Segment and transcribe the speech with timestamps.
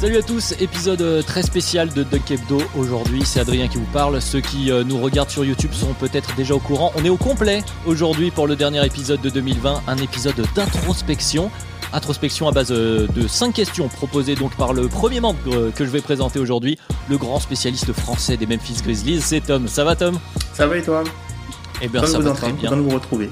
[0.00, 2.62] Salut à tous, épisode euh, très spécial de Dunk Hebdo.
[2.74, 4.22] Aujourd'hui, c'est Adrien qui vous parle.
[4.22, 6.90] Ceux qui euh, nous regardent sur YouTube sont peut-être déjà au courant.
[6.96, 11.50] On est au complet aujourd'hui pour le dernier épisode de 2020, un épisode d'introspection.
[11.92, 15.90] Introspection à base euh, de 5 questions proposées donc par le premier membre que je
[15.90, 16.78] vais présenter aujourd'hui,
[17.10, 19.68] le grand spécialiste français des Memphis Grizzlies, c'est Tom.
[19.68, 20.18] Ça va Tom?
[20.54, 21.04] Ça va et toi?
[21.82, 22.70] Eh bien ça va très bien.
[22.70, 23.28] de vous retrouver.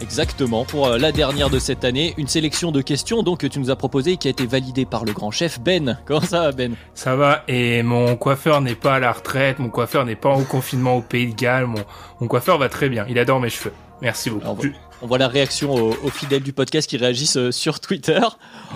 [0.00, 3.58] Exactement, pour euh, la dernière de cette année, une sélection de questions donc que tu
[3.58, 5.98] nous as proposé et qui a été validée par le grand chef Ben.
[6.06, 6.74] Comment ça va Ben?
[6.94, 10.42] Ça va et mon coiffeur n'est pas à la retraite, mon coiffeur n'est pas en
[10.44, 11.82] confinement au Pays de Galles, mon,
[12.20, 13.72] mon coiffeur va très bien, il adore mes cheveux.
[14.02, 14.66] Merci beaucoup.
[15.02, 18.20] on voit la réaction aux, fidèles du podcast qui réagissent euh, sur Twitter.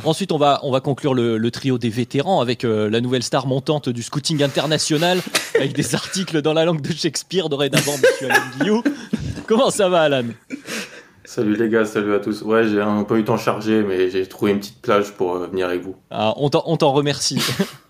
[0.04, 3.46] Ensuite, on va, on va conclure le, trio des vétérans avec euh, la nouvelle star
[3.46, 5.20] montante du scouting international,
[5.54, 8.82] avec des articles dans la langue de Shakespeare, dorénavant, monsieur Alain Guillou.
[9.46, 10.24] Comment ça va, Alan?
[11.30, 12.40] Salut les gars, salut à tous.
[12.40, 15.36] Ouais, j'ai un peu eu le temps chargé, mais j'ai trouvé une petite plage pour
[15.36, 15.94] euh, venir avec vous.
[16.10, 17.38] Ah, on t'en remercie.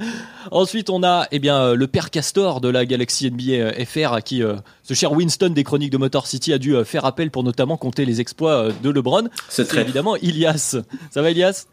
[0.51, 4.13] Ensuite, on a eh bien, euh, le père Castor de la galaxie NBA euh, FR,
[4.13, 4.43] à qui
[4.83, 8.05] ce cher Winston des chroniques de Motor City a dû faire appel pour notamment compter
[8.05, 9.29] les exploits de LeBron.
[9.49, 10.77] C'est évidemment Ilias.
[11.13, 11.69] Ça va, Ilias?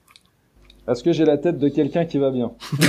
[0.88, 2.52] Est-ce que j'ai la tête de quelqu'un qui va bien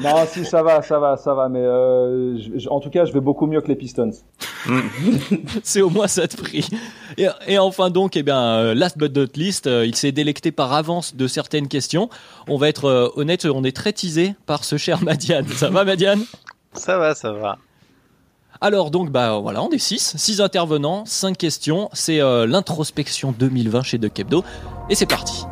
[0.00, 3.20] Non, si ça va, ça va, ça va, mais euh, en tout cas, je vais
[3.20, 4.10] beaucoup mieux que les Pistons.
[5.62, 6.66] C'est au moins ça de prix.
[7.18, 10.72] Et, enfin donc, eh bien, euh, last but not least, euh, il s'est délecté par
[10.72, 12.08] avance de certaines questions.
[12.48, 15.46] On va être honnête, on est très teasé par ce cher Madiane.
[15.48, 16.22] Ça va, Madiane?
[16.72, 17.58] Ça va, ça va.
[18.62, 23.82] Alors donc bah voilà, on est 6, 6 intervenants, 5 questions, c'est euh, l'introspection 2020
[23.82, 24.44] chez De Kebdo
[24.90, 25.46] et c'est parti.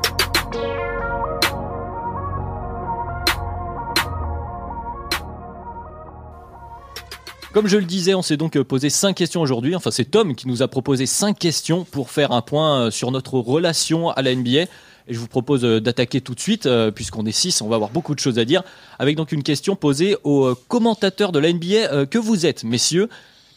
[7.55, 9.75] Comme je le disais, on s'est donc posé 5 questions aujourd'hui.
[9.75, 13.11] Enfin, c'est Tom qui nous a proposé 5 questions pour faire un point euh, sur
[13.11, 14.67] notre relation à la NBA.
[15.09, 17.77] Et je vous propose euh, d'attaquer tout de suite, euh, puisqu'on est 6, on va
[17.77, 18.63] avoir beaucoup de choses à dire,
[18.99, 23.09] avec donc une question posée aux euh, commentateurs de la NBA que vous êtes, messieurs.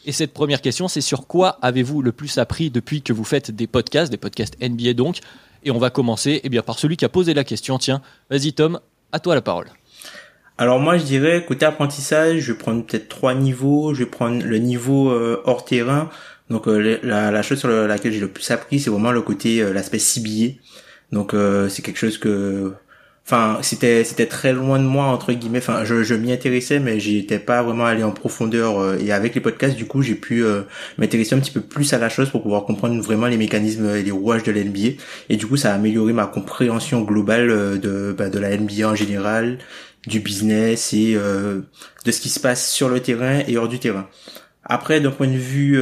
[0.06, 3.50] Et cette première question, c'est sur quoi avez-vous le plus appris depuis que vous faites
[3.50, 5.18] des podcasts, des podcasts NBA donc?
[5.64, 7.78] Et on va commencer eh bien, par celui qui a posé la question.
[7.78, 8.80] Tiens, vas-y Tom,
[9.12, 9.68] à toi la parole.
[10.58, 13.94] Alors moi je dirais côté apprentissage, je vais prendre peut-être trois niveaux.
[13.94, 15.12] Je vais prendre le niveau
[15.44, 16.10] hors terrain.
[16.50, 19.98] Donc la, la, chose sur laquelle j'ai le plus appris, c'est vraiment le côté l'aspect
[19.98, 20.58] CBA.
[21.12, 22.72] Donc euh, c'est quelque chose que
[23.24, 25.58] enfin c'était c'était très loin de moi entre guillemets.
[25.58, 29.34] Enfin je, je m'y intéressais mais j'étais pas vraiment allé en profondeur euh, et avec
[29.34, 30.62] les podcasts du coup j'ai pu euh,
[30.96, 34.02] m'intéresser un petit peu plus à la chose pour pouvoir comprendre vraiment les mécanismes et
[34.02, 34.96] les rouages de la NBA
[35.28, 38.94] et du coup ça a amélioré ma compréhension globale de bah, de la NBA en
[38.94, 39.58] général
[40.06, 44.08] du business et de ce qui se passe sur le terrain et hors du terrain.
[44.64, 45.80] Après d'un point de vue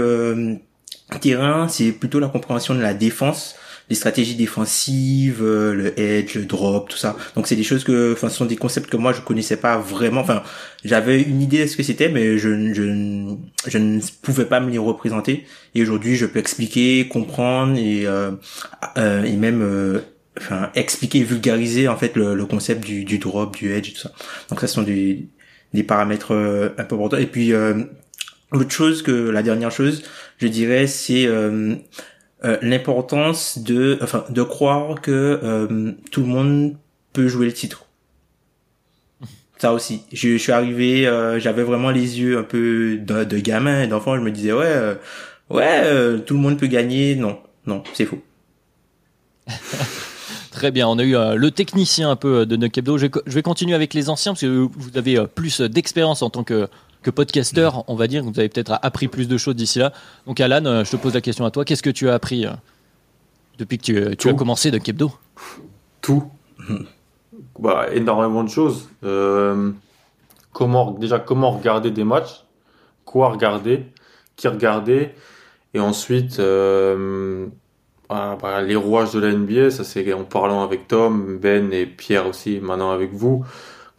[1.22, 3.56] terrain c'est plutôt la compréhension de la défense
[3.90, 7.16] les stratégies défensives, euh, le edge, le drop, tout ça.
[7.34, 9.78] Donc c'est des choses que, enfin, ce sont des concepts que moi je connaissais pas
[9.78, 10.20] vraiment.
[10.20, 10.42] Enfin,
[10.84, 13.36] j'avais une idée de ce que c'était, mais je, je,
[13.66, 15.44] je ne pouvais pas me les représenter.
[15.74, 18.30] Et aujourd'hui, je peux expliquer, comprendre et euh,
[18.96, 20.00] euh et même euh,
[20.38, 24.12] enfin expliquer, vulgariser en fait le, le concept du, du drop, du edge, tout ça.
[24.50, 25.28] Donc ça, ce sont des
[25.74, 26.32] des paramètres
[26.78, 27.18] un peu importants.
[27.18, 27.52] Et puis
[28.52, 30.02] L'autre chose que la dernière chose,
[30.38, 31.76] je dirais, c'est euh,
[32.62, 36.76] l'importance de enfin de croire que euh, tout le monde
[37.12, 37.86] peut jouer le titre.
[39.58, 40.02] Ça aussi.
[40.10, 44.16] Je, suis arrivé euh, j'avais vraiment les yeux un peu de, de gamin d'enfant.
[44.16, 44.96] Je me disais ouais
[45.50, 47.14] ouais tout le monde peut gagner.
[47.14, 48.22] Non non c'est faux.
[50.50, 52.98] Très bien, on a eu le technicien un peu de Nukebdo.
[52.98, 56.42] Je, je vais continuer avec les anciens parce que vous avez plus d'expérience en tant
[56.42, 56.68] que
[57.02, 58.22] que podcaster, on va dire.
[58.22, 59.92] Vous avez peut-être appris plus de choses d'ici là.
[60.26, 61.64] Donc Alan, euh, je te pose la question à toi.
[61.64, 62.50] Qu'est-ce que tu as appris euh,
[63.58, 65.12] depuis que tu, as commencé de Kebdo?
[66.00, 66.24] Tout.
[67.58, 68.88] bah, énormément de choses.
[69.04, 69.70] Euh,
[70.52, 72.44] comment déjà comment regarder des matchs,
[73.04, 73.86] quoi regarder,
[74.36, 75.10] qui regarder,
[75.74, 76.40] et ensuite
[78.10, 81.86] bah, bah, les rouages de la NBA, ça c'est en parlant avec Tom, Ben et
[81.86, 83.44] Pierre aussi, maintenant avec vous,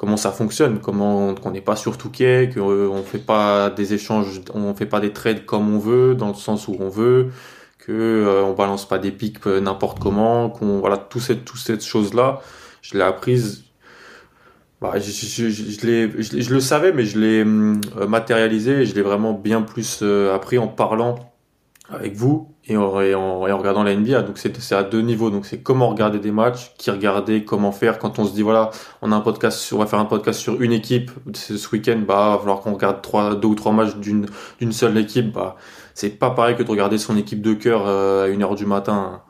[0.01, 4.73] comment ça fonctionne, comment qu'on n'est pas sur Touquet, qu'on fait pas des échanges, on
[4.73, 7.29] fait pas des trades comme on veut, dans le sens où on veut,
[7.77, 11.55] que euh, on balance pas des pics euh, n'importe comment, qu'on voilà tout cette tout
[11.55, 12.41] cette chose là,
[12.81, 13.65] je l'ai apprise.
[14.81, 19.03] Bah, je, je, je, je, le savais, mais je l'ai euh, matérialisé et je l'ai
[19.03, 20.01] vraiment bien plus
[20.33, 21.31] appris en parlant
[21.91, 24.21] avec vous et en, et en, regardant la NBA.
[24.23, 25.29] Donc c'est à deux niveaux.
[25.29, 27.99] Donc c'est comment regarder des matchs, qui regarder, comment faire.
[27.99, 28.69] Quand on se dit voilà,
[29.01, 32.31] on a un podcast, on va faire un podcast sur une équipe ce week-end, bah
[32.31, 34.27] va falloir qu'on regarde trois, deux ou trois matchs d'une
[34.59, 35.33] d'une seule équipe.
[35.33, 35.55] Bah
[35.93, 38.65] c'est pas pareil que de regarder son équipe de cœur euh, à une heure du
[38.65, 39.21] matin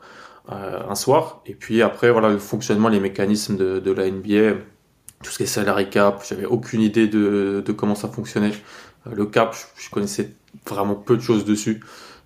[0.50, 1.42] euh, un soir.
[1.46, 4.58] Et puis après voilà le fonctionnement, les mécanismes de, de la NBA,
[5.22, 6.22] tout ce qui est salary cap.
[6.28, 8.52] J'avais aucune idée de, de comment ça fonctionnait.
[9.06, 10.34] Euh, le cap, je connaissais
[10.68, 11.80] vraiment peu de choses dessus.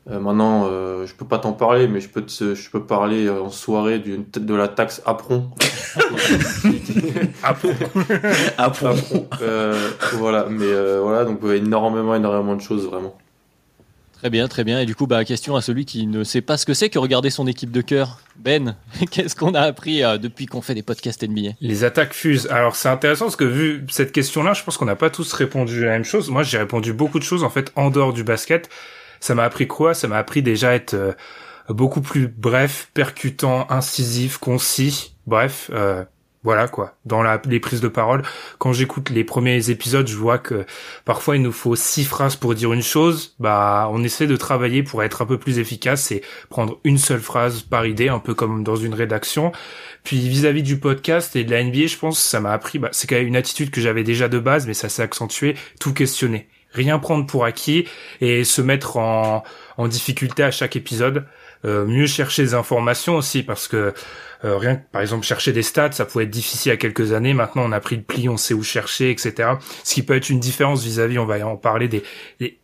[0.08, 3.26] Euh, maintenant, euh, je peux pas t'en parler, mais je peux te, je peux parler
[3.26, 5.50] euh, en soirée d'une de la taxe Apron.
[7.42, 7.74] Apron.
[8.56, 8.94] Apron.
[9.42, 13.16] Euh, voilà, mais voilà, donc énormément, énormément de choses vraiment.
[14.12, 14.80] Très bien, très bien.
[14.80, 16.98] Et du coup, bah, question à celui qui ne sait pas ce que c'est que
[16.98, 18.20] regarder son équipe de cœur.
[18.36, 18.76] Ben,
[19.10, 22.46] qu'est-ce qu'on a appris depuis qu'on fait des podcasts NBA Les attaques fusent.
[22.46, 25.84] Alors, c'est intéressant parce que vu cette question-là, je pense qu'on n'a pas tous répondu
[25.84, 26.30] la même chose.
[26.30, 28.70] Moi, j'ai répondu beaucoup de choses en fait en dehors du basket.
[29.26, 29.92] Ça m'a appris quoi?
[29.92, 31.12] Ça m'a appris déjà à être euh,
[31.68, 35.16] beaucoup plus bref, percutant, incisif, concis.
[35.26, 36.04] Bref, euh,
[36.44, 36.94] voilà quoi.
[37.04, 38.22] Dans la, les prises de parole,
[38.58, 40.64] quand j'écoute les premiers épisodes, je vois que
[41.04, 43.34] parfois il nous faut six phrases pour dire une chose.
[43.40, 47.18] Bah, on essaie de travailler pour être un peu plus efficace et prendre une seule
[47.18, 49.50] phrase par idée, un peu comme dans une rédaction.
[50.04, 52.78] Puis vis-à-vis du podcast et de la NBA, je pense, ça m'a appris.
[52.78, 55.56] Bah, c'est quand même une attitude que j'avais déjà de base, mais ça s'est accentué.
[55.80, 57.86] Tout questionner rien prendre pour acquis
[58.20, 59.42] et se mettre en,
[59.88, 61.24] difficulté à chaque épisode.
[61.64, 63.94] Euh, mieux chercher des informations aussi parce que
[64.46, 67.34] euh, rien que par exemple chercher des stats ça pouvait être difficile a quelques années.
[67.34, 69.50] Maintenant on a pris le pli on sait où chercher etc
[69.82, 72.02] ce qui peut être une différence vis-à-vis on va en parler des,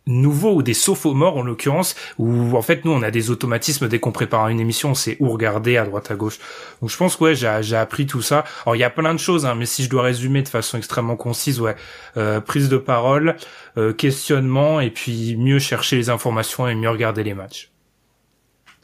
[0.07, 3.99] nouveaux ou des sophomores en l'occurrence où en fait nous on a des automatismes dès
[3.99, 6.39] qu'on prépare une émission on sait où regarder à droite à gauche.
[6.81, 8.45] Donc je pense ouais j'ai appris tout ça.
[8.65, 10.77] Alors il y a plein de choses hein, mais si je dois résumer de façon
[10.77, 11.75] extrêmement concise ouais
[12.17, 13.35] euh, prise de parole
[13.77, 17.72] euh, questionnement et puis mieux chercher les informations et mieux regarder les matchs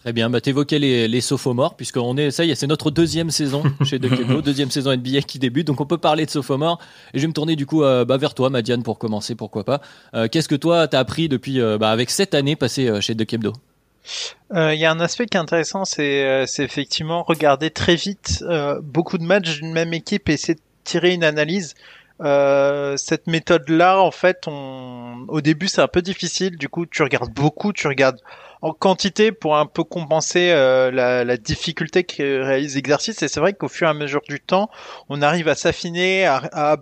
[0.01, 3.31] Très bien, bah, t'évoquais les, les sophomores, puisqu'on est, ça y est, c'est notre deuxième
[3.31, 6.79] saison chez Duckebo, deuxième saison NBA qui débute, donc on peut parler de sophomores.
[7.13, 9.65] Et je vais me tourner du coup euh, bah, vers toi, Madiane, pour commencer, pourquoi
[9.65, 9.81] pas.
[10.13, 13.53] Euh, qu'est-ce que toi t'as appris depuis, euh, bah, avec cette année passée chez Duckebo
[14.55, 18.43] il y a un aspect qui est intéressant, c'est effectivement regarder très vite
[18.81, 21.75] beaucoup de matchs d'une même équipe et essayer de tirer une analyse.
[22.19, 25.25] cette méthode-là, en fait, on...
[25.27, 26.57] au début, c'est un peu difficile.
[26.57, 28.19] Du coup, tu regardes beaucoup, tu regardes
[28.61, 33.21] en quantité pour un peu compenser euh, la, la, difficulté que réalise l'exercice.
[33.21, 34.69] Et c'est vrai qu'au fur et à mesure du temps,
[35.07, 36.77] on arrive à s'affiner, à, à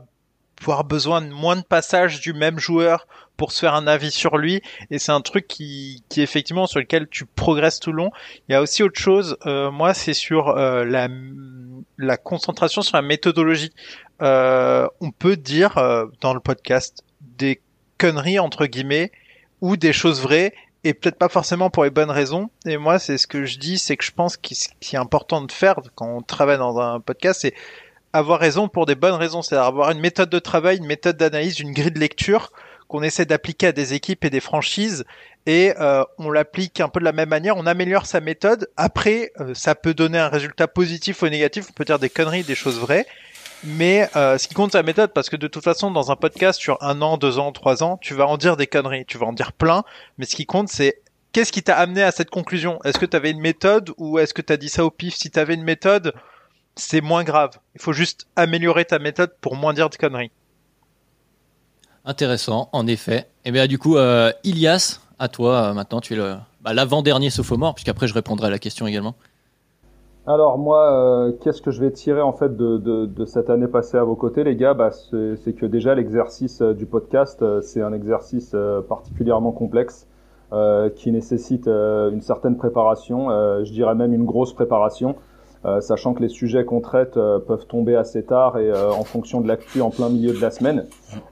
[0.62, 3.08] avoir besoin de moins de passages du même joueur
[3.38, 6.80] pour se faire un avis sur lui et c'est un truc qui, qui effectivement sur
[6.80, 8.12] lequel tu progresses tout le long.
[8.50, 11.08] Il y a aussi autre chose, euh, moi c'est sur euh, la,
[11.98, 13.72] la concentration sur la méthodologie.
[14.22, 17.62] Euh, on peut dire euh, dans le podcast des
[18.00, 19.12] conneries entre guillemets
[19.62, 20.54] ou des choses vraies
[20.88, 22.50] et peut-être pas forcément pour les bonnes raisons.
[22.66, 24.56] Et moi, c'est ce que je dis, c'est que je pense qu'il
[24.94, 27.54] est important de faire quand on travaille dans un podcast, c'est
[28.14, 31.59] avoir raison pour des bonnes raisons, c'est-à-dire avoir une méthode de travail, une méthode d'analyse,
[31.59, 32.54] une grille de lecture
[32.88, 35.04] qu'on essaie d'appliquer à des équipes et des franchises.
[35.45, 38.69] Et euh, on l'applique un peu de la même manière, on améliore sa méthode.
[38.78, 42.44] Après, euh, ça peut donner un résultat positif ou négatif, on peut dire des conneries,
[42.44, 43.06] des choses vraies,
[43.64, 46.16] mais euh, ce qui compte, c'est la méthode, parce que de toute façon, dans un
[46.16, 49.18] podcast sur un an, deux ans, trois ans, tu vas en dire des conneries, tu
[49.18, 49.83] vas en dire plein,
[50.18, 52.80] mais ce qui compte, c'est qu'est-ce qui t'a amené à cette conclusion?
[52.83, 55.16] Est-ce que tu avais une méthode ou est-ce que tu as dit ça au pif?
[55.16, 56.14] Si tu avais une méthode,
[56.76, 57.52] c'est moins grave.
[57.76, 60.31] Il faut juste améliorer ta méthode pour moins dire de conneries.
[62.06, 63.28] Intéressant, en effet.
[63.44, 67.30] Et eh bien du coup, euh, Ilias, à toi, euh, maintenant, tu es bah, l'avant-dernier
[67.30, 69.16] sophomore, puisqu'après je répondrai à la question également.
[70.30, 74.04] Alors moi, euh, qu'est-ce que je vais tirer en fait de, cette année passée à
[74.04, 74.74] vos côtés, les gars?
[74.74, 78.54] Bah, C'est que déjà l'exercice euh, du podcast, euh, c'est un exercice
[78.90, 80.06] particulièrement complexe
[80.96, 83.30] qui nécessite une certaine préparation,
[83.66, 85.16] je dirais même une grosse préparation.
[85.68, 89.04] Euh, sachant que les sujets qu'on traite euh, peuvent tomber assez tard et euh, en
[89.04, 90.86] fonction de l'actu en plein milieu de la semaine.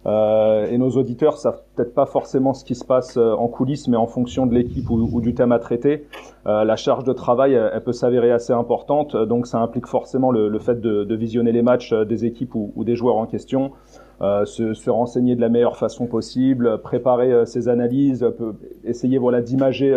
[0.06, 4.08] et nos auditeurs savent peut-être pas forcément ce qui se passe en coulisses, mais en
[4.08, 6.08] fonction de l'équipe ou, du thème à traiter,
[6.46, 9.16] la charge de travail elle, peut s'avérer assez importante.
[9.16, 12.72] Donc ça implique forcément le, le fait de, de, visionner les matchs des équipes ou,
[12.76, 13.72] ou des joueurs en question.
[14.22, 18.26] Euh, se, se, renseigner de la meilleure façon possible, préparer ses analyses,
[18.84, 19.94] essayer voilà d'imager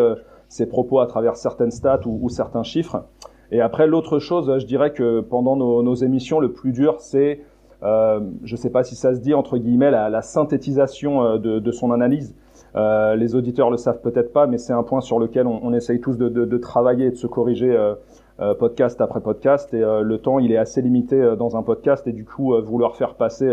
[0.48, 3.04] ses propos à travers certaines stats ou, ou certains chiffres.
[3.50, 7.40] Et après, l'autre chose, je dirais que pendant nos, nos émissions, le plus dur, c'est,
[7.82, 11.38] euh, je ne sais pas si ça se dit entre guillemets, la, la synthétisation euh,
[11.38, 12.34] de, de, son analyse.
[12.76, 15.72] Euh, les auditeurs le savent peut-être pas, mais c'est un point sur lequel on, on
[15.72, 17.94] essaye tous de, de, de, travailler et de se corriger euh,
[18.40, 19.72] euh podcast après podcast.
[19.74, 22.96] Et euh, le temps, il est assez limité dans un podcast, et du coup, vouloir
[22.96, 23.50] faire passer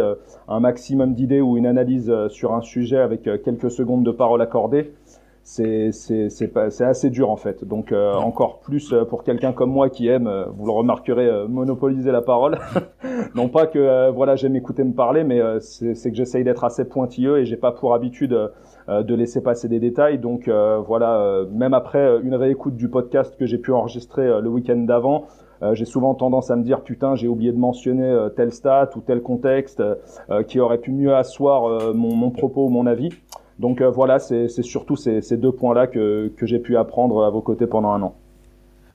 [0.47, 4.93] un maximum d'idées ou une analyse sur un sujet avec quelques secondes de parole accordées,
[5.45, 7.63] c'est assez dur en fait.
[7.63, 11.47] Donc euh, encore plus euh, pour quelqu'un comme moi qui aime, euh, vous le remarquerez,
[11.47, 12.57] monopoliser la parole.
[13.35, 17.37] non pas que voilà j'aime écouter me parler, mais c'est que j'essaye d'être assez pointilleux
[17.37, 18.35] et j'ai pas pour habitude
[18.87, 20.17] de laisser passer des détails.
[20.17, 25.25] Donc voilà, même après une réécoute du podcast que j'ai pu enregistrer le week-end d'avant.
[25.73, 29.21] j'ai souvent tendance à me dire putain j'ai oublié de mentionner tel stat ou tel
[29.21, 29.83] contexte
[30.47, 33.09] qui aurait pu mieux asseoir mon, mon propos ou mon avis.
[33.59, 37.67] Donc euh, voilà, c'est surtout ces, deux points-là que, j'ai pu apprendre à vos côtés
[37.67, 38.15] pendant un an.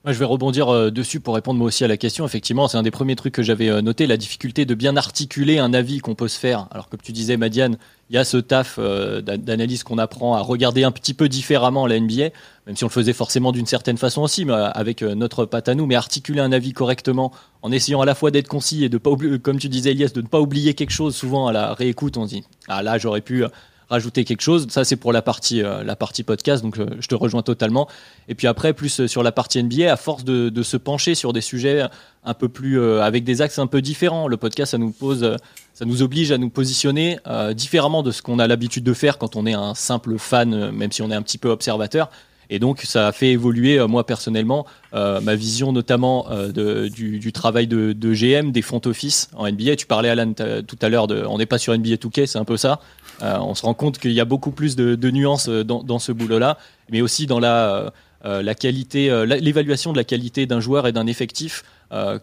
[0.03, 2.25] Je vais rebondir euh, dessus pour répondre moi aussi à la question.
[2.25, 5.59] Effectivement, c'est un des premiers trucs que j'avais euh, noté, la difficulté de bien articuler
[5.59, 6.67] un avis qu'on peut se faire.
[6.71, 7.77] Alors, comme tu disais, Madiane,
[8.09, 11.99] il y a ce taf d'analyse qu'on apprend à regarder un petit peu différemment la
[11.99, 12.29] NBA,
[12.65, 15.75] même si on le faisait forcément d'une certaine façon aussi, mais avec notre patte à
[15.75, 18.97] nous, mais articuler un avis correctement en essayant à la fois d'être concis et de
[18.97, 21.15] pas comme tu disais, Elias, de ne pas oublier quelque chose.
[21.15, 23.45] Souvent, à la réécoute, on se dit, ah là, j'aurais pu
[23.91, 24.67] rajouter quelque chose.
[24.69, 27.87] Ça, c'est pour la partie, euh, la partie podcast, donc je te rejoins totalement.
[28.29, 31.13] Et puis après, plus euh, sur la partie NBA, à force de, de se pencher
[31.13, 31.83] sur des sujets
[32.23, 34.29] un peu plus, euh, avec des axes un peu différents.
[34.29, 35.37] Le podcast, ça nous pose,
[35.73, 37.19] ça nous oblige à nous positionner
[37.53, 40.91] différemment de ce qu'on a l'habitude de faire quand on est un simple fan, même
[40.91, 42.09] si on est un petit peu observateur.
[42.51, 48.13] Et donc, ça a fait évoluer, moi personnellement, ma vision notamment de, du, travail de,
[48.13, 49.77] GM, des front office en NBA.
[49.77, 52.45] Tu parlais, Alan, tout à l'heure, de, on n'est pas sur NBA 2K, c'est un
[52.45, 52.81] peu ça.
[53.21, 56.11] Euh, on se rend compte qu'il y a beaucoup plus de, nuances euh, dans, ce
[56.11, 56.57] boulot-là,
[56.89, 57.93] mais aussi dans la,
[58.25, 61.63] euh, qualité, l'évaluation de la qualité d'un joueur et d'un effectif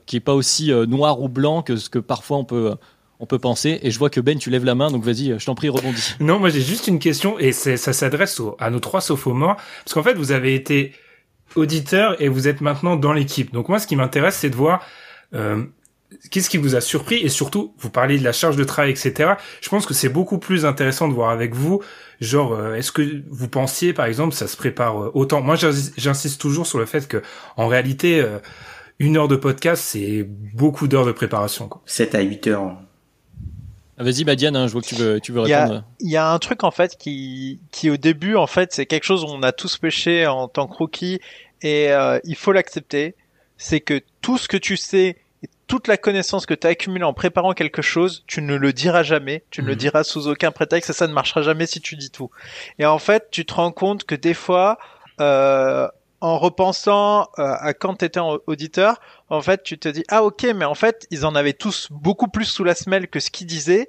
[0.06, 2.74] qui est pas aussi noir ou blanc que ce que parfois on peut
[3.20, 3.78] on peut penser.
[3.82, 6.14] Et je vois que Ben, tu lèves la main, donc vas-y, je t'en prie, rebondis.
[6.20, 10.02] Non, moi j'ai juste une question, et ça s'adresse à nos trois sophomores, parce qu'en
[10.02, 10.92] fait, vous avez été
[11.56, 13.52] auditeur et vous êtes maintenant dans l'équipe.
[13.52, 14.86] Donc moi, ce qui m'intéresse, c'est de voir
[16.30, 19.34] qu'est-ce qui vous a surpris et surtout vous parlez de la charge de travail etc
[19.60, 21.82] je pense que c'est beaucoup plus intéressant de voir avec vous
[22.20, 25.42] genre euh, est-ce que vous pensiez par exemple ça se prépare euh, autant?
[25.42, 27.22] Moi j'insiste toujours sur le fait que
[27.56, 28.38] en réalité euh,
[28.98, 31.82] une heure de podcast c'est beaucoup d'heures de préparation quoi.
[31.86, 32.76] 7 à 8 heures
[33.98, 35.84] ah, Vas-y, Madiane, hein, je vois que tu veux, tu veux répondre.
[36.00, 39.04] Il y, a un truc en fait qui, qui au début en fait, c'est quelque
[39.04, 41.20] chose où on a tous pêché en tant que rookie
[41.62, 41.90] et
[42.24, 43.14] il faut l'accepter.
[43.56, 45.16] C'est que tout ce que tu sais
[45.68, 49.02] toute la connaissance que tu as accumulée en préparant quelque chose, tu ne le diras
[49.02, 49.78] jamais, tu ne le mhm.
[49.78, 52.30] diras sous aucun prétexte et ça ne marchera jamais si tu dis tout.
[52.78, 54.78] Et en fait, tu te rends compte que des fois,
[55.20, 55.86] euh,
[56.20, 60.46] en repensant euh, à quand tu étais auditeur, en fait, tu te dis ah ok,
[60.54, 63.46] mais en fait, ils en avaient tous beaucoup plus sous la semelle que ce qu'ils
[63.46, 63.88] disaient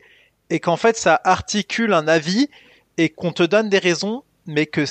[0.49, 2.49] et qu'en fait, ça articule un avis
[2.97, 4.85] et qu'on te donne des raisons, mais que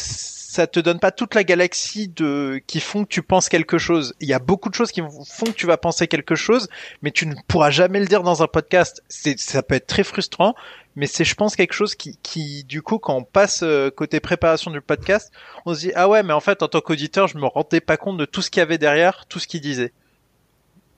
[0.48, 4.14] ça te donne pas toute la galaxie de qui font que tu penses quelque chose.
[4.18, 6.68] Il y a beaucoup de choses qui font que tu vas penser quelque chose,
[7.02, 9.02] mais tu ne pourras jamais le dire dans un podcast.
[9.08, 10.54] C'est ça peut être très frustrant,
[10.96, 14.20] mais c'est je pense quelque chose qui qui du coup quand on passe euh, côté
[14.20, 15.30] préparation du podcast,
[15.66, 17.98] on se dit ah ouais, mais en fait en tant qu'auditeur, je me rendais pas
[17.98, 19.92] compte de tout ce qu'il y avait derrière, tout ce qu'il disait.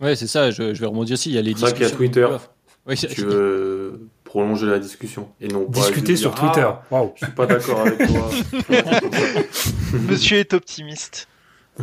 [0.01, 1.75] Ouais, c'est ça, je, je vais remonter aussi, il y a les discussions.
[1.75, 2.29] qu'il y a Twitter.
[2.87, 6.65] Oui, tu veux prolonger la discussion et non pas discuter sur Twitter.
[6.93, 8.31] Ah, Je suis pas d'accord avec toi.
[10.09, 11.27] Monsieur est optimiste.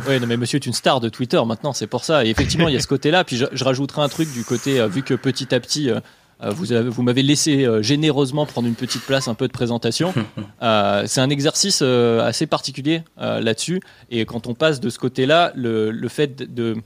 [0.06, 2.24] Oui, non, mais monsieur est une star de Twitter maintenant, c'est pour ça.
[2.24, 3.24] Et effectivement, il y a ce côté-là.
[3.24, 6.00] Puis je, je, rajouterai un truc du côté, euh, vu que petit à petit, euh,
[6.42, 10.14] euh, vous, avez, vous m'avez laissé généreusement prendre une petite place, un peu de présentation.
[10.62, 13.82] c'est un exercice assez particulier là-dessus.
[14.10, 16.76] Et quand on passe de ce côté-là, le, le fait de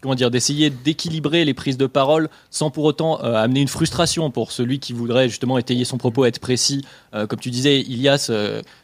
[0.00, 4.30] comment dire, d'essayer d'équilibrer les prises de parole sans pour autant euh, amener une frustration
[4.30, 6.84] pour celui qui voudrait justement étayer son propos, être précis.
[7.14, 8.30] Euh, comme tu disais, Ilias,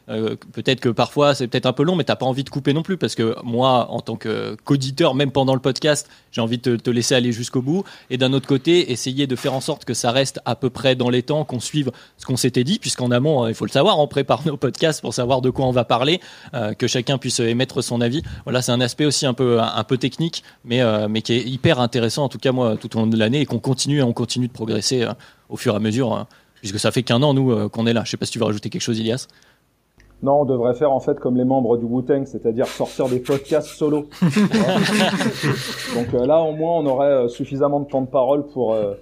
[0.09, 2.51] euh, euh, peut-être que parfois c'est peut-être un peu long, mais t'as pas envie de
[2.51, 6.59] couper non plus parce que moi, en tant qu'auditeur, même pendant le podcast, j'ai envie
[6.59, 7.85] de te, laisser aller jusqu'au bout.
[8.11, 10.95] Et d'un autre côté, essayer de faire en sorte que ça reste à peu près
[10.95, 13.99] dans les temps, qu'on suive ce qu'on s'était dit, puisqu'en amont, il faut le savoir,
[13.99, 16.21] on prépare nos podcasts pour savoir de quoi on va parler,
[16.55, 18.23] euh, que chacun puisse émettre son avis.
[18.45, 21.43] Voilà, c'est un aspect aussi un peu un, peu technique, mais euh, mais qui est
[21.43, 24.13] hyper intéressant en tout cas moi tout au long de l'année et qu'on continue on
[24.13, 25.07] continue de progresser
[25.49, 26.27] au fur et à mesure, hein,
[26.61, 28.03] puisque ça fait qu'un an nous qu'on est là.
[28.05, 29.29] Je sais pas si tu veux rajouter quelque chose, Ilias.
[30.23, 33.69] Non, on devrait faire en fait comme les membres du Wu-Tang, c'est-à-dire sortir des podcasts
[33.69, 34.09] solo.
[34.23, 38.95] Donc euh, là, au moins, on aurait euh, suffisamment de temps de parole pour euh,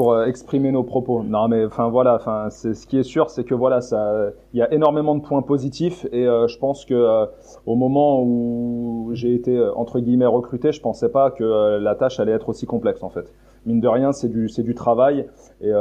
[0.00, 1.22] euh, exprimer nos propos.
[1.22, 4.58] Non, mais enfin voilà, enfin c'est ce qui est sûr, c'est que voilà, ça, il
[4.58, 7.26] y a énormément de points positifs et euh, je pense que euh,
[7.66, 12.32] au moment où j'ai été entre guillemets recruté, je pensais pas que la tâche allait
[12.32, 13.32] être aussi complexe en fait.
[13.66, 15.26] Mine de rien, c'est du c'est du travail
[15.60, 15.72] et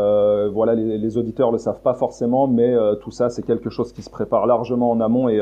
[0.51, 4.01] voilà, les, les, auditeurs le savent pas forcément, mais tout ça c'est quelque chose qui
[4.01, 5.39] se prépare largement en amont et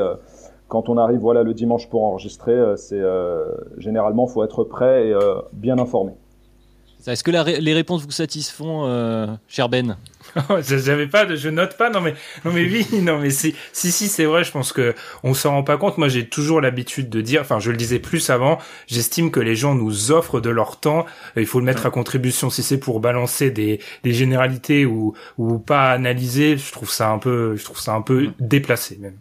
[0.68, 3.02] quand on arrive voilà le dimanche pour enregistrer, c'est
[3.78, 5.14] généralement faut être prêt et
[5.52, 6.12] bien informé.
[7.06, 9.96] Est-ce que les réponses vous satisfont, euh, cher Ben
[10.60, 11.90] J'avais pas de, je note pas.
[11.90, 14.44] Non mais, non mais oui, non mais si, si, si, c'est vrai.
[14.44, 15.98] Je pense que on s'en rend pas compte.
[15.98, 18.58] Moi, j'ai toujours l'habitude de dire, enfin, je le disais plus avant.
[18.86, 21.06] J'estime que les gens nous offrent de leur temps.
[21.36, 22.50] Il faut le mettre à contribution.
[22.50, 27.18] Si c'est pour balancer des, des généralités ou, ou pas analyser, je trouve ça un
[27.18, 29.18] peu, je trouve ça un peu déplacé même.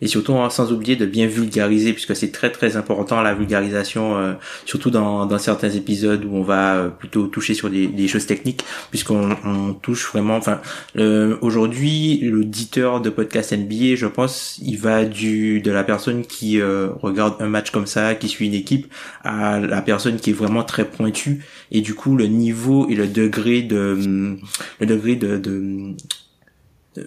[0.00, 4.16] Et surtout, hein, sans oublier de bien vulgariser, puisque c'est très très important la vulgarisation,
[4.16, 8.08] euh, surtout dans, dans certains épisodes où on va euh, plutôt toucher sur des, des
[8.08, 10.36] choses techniques, puisqu'on on touche vraiment.
[10.36, 10.60] Enfin,
[11.40, 16.90] aujourd'hui, l'auditeur de podcast NBA, je pense, il va du de la personne qui euh,
[17.02, 18.92] regarde un match comme ça, qui suit une équipe,
[19.24, 23.06] à la personne qui est vraiment très pointue, et du coup, le niveau et le
[23.06, 24.38] degré de
[24.80, 25.94] le degré de, de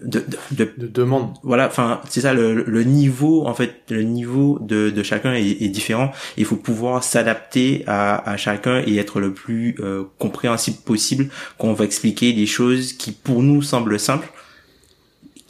[0.03, 1.33] de, de, de, demande.
[1.43, 5.61] Voilà, enfin c'est ça le, le, niveau en fait le niveau de, de chacun est,
[5.61, 6.11] est différent.
[6.37, 11.67] Il faut pouvoir s'adapter à, à chacun et être le plus euh, compréhensible possible quand
[11.67, 14.29] on va expliquer des choses qui pour nous semblent simples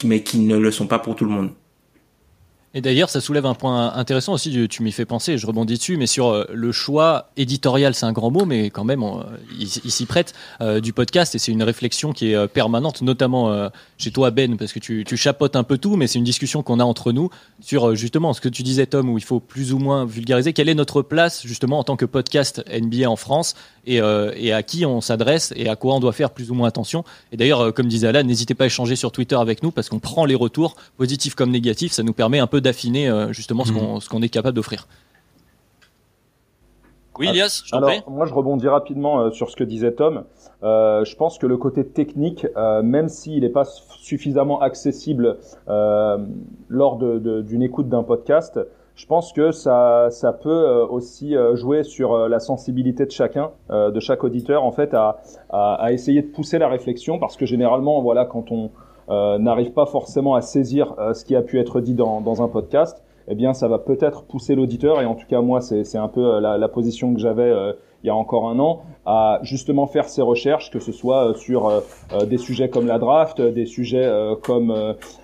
[0.04, 1.50] mais qui ne le sont pas pour tout le monde.
[2.74, 5.98] Et d'ailleurs, ça soulève un point intéressant aussi, tu m'y fais penser, je rebondis dessus,
[5.98, 9.04] mais sur euh, le choix éditorial, c'est un grand mot, mais quand même,
[9.58, 13.52] il, s'y prête, euh, du podcast, et c'est une réflexion qui est euh, permanente, notamment
[13.98, 16.62] chez toi, Ben, parce que tu, tu chapotes un peu tout, mais c'est une discussion
[16.62, 17.28] qu'on a entre nous
[17.60, 20.52] sur justement ce que tu disais, Tom, où il faut plus ou moins vulgariser.
[20.54, 23.54] Quelle est notre place, justement, en tant que podcast NBA en France,
[23.86, 26.68] et, et à qui on s'adresse, et à quoi on doit faire plus ou moins
[26.68, 27.04] attention?
[27.32, 29.98] Et d'ailleurs, comme disait Alan, n'hésitez pas à échanger sur Twitter avec nous, parce qu'on
[29.98, 34.00] prend les retours, positifs comme négatifs, ça nous permet un peu d'affiner euh, justement mhm.
[34.00, 34.86] ce qu'on est capable d'offrir.
[37.18, 40.24] Oui, Elias, je Alors, moi, je rebondis rapidement euh, sur ce que disait Tom.
[40.62, 47.62] Euh, je pense que le côté technique, même s'il n'est pas suffisamment accessible lors d'une
[47.62, 48.58] écoute d'un podcast,
[48.94, 54.24] je pense que ça, ça peut aussi jouer sur la sensibilité de chacun, de chaque
[54.24, 55.20] auditeur, en fait, à,
[55.50, 58.70] à, essayer de pousser la réflexion, parce que généralement, voilà, quand on,
[59.08, 62.42] euh, n'arrive pas forcément à saisir euh, ce qui a pu être dit dans, dans
[62.42, 65.96] un podcast, eh bien ça va peut-être pousser l'auditeur, et en tout cas moi c'est
[65.96, 67.52] un peu euh, la, la position que j'avais
[68.04, 71.70] il y a encore un an, à justement faire ses recherches, que ce soit sur
[72.28, 74.10] des sujets comme la draft, des sujets
[74.42, 74.74] comme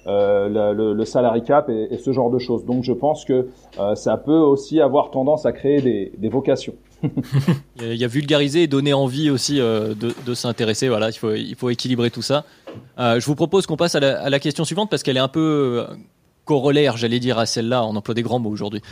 [0.06, 2.64] le, le, salary cap et, et, ce genre de choses.
[2.64, 3.48] Donc je pense que
[3.96, 6.74] ça peut aussi avoir tendance à créer des, des vocations.
[7.80, 10.88] il y a vulgariser et donner envie aussi euh, de, de s'intéresser.
[10.88, 12.44] Voilà, il faut, il faut équilibrer tout ça.
[12.98, 15.20] Euh, je vous propose qu'on passe à la, à la, question suivante parce qu'elle est
[15.20, 15.94] un peu euh,
[16.44, 17.84] corollaire, j'allais dire, à celle-là.
[17.84, 18.82] On emploie des grands mots aujourd'hui.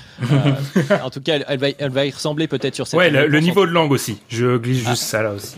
[1.02, 2.98] en tout cas, elle, va, elle va y ressembler peut-être sur cette.
[2.98, 4.18] Ouais, le, niveau de langue aussi.
[4.28, 4.94] Je glisse juste ah.
[4.96, 5.56] ça là aussi.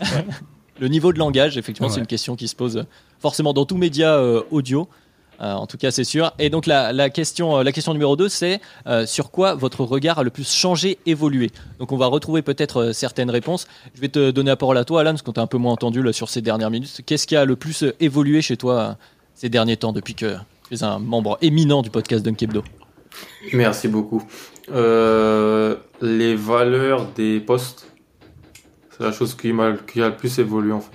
[0.81, 2.85] le niveau de langage, effectivement, c'est une question qui se pose
[3.21, 4.89] forcément dans tout média audio.
[5.41, 6.33] Euh, en tout cas, c'est sûr.
[6.39, 10.19] Et donc la, question, euh, la question numéro 2, c'est euh, sur quoi votre regard
[10.19, 11.51] a le plus changé, évolué?
[11.79, 13.67] Donc on va retrouver peut-être certaines réponses.
[13.95, 15.73] Je vais te donner la parole à toi, Alan, parce qu'on t'a un peu moins
[15.73, 17.03] entendu là, sur ces dernières minutes.
[17.07, 18.97] Qu'est-ce qui a le plus évolué chez toi
[19.35, 20.35] ces derniers temps depuis que
[20.69, 22.65] tu es un membre éminent du podcast Dunkebdo
[23.53, 24.23] Merci beaucoup.
[24.69, 27.87] les valeurs des posts,
[28.91, 29.53] c'est la chose qui,
[29.93, 30.91] qui a le plus évolué en fait.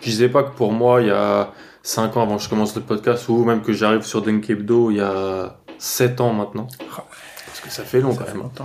[0.00, 1.52] Je disais pas que pour moi, il y a
[1.88, 4.90] 5 ans avant que je commence le podcast ou même que j'arrive sur Dunk Hebdo
[4.90, 6.66] il y a 7 ans maintenant.
[6.94, 7.06] Ah
[7.46, 8.42] Parce que ça fait long quand même.
[8.42, 8.64] Hein.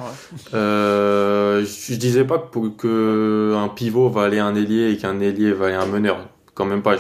[0.54, 2.38] euh, je, disais pas
[2.78, 6.28] que, un pivot va aller un ailier et qu'un ailier va aller un meneur.
[6.54, 6.98] Quand même pas.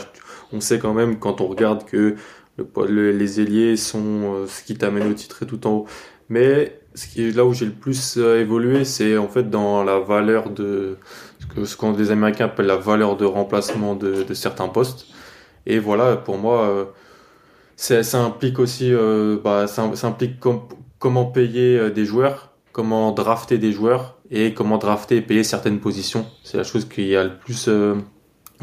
[0.53, 2.15] On sait quand même quand on regarde que
[2.57, 3.99] le, les ailiers sont
[4.33, 5.87] euh, ce qui t'amène au titre et tout en haut.
[6.29, 9.83] Mais ce qui est là où j'ai le plus euh, évolué, c'est en fait dans
[9.83, 10.95] la valeur de
[11.39, 15.07] ce que ce qu'on les Américains appellent la valeur de remplacement de, de certains postes.
[15.65, 16.85] Et voilà, pour moi, euh,
[18.03, 20.39] ça implique aussi, euh, bah, ça, implique
[20.99, 25.79] comment payer euh, des joueurs, comment drafter des joueurs et comment drafter et payer certaines
[25.79, 26.25] positions.
[26.43, 27.69] C'est la chose qui a le plus,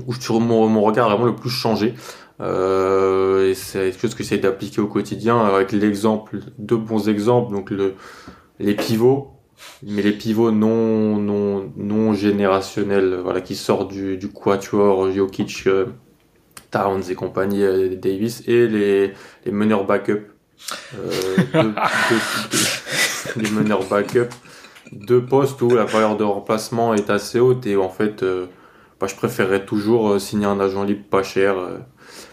[0.07, 1.95] où sur mon, mon regard vraiment le plus changé.
[2.39, 7.95] c'est quelque chose que j'essaie d'appliquer au quotidien avec l'exemple, deux bons exemples, donc le,
[8.59, 9.33] les pivots,
[9.83, 15.69] mais les pivots non non non générationnels, voilà, qui sortent du, du quatuor Jokic,
[16.71, 19.13] Towns et compagnie euh, Davis et les,
[19.45, 20.27] les meneurs backup.
[20.95, 21.73] Euh,
[23.37, 24.29] les meneurs backup.
[24.93, 28.47] Deux postes où la valeur de remplacement est assez haute et en fait, euh,
[29.01, 31.55] bah, je préférerais toujours signer un agent libre pas cher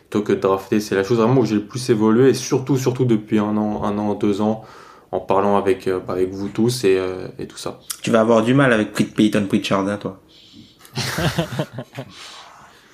[0.10, 0.80] plutôt que de drafter.
[0.80, 3.84] C'est la chose vraiment où j'ai le plus évolué et surtout, surtout depuis un an,
[3.84, 4.64] un an, deux ans,
[5.12, 7.00] en parlant avec, bah, avec vous tous et,
[7.38, 7.80] et tout ça.
[8.02, 10.20] Tu vas avoir du mal avec Peyton Pritchard, hein, toi.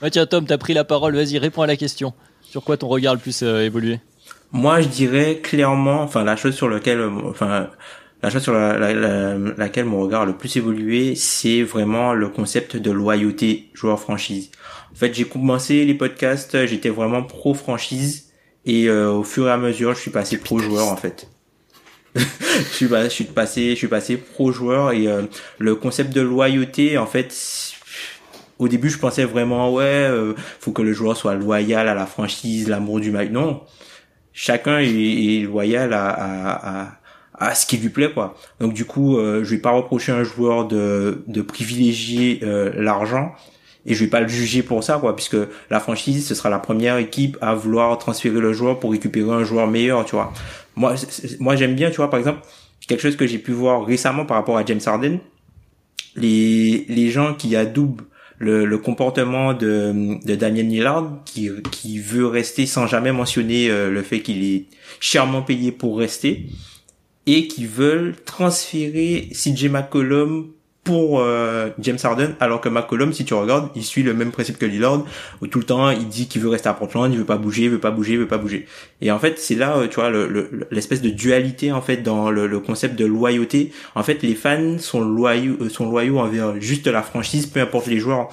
[0.03, 2.13] bah tiens Tom, t'as pris la parole, vas-y, réponds à la question.
[2.41, 4.01] Sur quoi ton regard le plus évolué
[4.51, 7.69] Moi, je dirais clairement, enfin la chose sur laquelle, enfin
[8.21, 12.91] la chose sur laquelle mon regard a le plus évolué, c'est vraiment le concept de
[12.91, 14.51] loyauté joueur-franchise.
[14.91, 18.33] En fait, j'ai commencé les podcasts, j'étais vraiment pro-franchise,
[18.65, 21.29] et euh, au fur et à mesure, je suis passé pro-joueur en fait.
[22.15, 22.21] je
[22.73, 25.23] suis je suis passé, je suis passé pro-joueur et euh,
[25.59, 27.31] le concept de loyauté, en fait,
[28.59, 32.05] au début, je pensais vraiment ouais, euh, faut que le joueur soit loyal à la
[32.05, 33.29] franchise, l'amour du match.
[33.29, 33.61] Non,
[34.31, 36.99] chacun est, loyal à, à, à
[37.33, 38.35] à ce qui lui plaît quoi.
[38.59, 43.33] Donc du coup, euh, je vais pas reprocher un joueur de, de privilégier euh, l'argent
[43.85, 45.37] et je vais pas le juger pour ça quoi puisque
[45.69, 49.43] la franchise ce sera la première équipe à vouloir transférer le joueur pour récupérer un
[49.43, 50.31] joueur meilleur, tu vois.
[50.75, 50.95] Moi
[51.39, 52.41] moi j'aime bien, tu vois par exemple,
[52.87, 55.19] quelque chose que j'ai pu voir récemment par rapport à James Harden,
[56.15, 58.03] les les gens qui adoubent
[58.43, 63.89] le, le comportement de, de Daniel Lillard qui, qui veut rester sans jamais mentionner euh,
[63.89, 64.65] le fait qu'il est
[64.99, 66.47] chèrement payé pour rester
[67.25, 70.51] et qui veulent transférer CJ McCollum
[70.83, 74.57] pour euh, James Harden alors que McCollum si tu regardes il suit le même principe
[74.57, 75.05] que Lillard
[75.41, 77.63] où tout le temps il dit qu'il veut rester à Portland il veut pas bouger
[77.63, 78.67] il veut pas bouger il veut pas bouger.
[79.01, 80.11] Et en fait c'est là euh, tu vois
[80.71, 83.71] l'espèce le, de dualité en fait dans le, concept de loyauté.
[83.95, 87.87] En fait les fans sont loyaux euh, sont loyaux envers juste la franchise peu importe
[87.87, 88.29] les joueurs.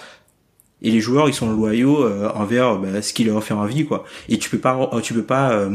[0.82, 4.04] Et les joueurs ils sont loyaux envers bah, ce qui leur fait envie quoi.
[4.30, 5.68] Et tu peux pas tu peux pas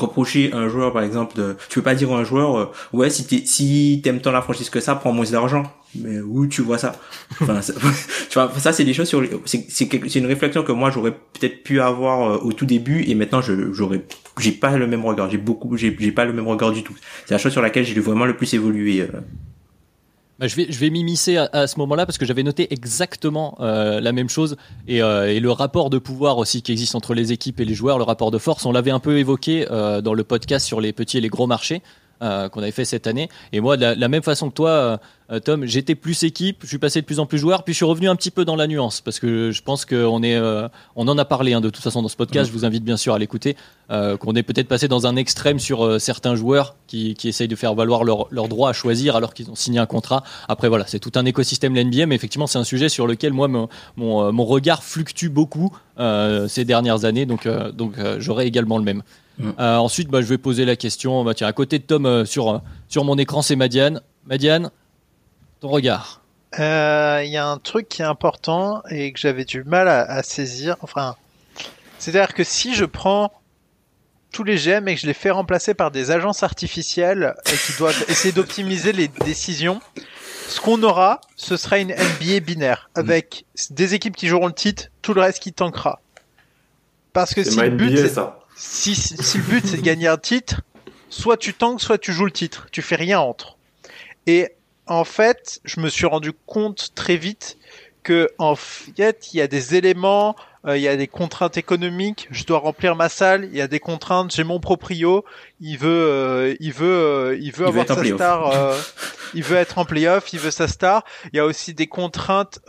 [0.00, 3.10] reprocher un joueur par exemple de, tu peux pas dire à un joueur euh, ouais
[3.10, 5.64] si t'es si t'aimes tant la franchise que ça prends moins d'argent.
[5.94, 6.96] Mais où tu vois ça?
[7.38, 11.80] Tu vois ça c'est des choses c'est c'est une réflexion que moi j'aurais peut-être pu
[11.80, 14.02] avoir euh, au tout début et maintenant j'aurais
[14.38, 15.30] j'ai pas le même regard.
[15.30, 16.94] J'ai beaucoup j'ai j'ai pas le même regard du tout.
[17.26, 19.20] C'est la chose sur laquelle j'ai vraiment le plus évolué euh.
[20.42, 24.10] Bah, je vais, je m'immiscer à, ce moment-là parce que j'avais noté exactement euh, la
[24.10, 24.56] même chose
[24.88, 27.74] et, euh, et, le rapport de pouvoir aussi qui existe entre les équipes et les
[27.74, 28.66] joueurs, le rapport de force.
[28.66, 31.46] On l'avait un peu évoqué euh, dans le podcast sur les petits et les gros
[31.46, 31.80] marchés.
[32.22, 33.28] Euh, qu'on avait fait cette année.
[33.52, 35.00] Et moi, de la, même façon que toi,
[35.32, 37.78] euh, Tom, j'étais plus équipe, je suis passé de plus en plus joueur, puis je
[37.78, 40.68] suis revenu un petit peu dans la nuance parce que je pense qu'on est, euh,
[40.94, 42.46] on en a parlé hein, de toute façon dans ce podcast.
[42.46, 43.56] Je vous invite bien sûr à l'écouter.
[43.90, 47.74] qu'on est peut-être passé dans un extrême sur certains joueurs qui, qui, essayent de faire
[47.74, 50.22] valoir leur, leur droit à choisir alors qu'ils ont signé un contrat.
[50.48, 53.48] Après voilà, c'est tout un écosystème l'NBA, mais effectivement c'est un sujet sur lequel moi
[53.48, 59.02] mon, mon, mon regard fluctue beaucoup ces dernières années, donc donc j'aurai également le même.
[59.38, 59.50] Mm.
[59.58, 61.24] Euh, ensuite, bah, je vais poser la question.
[61.24, 64.00] Bah, tiens, à côté de Tom, euh, sur, euh, sur mon écran, c'est Madiane.
[64.26, 64.70] Madiane,
[65.60, 66.22] ton regard
[66.58, 70.76] Il y a un truc qui est important et que j'avais du mal à, saisir.
[70.82, 71.16] Enfin,
[71.98, 73.32] c'est-à-dire que si je prends
[74.32, 78.04] tous les GM et que je les fais remplacer par des agences artificielles qui doivent
[78.08, 79.80] essayer d'optimiser les décisions,
[80.48, 84.84] ce qu'on aura, ce sera une NBA binaire avec des équipes qui joueront le titre,
[85.00, 86.00] tout le reste qui tankera.
[87.12, 90.60] Parce que si le but, ça si, si le but c'est de gagner un titre,
[91.08, 92.68] soit tu tankes, soit tu joues le titre.
[92.70, 93.56] Tu fais rien entre.
[94.26, 94.52] Et
[94.86, 97.58] en fait, je me suis rendu compte très vite
[98.04, 102.28] que en fait, il y a des éléments, euh, il y a des contraintes économiques.
[102.30, 103.48] Je dois remplir ma salle.
[103.50, 104.32] Il y a des contraintes.
[104.32, 105.24] J'ai mon proprio.
[105.60, 108.76] Il veut, euh, il veut, euh, il veut avoir sa star.
[109.34, 110.32] il veut être en playoff.
[110.32, 111.04] Il veut sa star.
[111.32, 112.60] Il y a aussi des contraintes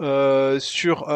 [0.60, 1.10] sur.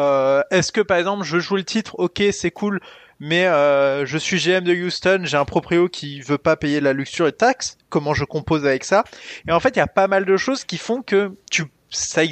[0.50, 1.98] Est-ce que par exemple, je joue le titre?
[1.98, 2.80] Ok, c'est cool
[3.20, 6.92] mais euh, je suis GM de Houston, j'ai un proprio qui veut pas payer la
[6.92, 7.76] luxure et taxes.
[7.88, 9.04] Comment je compose avec ça?
[9.48, 12.22] Et en fait, il y a pas mal de choses qui font que tu ça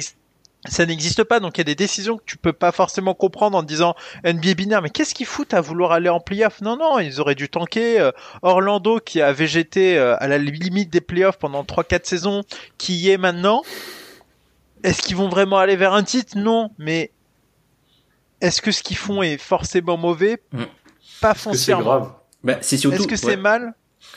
[0.65, 3.57] ça n'existe pas, donc il y a des décisions que tu peux pas forcément comprendre
[3.57, 3.95] en disant
[4.25, 6.61] NBA binaire, mais qu'est-ce qu'ils foutent à vouloir aller en playoff?
[6.61, 7.99] Non, non, ils auraient dû tanker.
[7.99, 12.43] Euh, Orlando qui a végété euh, à la limite des playoffs pendant 3-4 saisons,
[12.77, 13.61] qui y est maintenant.
[14.83, 16.37] Est-ce qu'ils vont vraiment aller vers un titre?
[16.37, 17.11] Non, mais
[18.41, 20.63] est-ce que ce qu'ils font est forcément mauvais mm.
[21.21, 21.83] Pas foncièrement.
[21.83, 22.11] C'est grave.
[22.43, 22.97] Bah, c'est surtout.
[22.97, 23.73] Est-ce que c'est mal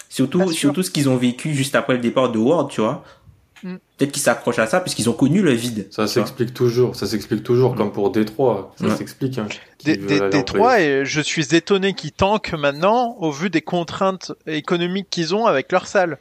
[0.09, 3.03] Surtout, surtout ce qu'ils ont vécu juste après le départ de Ward, tu vois.
[3.63, 3.77] Mm.
[3.97, 5.89] Peut-être qu'ils s'accrochent à ça puisqu'ils ont connu le vide.
[5.91, 6.97] Ça s'explique toujours.
[6.97, 8.75] Ça s'explique toujours, comme pour Détroit.
[8.79, 9.39] Ça s'explique.
[9.39, 9.49] Hein,
[9.85, 15.47] Détroit, et je suis étonné qu'ils tankent maintenant au vu des contraintes économiques qu'ils ont
[15.47, 16.19] avec leur salle.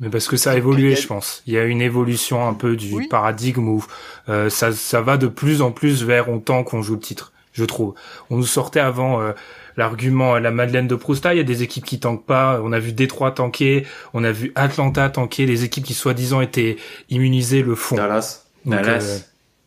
[0.00, 1.42] Mais parce que ça a évolué, je pense.
[1.46, 3.84] Il y a une évolution un peu du paradigme où
[4.30, 7.32] euh, ça, ça va de plus en plus vers on tant qu'on joue le titre,
[7.52, 7.94] je trouve.
[8.30, 9.32] On nous sortait avant euh,
[9.76, 11.26] l'argument la Madeleine de Proust.
[11.26, 12.60] Ah, il y a des équipes qui tankent pas.
[12.64, 15.44] On a vu Détroit tanker, on a vu Atlanta tanker.
[15.44, 16.78] Les équipes qui soi-disant étaient
[17.10, 17.96] immunisées le font.
[17.96, 18.46] Dallas.
[18.64, 19.04] Dallas.
[19.04, 19.18] Euh,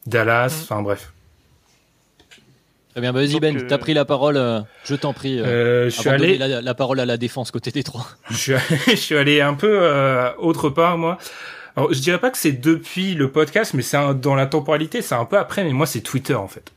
[0.07, 0.59] Dallas.
[0.63, 1.12] Enfin bref.
[2.93, 5.39] Très bien, bah, vas-y Ben, euh, t'as pris la parole, euh, je t'en prie.
[5.39, 7.71] euh, Euh, je suis avant de allé, donner la, la parole à la défense côté
[7.71, 8.07] des trois.
[8.29, 8.53] je suis,
[8.87, 11.17] je suis allé un peu euh, autre part moi.
[11.75, 15.01] Alors je dirais pas que c'est depuis le podcast, mais c'est un- dans la temporalité,
[15.01, 15.63] c'est un peu après.
[15.63, 16.71] Mais moi c'est Twitter en fait.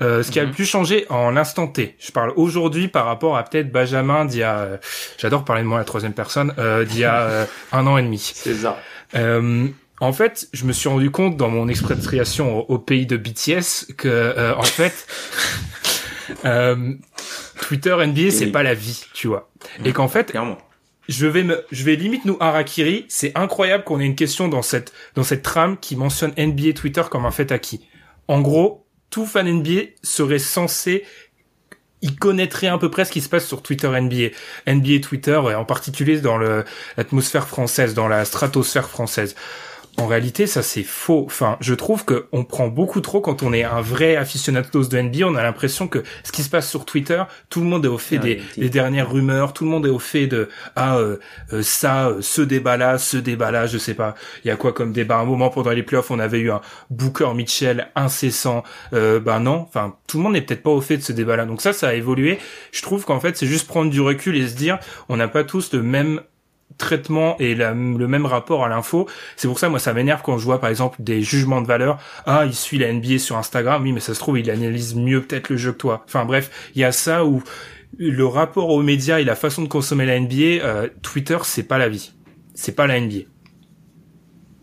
[0.00, 0.54] Euh, ce qui a le Mhm.
[0.54, 1.96] plus changé en l'instant T.
[1.98, 4.58] Je parle aujourd'hui par rapport à peut-être Benjamin d'il y a.
[4.58, 4.76] euh,
[5.18, 6.52] J'adore parler de moi à la troisième personne.
[6.58, 8.18] Euh, d'il y a euh, un an et demi.
[8.34, 8.78] C'est ça.
[10.02, 13.16] Euh, en fait, je me suis rendu compte dans mon expatriation au, au pays de
[13.16, 15.06] BTS que, euh, en fait,
[16.44, 16.94] euh,
[17.62, 19.50] Twitter NBA c'est pas la vie, tu vois,
[19.84, 20.58] et qu'en fait, Clairement.
[21.08, 23.06] je vais me, je vais limite nous harakiri.
[23.08, 27.02] C'est incroyable qu'on ait une question dans cette dans cette trame qui mentionne NBA Twitter
[27.10, 27.86] comme un fait acquis.
[28.28, 31.04] En gros, tout fan NBA serait censé
[32.00, 34.28] il connaîtrait à peu près ce qui se passe sur Twitter NBA,
[34.72, 36.64] NBA Twitter, et en particulier dans le-
[36.96, 39.34] l'atmosphère française, dans la stratosphère française.
[39.98, 41.24] En réalité, ça c'est faux.
[41.26, 45.00] Enfin, je trouve que on prend beaucoup trop quand on est un vrai aficionados de
[45.00, 45.26] NBA.
[45.26, 47.98] On a l'impression que ce qui se passe sur Twitter, tout le monde est au
[47.98, 51.16] fait des, dernières rumeurs, tout le monde est au fait de ah euh,
[51.52, 54.14] euh, ça, euh, ce débat-là, ce débat-là, je sais pas.
[54.44, 55.16] Il y a quoi comme débat?
[55.16, 58.62] À un moment pendant les playoffs, on avait eu un Booker Mitchell incessant.
[58.92, 61.44] Euh, ben non, enfin tout le monde n'est peut-être pas au fait de ce débat-là.
[61.44, 62.38] Donc ça, ça a évolué.
[62.70, 65.42] Je trouve qu'en fait, c'est juste prendre du recul et se dire, on n'a pas
[65.42, 66.20] tous le même
[66.76, 69.08] traitement et la- le même rapport à l'info.
[69.36, 71.98] C'est pour ça, moi, ça m'énerve quand je vois, par exemple, des jugements de valeur.
[72.26, 73.82] Ah, il suit la NBA sur Instagram.
[73.82, 76.02] Oui, mais ça se trouve, il analyse mieux peut-être le jeu que toi.
[76.06, 77.42] Enfin, bref, il y a ça où
[77.96, 81.78] le rapport aux médias et la façon de consommer la NBA, euh, Twitter, c'est pas
[81.78, 82.12] la vie.
[82.54, 83.24] C'est pas la NBA.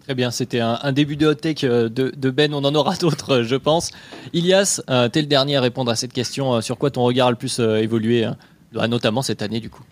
[0.02, 2.54] Très bien, c'était un, un début de hot take euh, de, de Ben.
[2.54, 3.90] On en aura d'autres, euh, je pense.
[4.34, 6.54] Ilias, euh, t'es le dernier à répondre à cette question.
[6.54, 8.38] euh, Sur quoi ton regard a le plus évolué, hein,
[8.88, 9.84] notamment cette année du coup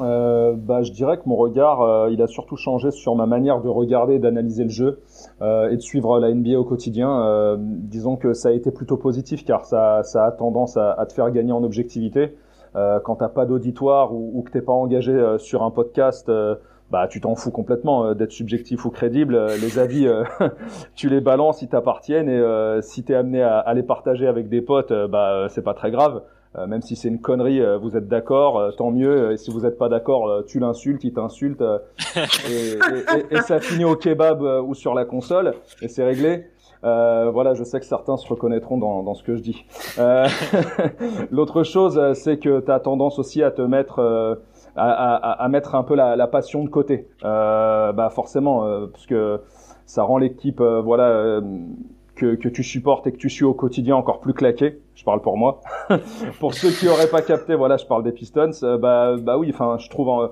[0.00, 3.60] Euh, bah, je dirais que mon regard, euh, il a surtout changé sur ma manière
[3.60, 5.00] de regarder d'analyser le jeu
[5.42, 7.24] euh, et de suivre la NBA au quotidien.
[7.24, 11.30] Euh, disons que ça a été plutôt positif car ça, a tendance à, te faire
[11.30, 12.36] gagner en objectivité.
[12.74, 16.30] Quand t'as pas d'auditoire ou, que t'es pas engagé sur un podcast,
[16.88, 19.44] bah tu t'en fous complètement d'être subjectif ou crédible.
[19.60, 20.08] Les avis,
[20.94, 24.62] tu les balances, ils t'appartiennent et si t'es amené à, à les partager avec des
[24.62, 26.22] potes, bah c'est pas très grave.
[26.58, 29.30] Euh, même si c'est une connerie, euh, vous êtes d'accord, euh, tant mieux.
[29.32, 31.62] Et si vous n'êtes pas d'accord, tu l'insultes, il t'insulte,
[32.50, 36.46] et, et- et- ça finit au kebab ou sur la console, et c'est réglé.
[36.82, 39.64] Euh, voilà, je sais que certains se reconnaîtront dans, dans ce que je dis.
[39.98, 40.26] Euh,
[41.30, 44.34] L'autre chose, c'est que tu as tendance aussi à te mettre, euh,
[44.76, 47.06] à, à- à mettre un peu la, la passion de côté.
[47.22, 49.40] Bah forcément, parce que
[49.86, 51.40] ça rend l'équipe, voilà.
[52.34, 54.80] Que, tu supportes et que tu suis au quotidien encore plus claqué.
[54.94, 55.60] Je parle pour moi.
[56.40, 58.50] pour ceux qui auraient pas capté, voilà, je parle des Pistons.
[58.62, 60.28] euh, bah, bah oui, enfin, je trouve, en-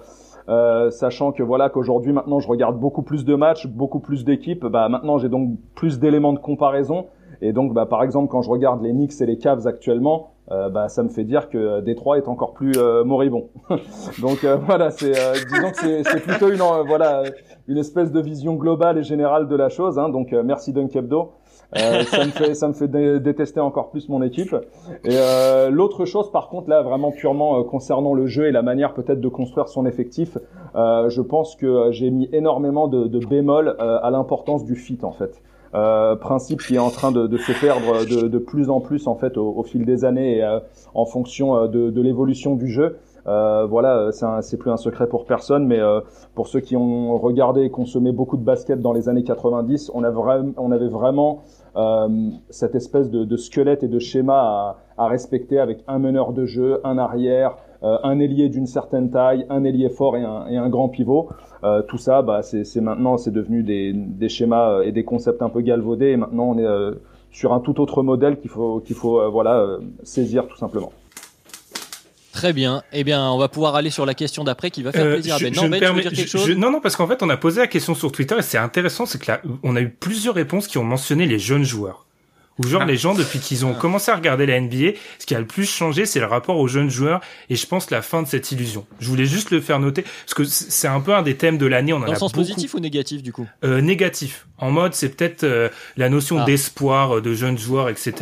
[0.48, 4.64] euh, sachant que voilà qu'aujourd'hui maintenant je regarde beaucoup plus de matchs, beaucoup plus d'équipes.
[4.64, 7.06] Bah maintenant j'ai donc plus d'éléments de comparaison.
[7.42, 10.70] Et donc, bah, par exemple, quand je regarde les Knicks et les Cavs actuellement, euh,
[10.70, 12.72] bah, ça me fait dire que Détroit est encore plus
[13.04, 13.48] moribond.
[14.20, 17.22] donc voilà, c'est disons que c'est- plutôt une voilà
[17.68, 19.98] une espèce de vision globale et générale de la chose.
[19.98, 21.32] Hein, donc merci Dunk Hebdo.
[21.76, 24.54] Euh, ça me fait ça me fait dé- détester encore plus mon équipe.
[25.04, 28.62] Et euh, l'autre chose, par contre, là, vraiment purement euh, concernant le jeu et la
[28.62, 30.38] manière peut-être de construire son effectif,
[30.76, 34.98] euh, je pense que j'ai mis énormément de, de bémol euh, à l'importance du fit
[35.02, 35.42] en fait.
[35.74, 39.06] Euh, principe qui est en train de, de se perdre de, de plus en plus
[39.06, 40.60] en fait au, au fil des années et euh,
[40.94, 42.96] en fonction de, de l'évolution du jeu.
[43.26, 45.78] Euh, voilà, c'est plus un secret pour personne, mais
[46.34, 50.02] pour ceux qui ont regardé et consommé beaucoup de basket dans les années 90, on,
[50.02, 51.42] a vraiment, on avait vraiment
[52.50, 56.44] cette espèce de, de squelette et de schéma à, à respecter avec un meneur de
[56.44, 60.56] jeu, un arrière, euh, un ailier d'une certaine taille, un ailier fort et un, et
[60.56, 61.28] un grand pivot.
[61.62, 65.48] Euh, tout ça, bah, c'est maintenant, c'est devenu des, des schémas et des concepts un
[65.48, 66.10] peu galvaudés.
[66.10, 66.94] Et maintenant, on est euh,
[67.30, 70.92] sur un tout autre modèle qu'il faut, qu'il faut euh, voilà, euh, saisir tout simplement.
[72.38, 72.82] Très bien.
[72.92, 75.34] Eh bien, on va pouvoir aller sur la question d'après qui va faire Euh, plaisir
[75.34, 75.52] à Ben.
[75.54, 76.46] Non, Ben, tu veux permets- dire quelque je- chose?
[76.46, 78.58] je- Non, non, parce qu'en fait, on a posé la question sur Twitter et c'est
[78.58, 82.04] intéressant, c'est que là, on a eu plusieurs réponses qui ont mentionné les jeunes joueurs.
[82.60, 82.86] Ou genre Ah.
[82.86, 85.64] les gens depuis qu'ils ont commencé à regarder la NBA, ce qui a le plus
[85.64, 87.20] changé, c'est le rapport aux jeunes joueurs
[87.50, 88.84] et je pense la fin de cette illusion.
[88.98, 91.66] Je voulais juste le faire noter parce que c'est un peu un des thèmes de
[91.66, 91.92] l'année.
[91.92, 92.44] On en Dans a le sens beaucoup.
[92.48, 93.46] positif ou négatif du coup?
[93.64, 94.48] Euh, négatif.
[94.58, 96.44] En mode, c'est peut-être euh, la notion Ah.
[96.46, 98.12] d'espoir euh, de jeunes joueurs, etc.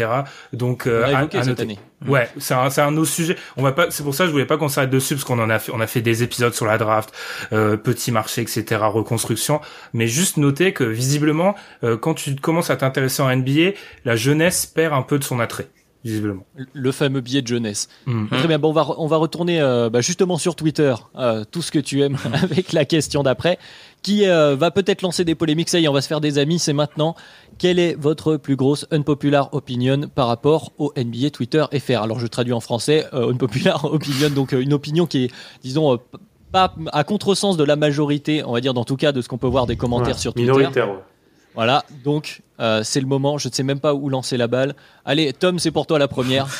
[0.52, 1.62] Donc, On euh, a à- évoqué à cette noter.
[1.62, 1.78] année.
[2.06, 3.36] Ouais, c'est un, c'est un autre sujet.
[3.56, 5.38] On va pas, c'est pour ça que je voulais pas qu'on s'arrête dessus parce qu'on
[5.38, 7.12] en a fait, on a fait des épisodes sur la draft,
[7.52, 9.60] euh, petit marché, etc., reconstruction.
[9.94, 11.54] Mais juste noter que visiblement,
[11.84, 13.70] euh, quand tu commences à t'intéresser en NBA,
[14.04, 15.68] la jeunesse perd un peu de son attrait.
[16.04, 16.44] visiblement.
[16.72, 17.88] Le fameux billet de jeunesse.
[18.04, 18.28] Mm.
[18.28, 21.62] Très bien, bon, on va, on va retourner euh, bah, justement sur Twitter, euh, tout
[21.62, 23.58] ce que tu aimes avec la question d'après,
[24.02, 25.68] qui euh, va peut-être lancer des polémiques.
[25.68, 27.14] Ça y est, on va se faire des amis, c'est maintenant.
[27.58, 32.26] Quelle est votre plus grosse unpopular opinion par rapport au NBA Twitter FR Alors je
[32.26, 35.30] traduis en français, euh, unpopular opinion, donc euh, une opinion qui est,
[35.62, 35.96] disons, euh,
[36.52, 39.38] pas à contresens de la majorité, on va dire, dans tout cas, de ce qu'on
[39.38, 40.52] peut voir des commentaires Ouais, sur Twitter.
[40.52, 41.00] Minoritaire, ouais.
[41.56, 44.74] Voilà, donc euh, c'est le moment, je ne sais même pas où lancer la balle.
[45.04, 46.46] Allez, Tom, c'est pour toi la première.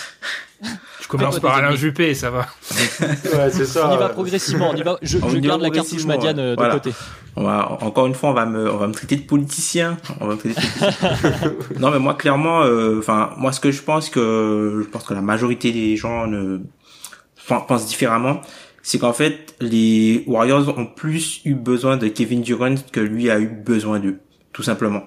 [1.03, 1.77] Je commence par Alain.
[1.77, 2.47] Juppé, ça va.
[3.01, 3.89] Ouais, c'est ça.
[3.91, 4.99] On y va progressivement, on y va.
[5.03, 6.43] Je, On je garde la cartouche Madiane ouais.
[6.43, 6.75] euh, de Voilà.
[6.75, 6.91] côté.
[7.37, 9.99] On va, encore une fois, on va me, on va me traiter de politicien.
[10.21, 11.53] On va me traiter de politicien.
[11.79, 15.13] non, mais moi, clairement, euh, enfin, moi, ce que je pense que, je pense que
[15.15, 16.59] la majorité des gens ne
[17.47, 18.41] pen- pensent différemment,
[18.83, 23.39] c'est qu'en fait, les Warriors ont plus eu besoin de Kevin Durant que lui a
[23.39, 24.19] eu besoin d'eux,
[24.57, 25.03] tout simplement.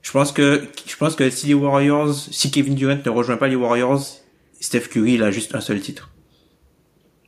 [0.00, 3.46] Je pense que, je pense que si les Warriors, si Kevin Durant ne rejoint pas
[3.46, 4.00] les Warriors,
[4.60, 6.10] Steph Curry, il a juste un seul titre.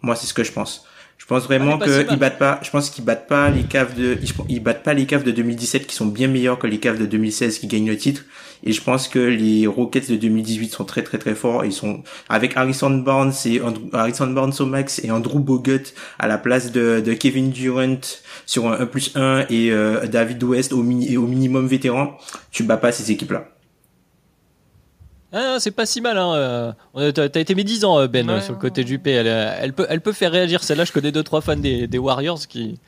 [0.00, 0.86] Moi, c'est ce que je pense.
[1.20, 4.18] Je pense vraiment Ah, qu'ils battent pas, je pense qu'ils battent pas les caves de,
[4.48, 7.06] ils, battent pas les caves de 2017 qui sont bien meilleurs que les caves de
[7.06, 8.24] 2016 qui gagnent le titre.
[8.64, 11.64] Et je pense que les Rockets de 2018 sont très très très forts.
[11.64, 16.26] Ils sont avec Harrison Barnes et Andrew- Harrison Barnes au max et Andrew Bogut à
[16.26, 18.00] la place de, de Kevin Durant
[18.46, 22.16] sur un 1 plus 1 et euh, David West au, et au minimum vétéran.
[22.50, 23.46] Tu bats pas ces équipes là.
[25.32, 26.18] Ah, c'est pas si mal.
[26.18, 26.74] Hein.
[26.96, 28.36] euh, T'as été médisant, euh, Ben, Ouais.
[28.36, 29.10] euh, sur le côté du P.
[29.12, 30.62] Elle, elle peut, elle peut faire réagir.
[30.64, 32.78] Celle-là, je connais deux trois fans des, des Warriors qui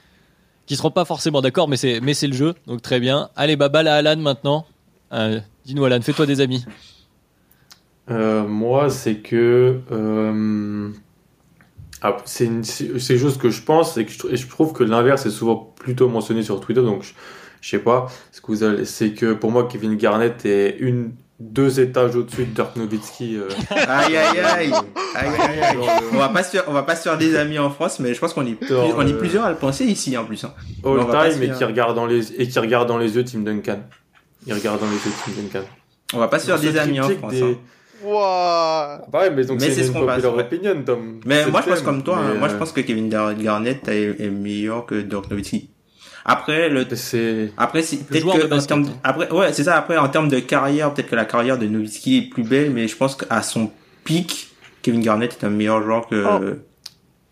[0.66, 3.30] qui seront pas forcément d'accord, mais c'est mais c'est le jeu, donc très bien.
[3.36, 4.64] Allez, bah balle à Alan maintenant.
[5.12, 6.64] Euh, Dis-nous, Alan, fais-toi des amis.
[8.10, 10.90] Euh, moi, c'est que euh,
[12.00, 14.82] ah, c'est une- juste que je pense et que je, tr- et je trouve que
[14.82, 16.82] l'inverse est souvent plutôt mentionné sur Twitter.
[16.82, 17.12] Donc, je,
[17.60, 18.06] je sais pas.
[18.32, 21.12] Ce que vous allez, c'est que pour moi, Kevin Garnett est une
[21.50, 23.36] deux étages au-dessus de Dirk Nowitzki.
[23.36, 24.72] euh, Aïe aïe aïe.
[25.14, 25.76] Aïe aïe aïe.
[25.76, 27.98] le On va pas se faire, on va pas se faire des amis en France,
[28.00, 30.16] mais je pense qu'on est, plus- Dans on est le- plusieurs à le penser ici
[30.16, 30.44] en plus.
[30.44, 30.52] hein.
[30.84, 32.98] On all va pas se time et qui regarde dans les et qui regarde dans
[32.98, 33.80] les yeux Tim Duncan.
[34.46, 35.66] Il regarde dans les yeux Tim Duncan.
[36.14, 37.32] On va pas se faire des amis en France.
[37.32, 37.54] des- hein.
[38.04, 39.00] Wouah.
[39.12, 41.20] Ah, ouais, mais donc Mais c'est c'est ce une qu'on va- popular opinion, Tom.
[41.24, 42.18] Mais C'est moi je pense comme toi.
[42.18, 42.30] hein.
[42.32, 45.70] mais, Moi je euh, pense que Kevin Garnett est, est meilleur que Dirk Nowitzki.
[46.24, 48.92] Après le c'est après c'est peut-être que en termes hein.
[49.02, 52.18] après ouais c'est ça après en termes de carrière peut-être que la carrière de Nowitzki
[52.18, 53.70] est plus belle mais je pense qu'à son
[54.04, 54.48] pic
[54.82, 56.58] Kevin Garnett est un meilleur joueur que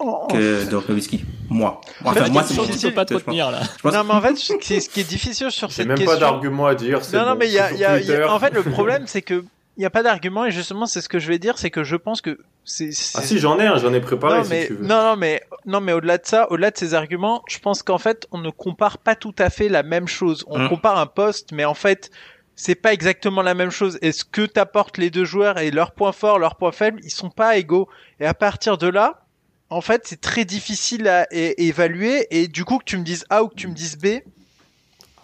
[0.03, 0.26] Oh.
[0.31, 1.22] que Dirk Nowitzki.
[1.50, 1.79] Moi.
[2.03, 3.61] En Enfin fait, moi c'est peux pas te retenir là.
[3.76, 5.88] Je pense- Non, mais en fait, ce qui ce qui est difficile sur J'ai cette
[5.88, 6.14] même question.
[6.14, 7.05] pas d'argument à dire.
[7.05, 8.62] c'est Non, non, bon, mais il y a, y a- y a- en fait, le
[8.62, 9.44] problème, c'est que
[9.80, 11.96] n'y a pas d'argument et justement, c'est ce que je vais dire, c'est que je
[11.96, 12.92] pense que c'est.
[12.92, 14.86] c'est- Ah si, j'en ai un, j'en ai préparé non, si mais, tu veux.
[14.86, 17.98] non, non, mais, non, mais au-delà de ça, au-delà de ces arguments, je pense qu'en
[17.98, 20.44] fait, on ne compare pas tout à fait la même chose.
[20.48, 20.68] On Hum.
[20.68, 22.10] compare un poste, mais en fait,
[22.56, 23.98] c'est pas exactement la même chose.
[24.02, 27.10] Et ce que t'apportent les deux joueurs et leurs points forts, leurs points faibles, ils
[27.10, 27.88] sont pas égaux.
[28.20, 29.26] Et à partir de là,
[29.70, 32.26] en fait, c'est très difficile à évaluer.
[32.30, 34.06] Et du coup, que tu me dises A ou que tu me dises B,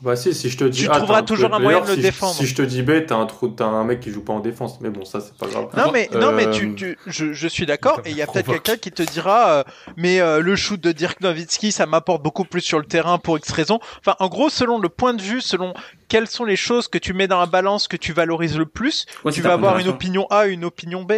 [0.02, 2.06] Bah si, si je te dis Tu trouveras toujours un moyen de le si je-
[2.06, 2.34] défendre.
[2.34, 4.40] Si je te dis B, t'as un trou, t'as un mec qui joue pas en
[4.40, 4.78] défense.
[4.80, 5.68] Mais bon, ça c'est pas grave.
[5.76, 8.26] Non mais non mais Euh, tu, tu je, je suis d'accord et il y a
[8.26, 9.64] peut-être quelqu'un qui te dira euh,
[9.96, 13.38] mais euh, le shoot de Dirk Nowitzki ça m'apporte beaucoup plus sur le terrain pour
[13.38, 13.80] X raisons.
[14.00, 15.72] Enfin en gros selon le point de vue, selon
[16.08, 19.06] quelles sont les choses que tu mets dans la balance que tu valorises le plus,
[19.24, 21.14] Ouais, tu vas avoir une opinion A, une opinion B.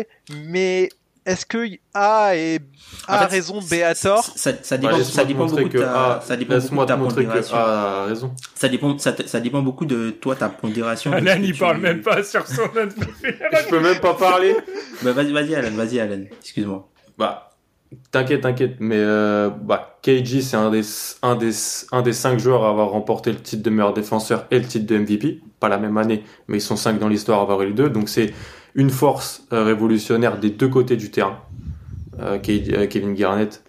[0.47, 0.89] Mais
[1.31, 1.59] est-ce que
[1.95, 2.61] A est
[3.07, 5.83] A En a fait, raison, B a tort Ça, ça dépend, ça beaucoup que de
[5.83, 7.57] ta, A- ça dépend beaucoup laisse-moi de ta pondération.
[7.57, 8.33] A raison.
[8.55, 11.13] Ça dépend, ça, ça dépend beaucoup de toi, ta pondération.
[11.13, 14.57] Alan, il tu- parle même pas sur son Je peux même pas parler.
[15.03, 16.23] Bah, vas-y, vas-y, Alan, vas-y, Alan.
[16.41, 16.89] Excuse-moi.
[17.19, 17.51] Bah,
[18.11, 18.77] t'inquiète, t'inquiète.
[18.81, 20.83] Mais euh, bah, KG, c'est un des,
[21.23, 21.53] un, des,
[21.93, 24.87] un des cinq joueurs à avoir remporté le titre de meilleur défenseur et le titre
[24.87, 25.41] de MVP.
[25.61, 27.91] Pas la même année, mais ils sont cinq dans l'histoire à avoir eu les deux.
[27.91, 28.33] Donc c'est
[28.79, 31.41] une force euh, révolutionnaire des deux côtés du terrain.
[32.21, 33.63] Euh, euh, Kevin Garnett.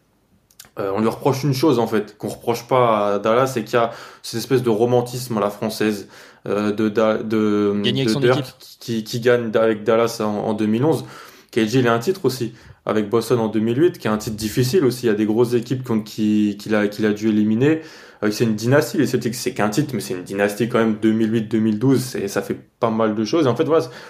[0.79, 3.73] Euh, on lui reproche une chose en fait, qu'on reproche pas à Dallas, c'est qu'il
[3.73, 3.91] y a
[4.21, 6.07] cette espèce de romantisme à la française
[6.47, 11.05] euh, de, de, de Dirk qui, qui gagne avec Dallas en, en 2011.
[11.51, 12.53] KG, il a un titre aussi
[12.89, 15.05] avec Boston en 2008, qui est un titre difficile aussi.
[15.05, 17.81] Il y a des grosses équipes qu'il a, dû éliminer.
[18.23, 18.97] Euh, c'est une dynastie.
[18.97, 21.97] Les Celtics, c'est qu'un titre, mais c'est une dynastie quand même 2008-2012.
[21.97, 23.45] C'est, ça fait pas mal de choses.
[23.45, 23.67] Et en fait,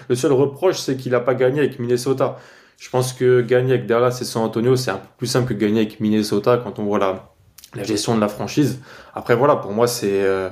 [0.08, 2.38] le seul reproche, c'est qu'il a pas gagné avec Minnesota.
[2.78, 5.58] Je pense que gagner avec Dallas et San Antonio, c'est un peu plus simple que
[5.58, 8.80] gagner avec Minnesota quand on voit la, gestion de la franchise.
[9.14, 10.48] Après, voilà, pour moi, c'est, euh,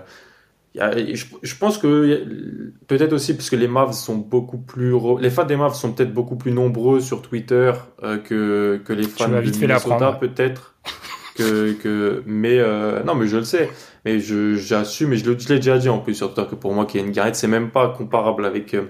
[0.75, 5.45] je, je pense que peut-être aussi parce que les Mavs sont beaucoup plus les fans
[5.45, 9.41] des Mavs sont peut-être beaucoup plus nombreux sur Twitter euh, que que les fans de
[9.41, 10.75] Minnesota peut-être
[11.37, 13.71] que que mais euh, non mais je le sais.
[14.05, 16.87] Mais je j'assume et je l'ai déjà dit en plus sur Twitter que pour moi
[16.87, 18.85] Kevin Garnett c'est même pas comparable avec euh,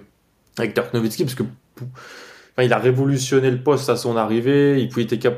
[0.58, 1.44] avec Dirk Nowitzki parce que
[2.64, 4.80] il a révolutionné le poste à son arrivée.
[4.82, 4.90] Il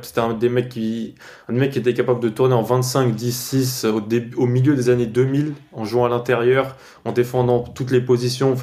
[0.02, 1.14] c'était un des mecs qui,
[1.48, 3.86] un mec qui était capable de tourner en 25, 10, 6
[4.36, 8.54] au milieu des années 2000, en jouant à l'intérieur, en défendant toutes les positions.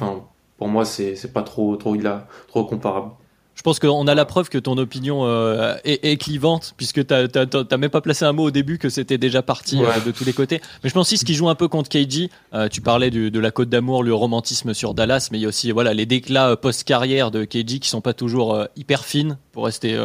[0.56, 2.10] Pour moi, c'est, c'est pas trop, trop, il
[2.48, 3.12] trop comparable.
[3.58, 7.76] Je pense qu'on a la preuve que ton opinion euh, est, clivante, puisque tu n'as
[7.76, 10.32] même pas placé un mot au début que c'était déjà parti euh, de tous les
[10.32, 10.60] côtés.
[10.84, 13.40] Mais je pense aussi ce qui joue un peu contre KG, euh, tu parlais de
[13.40, 16.54] la Côte d'Amour, le romantisme sur Dallas, mais il y a aussi voilà les déclats
[16.54, 19.98] post-carrière de KG qui sont pas toujours hyper fines pour rester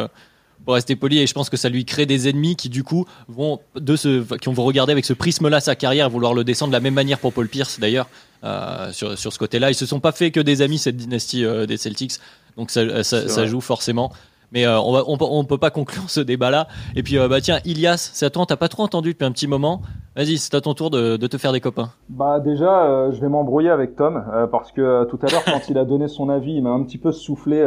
[0.64, 1.20] pour rester poli.
[1.20, 4.24] Et je pense que ça lui crée des ennemis qui du coup vont de ce
[4.36, 6.94] qui vont regarder avec ce prisme là sa carrière vouloir le descendre de la même
[6.94, 8.08] manière pour Paul Pierce d'ailleurs
[8.92, 11.44] sur, sur ce côté là ils se sont pas fait que des amis cette dynastie
[11.66, 12.20] des Celtics
[12.56, 14.10] donc ça, ça, joue forcément.
[14.52, 16.68] Mais euh, on, va, on, peut pas conclure ce débat-là.
[16.94, 19.32] Et puis, euh, bah tiens, Ilias, c'est à toi, t'as pas trop entendu depuis un
[19.32, 19.82] petit moment.
[20.14, 21.90] Vas-y, c'est à ton tour de, de, te faire des copains.
[22.08, 24.22] Bah déjà, euh, je vais m'embrouiller avec Tom
[24.52, 26.98] parce que tout à l'heure, quand il a donné son avis, il m'a un petit
[26.98, 27.66] peu soufflé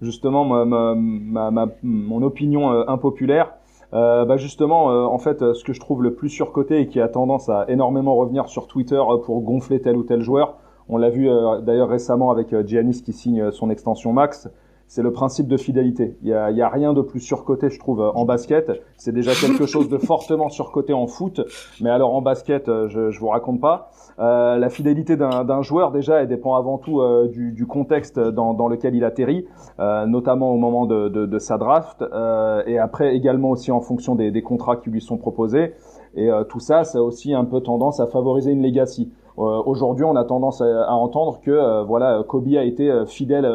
[0.00, 3.52] justement ma, ma, ma, mon opinion impopulaire.
[3.92, 7.48] Bah justement, en fait, ce que je trouve le plus surcoté et qui a tendance
[7.48, 10.56] à énormément revenir sur Twitter pour gonfler tel ou tel joueur,
[10.88, 14.48] on l'a vu euh, d'ailleurs récemment avec euh, Giannis qui signe euh, son extension max.
[14.94, 16.18] C'est le principe de fidélité.
[16.20, 18.70] Il y a, y a, rien de plus surcoté, je trouve, en basket.
[18.98, 21.40] C'est déjà quelque chose de fortement surcoté en foot,
[21.80, 23.90] mais alors en basket, je, je vous raconte pas.
[24.18, 27.00] Euh, la fidélité d'un joueur déjà, elle dépend avant tout
[27.32, 29.46] du, du, contexte dans, dans, lequel il atterrit,
[29.80, 33.80] euh, notamment au moment de, de, de sa draft, euh, et après également aussi en
[33.80, 35.72] fonction des, des contrats qui lui sont proposés.
[36.16, 39.10] Et tout ça, ça a aussi un peu tendance à favoriser une legacy.
[39.38, 43.48] Euh, aujourd'hui, on a tendance à, entendre que euh, voilà, Kobe a été euh, fidèle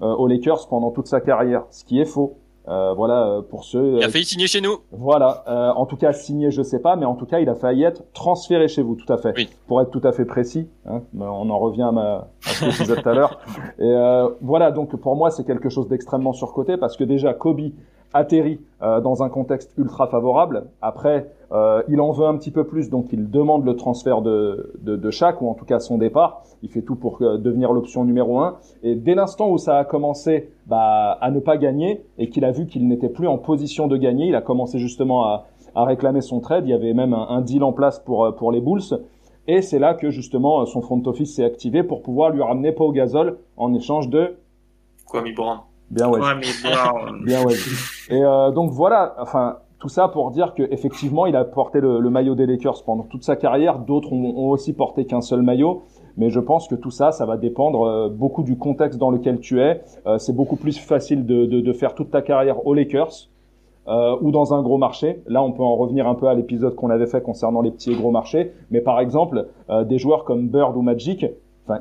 [0.00, 2.36] aux Lakers pendant toute sa carrière, ce qui est faux.
[2.68, 3.96] Euh, voilà pour ceux.
[3.96, 4.76] il a failli signer chez nous.
[4.92, 7.54] Voilà, euh, en tout cas signé, je sais pas, mais en tout cas, il a
[7.54, 9.32] failli être transféré chez vous, tout à fait.
[9.36, 9.48] Oui.
[9.66, 12.70] Pour être tout à fait précis, hein, on en revient à, ma, à ce que
[12.70, 13.40] je disais tout à l'heure.
[13.78, 17.70] Et euh, voilà, donc pour moi, c'est quelque chose d'extrêmement surcoté parce que déjà Kobe
[18.12, 20.66] atterrit euh, dans un contexte ultra favorable.
[20.82, 24.72] Après, euh, il en veut un petit peu plus, donc il demande le transfert de,
[24.80, 25.10] de, de
[25.42, 26.42] ou en tout cas son départ.
[26.62, 28.58] Il fait tout pour euh, devenir l'option numéro un.
[28.82, 32.52] Et dès l'instant où ça a commencé bah, à ne pas gagner et qu'il a
[32.52, 36.20] vu qu'il n'était plus en position de gagner, il a commencé justement à, à réclamer
[36.20, 36.66] son trade.
[36.66, 39.00] Il y avait même un, un deal en place pour, pour les Bulls.
[39.48, 42.92] Et c'est là que justement son front office s'est activé pour pouvoir lui ramener Pau
[42.92, 44.36] Gasol en échange de
[45.06, 45.58] Kwame Brown.
[45.90, 46.20] Bien ouais.
[47.24, 47.54] Bien ouais.
[48.10, 51.98] Et euh, donc voilà, enfin tout ça pour dire que effectivement il a porté le,
[52.10, 53.78] maillot des Lakers pendant toute sa carrière.
[53.78, 55.82] D'autres ont, aussi porté qu'un seul maillot.
[56.16, 59.40] Mais je pense que tout ça, ça va dépendre euh, beaucoup du contexte dans lequel
[59.40, 59.82] tu es.
[60.06, 63.28] Euh, c'est beaucoup plus facile de, de, de, faire toute ta carrière aux Lakers
[63.88, 65.22] euh, ou dans un gros marché.
[65.26, 67.92] Là, on peut en revenir un peu à l'épisode qu'on avait fait concernant les petits
[67.92, 68.52] et gros marchés.
[68.70, 71.26] Mais par exemple, euh, des joueurs comme Bird ou Magic,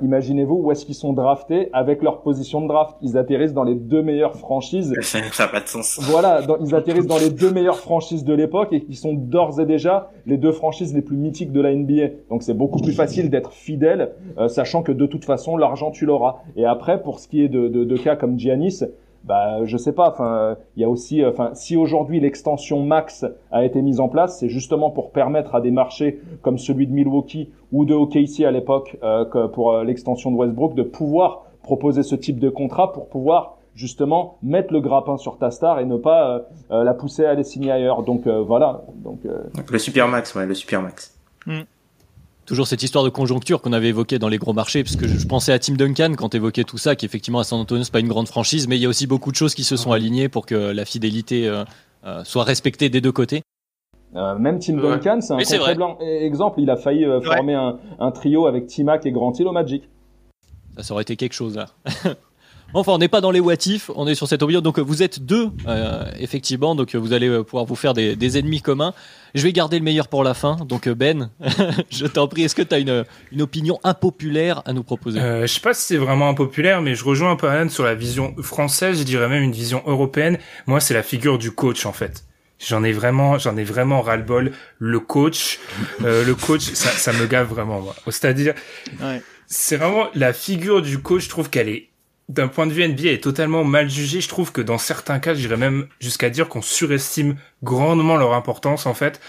[0.01, 2.95] imaginez-vous où est-ce qu'ils sont draftés avec leur position de draft.
[3.01, 4.93] Ils atterrissent dans les deux meilleures franchises.
[5.01, 5.99] Ça n'a pas de sens.
[6.03, 9.65] Voilà, ils atterrissent dans les deux meilleures franchises de l'époque et qui sont d'ores et
[9.65, 12.07] déjà les deux franchises les plus mythiques de la NBA.
[12.29, 16.05] Donc c'est beaucoup plus facile d'être fidèle, euh, sachant que de toute façon l'argent tu
[16.05, 16.37] l'auras.
[16.55, 18.83] Et après, pour ce qui est de, de, de cas comme Giannis,
[19.23, 23.65] bah je sais pas enfin il y a aussi enfin si aujourd'hui l'extension max a
[23.65, 27.49] été mise en place c'est justement pour permettre à des marchés comme celui de Milwaukee
[27.71, 32.15] ou de OKC à l'époque euh, pour euh, l'extension de Westbrook de pouvoir proposer ce
[32.15, 36.45] type de contrat pour pouvoir justement mettre le grappin sur ta star et ne pas
[36.71, 38.03] euh, la pousser à aller signer ailleurs.
[38.03, 38.83] Donc voilà.
[38.95, 39.19] Donc,
[39.71, 41.17] le super max ouais le super max.
[41.45, 41.61] Mm
[42.49, 45.27] toujours cette histoire de conjoncture qu'on avait évoquée dans les gros marchés, parce que je,
[45.27, 48.07] pensais à Tim Duncan quand évoquait tout ça, qu'effectivement à San Antonio c'est pas une
[48.07, 50.47] grande franchise, mais il y a aussi beaucoup de choses qui se sont alignées pour
[50.47, 51.63] que la fidélité euh,
[52.05, 53.43] euh, soit respectée des deux côtés.
[54.15, 56.59] Euh, même Tim Duncan, c'est un très blanc exemple.
[56.59, 59.87] Il a failli former un, un, trio avec Timac et Grant Hill au Magic.
[60.75, 61.67] Ça, ça aurait été quelque chose là.
[62.73, 63.55] Enfin, on n'est pas dans les what
[63.95, 64.61] on est sur cette opinion.
[64.61, 66.75] Donc, vous êtes deux, euh, effectivement.
[66.75, 68.93] Donc, vous allez euh, pouvoir vous faire des, ennemis communs.
[69.33, 70.55] Je vais garder le meilleur pour la fin.
[70.67, 71.31] Donc, euh, Ben,
[71.89, 75.19] je t'en prie, est-ce que tu as une, une opinion impopulaire à nous proposer?
[75.19, 77.83] Euh, Je sais pas si c'est vraiment impopulaire, mais je rejoins un peu Anne sur
[77.83, 78.99] la vision française.
[78.99, 80.37] Je dirais même une vision européenne.
[80.67, 82.23] Moi, c'est la figure du coach, en fait.
[82.59, 84.51] J'en ai vraiment, j'en ai vraiment ras-le-bol.
[84.77, 85.59] Le coach,
[86.01, 87.83] le coach, ça, ça me gave vraiment.
[88.05, 88.53] C'est-à-dire,
[89.01, 89.21] ouais.
[89.47, 91.23] c'est vraiment la figure du coach.
[91.23, 91.88] Je trouve qu'elle est
[92.29, 94.21] d'un point de vue NBA est totalement mal jugé.
[94.21, 98.85] Je trouve que dans certains cas, j'irais même jusqu'à dire qu'on surestime grandement leur importance
[98.85, 99.19] en fait.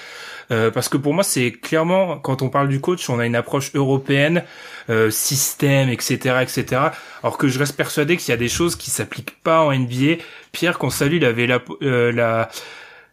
[0.52, 3.36] Euh, parce que pour moi, c'est clairement quand on parle du coach, on a une
[3.36, 4.42] approche européenne,
[4.90, 6.82] euh, système, etc., etc.
[7.22, 10.16] Alors que je reste persuadé qu'il y a des choses qui s'appliquent pas en NBA.
[10.52, 12.48] Pierre, qu'on salue, il avait la, euh, la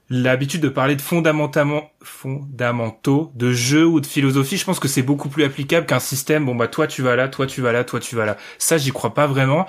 [0.09, 5.01] l'habitude de parler de fondamentalement fondamentaux de jeu ou de philosophie, je pense que c'est
[5.01, 6.45] beaucoup plus applicable qu'un système.
[6.45, 8.37] Bon bah toi tu vas là, toi tu vas là, toi tu vas là.
[8.57, 9.65] Ça j'y crois pas vraiment.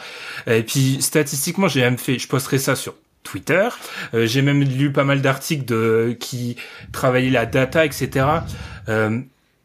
[0.47, 3.69] Et puis statistiquement j'ai même fait, je posterai ça sur Twitter.
[4.15, 6.57] Euh, j'ai même lu pas mal d'articles de qui
[6.93, 8.27] travaillaient la data, etc.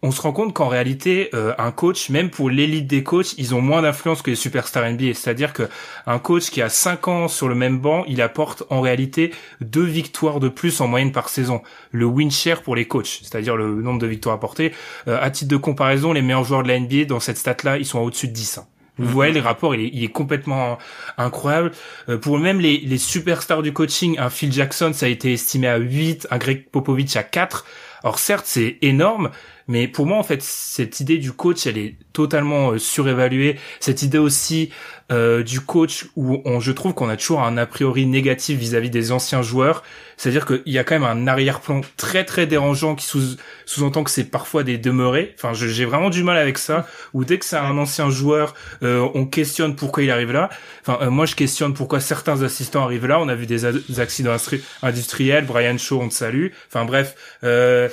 [0.03, 3.55] on se rend compte qu'en réalité, euh, un coach, même pour l'élite des coachs, ils
[3.55, 5.13] ont moins d'influence que les superstars NBA.
[5.13, 5.63] C'est-à-dire que
[6.05, 9.31] un coach qui a 5 ans sur le même banc, il apporte en réalité
[9.61, 11.61] deux victoires de plus en moyenne par saison.
[11.91, 14.73] Le win share pour les coachs, c'est-à-dire le nombre de victoires apportées.
[15.07, 17.85] Euh, à titre de comparaison, les meilleurs joueurs de la NBA dans cette stat-là, ils
[17.85, 18.57] sont au-dessus de 10.
[18.57, 18.65] Hein.
[18.97, 20.77] Vous voyez, les rapports, il est, complètement
[21.17, 21.71] incroyable.
[22.09, 25.67] Euh, pour même les, les superstars du coaching, un Phil Jackson, ça a été estimé
[25.67, 27.65] à 8, un Greg Popovich à 4.
[28.03, 29.31] Alors certes, c'est énorme,
[29.67, 33.57] mais pour moi, en fait, cette idée du coach, elle est totalement euh, surévaluée.
[33.79, 34.69] Cette idée aussi
[35.11, 38.89] euh, du coach où on, je trouve qu'on a toujours un a priori négatif vis-à-vis
[38.89, 39.83] des anciens joueurs.
[40.17, 43.35] C'est-à-dire qu'il y a quand même un arrière-plan très très dérangeant qui sous,
[43.65, 45.35] sous-entend que c'est parfois des demeurés.
[45.37, 46.87] Enfin, j'ai vraiment du mal avec ça.
[47.13, 48.53] Ou dès que c'est un ancien joueur,
[48.83, 50.49] euh, on questionne pourquoi il arrive là.
[50.81, 53.19] Enfin, euh, moi je questionne pourquoi certains assistants arrivent là.
[53.19, 53.65] On a vu des,
[53.99, 54.35] accidents
[54.81, 55.45] industriels.
[55.45, 56.47] Brian Shaw, on te salue.
[56.69, 57.15] Enfin bref.
[57.43, 57.89] Euh,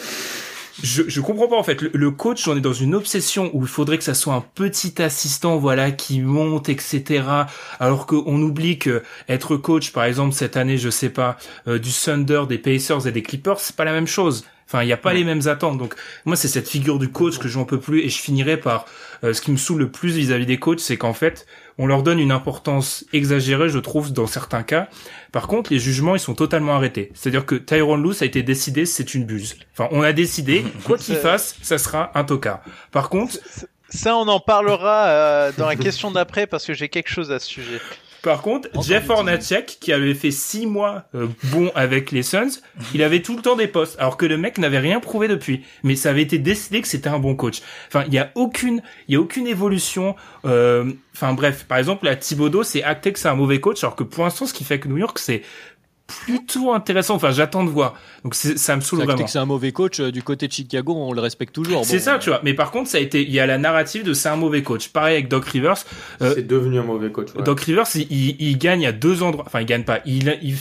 [0.82, 1.80] je, je comprends pas en fait.
[1.80, 5.00] Le, coach, on est dans une obsession où il faudrait que ça soit un petit
[5.02, 7.24] assistant, voilà, qui monte, etc.
[7.78, 11.36] Alors qu'on oublie que être coach, par exemple cette année, je sais pas,
[11.68, 14.44] euh, du Thunder, des Pacers et des Clippers, c'est pas la même chose.
[14.66, 15.78] Enfin, il n'y a pas les mêmes attentes.
[15.78, 18.02] Donc, moi, c'est cette figure du coach que j'en peux plus.
[18.02, 18.86] Et je finirai par
[19.24, 21.44] euh, ce qui me saoule le plus vis-à-vis des coachs, c'est qu'en fait,
[21.82, 24.88] on leur donne une importance exagérée, je trouve, dans certains cas.
[25.32, 27.10] Par contre, les jugements, ils sont totalement arrêtés.
[27.14, 29.56] C'est-à-dire que Tyrone Lue, a été décidé, c'est une buse.
[29.72, 32.60] Enfin, on a décidé, quoi qu'il fasse, ça sera un tocard.
[32.92, 33.38] Par contre...
[33.88, 37.38] Ça, on en parlera euh, dans la question d'après parce que j'ai quelque chose à
[37.38, 37.80] ce sujet.
[38.22, 42.60] Par contre, Jeff Hornacek, qui avait fait six mois euh, bon avec les Suns,
[42.94, 45.64] il avait tout le temps des postes, alors que le mec n'avait rien prouvé depuis.
[45.82, 47.62] Mais ça avait été décidé que c'était un bon coach.
[47.88, 50.16] Enfin, il y a aucune, il y a aucune évolution.
[50.44, 53.96] Euh, enfin bref, par exemple, à Thibodeau, c'est acté que c'est un mauvais coach, alors
[53.96, 55.42] que pour l'instant, ce qui fait que New York, c'est
[56.24, 57.14] plutôt intéressant.
[57.14, 57.94] Enfin, j'attends de voir.
[58.24, 59.26] Donc ça me saoule vraiment.
[59.26, 61.84] C'est un mauvais coach euh, du côté de Chicago, on le respecte toujours.
[61.84, 62.40] C'est ça, tu vois.
[62.42, 64.62] Mais par contre, ça a été, il y a la narrative de c'est un mauvais
[64.62, 64.88] coach.
[64.88, 65.76] Pareil avec Doc Rivers.
[66.22, 67.28] Euh, c'est devenu un mauvais coach.
[67.44, 69.44] Doc Rivers, il, il, gagne à deux endroits.
[69.46, 70.00] Enfin, il gagne pas.
[70.04, 70.56] Il, il,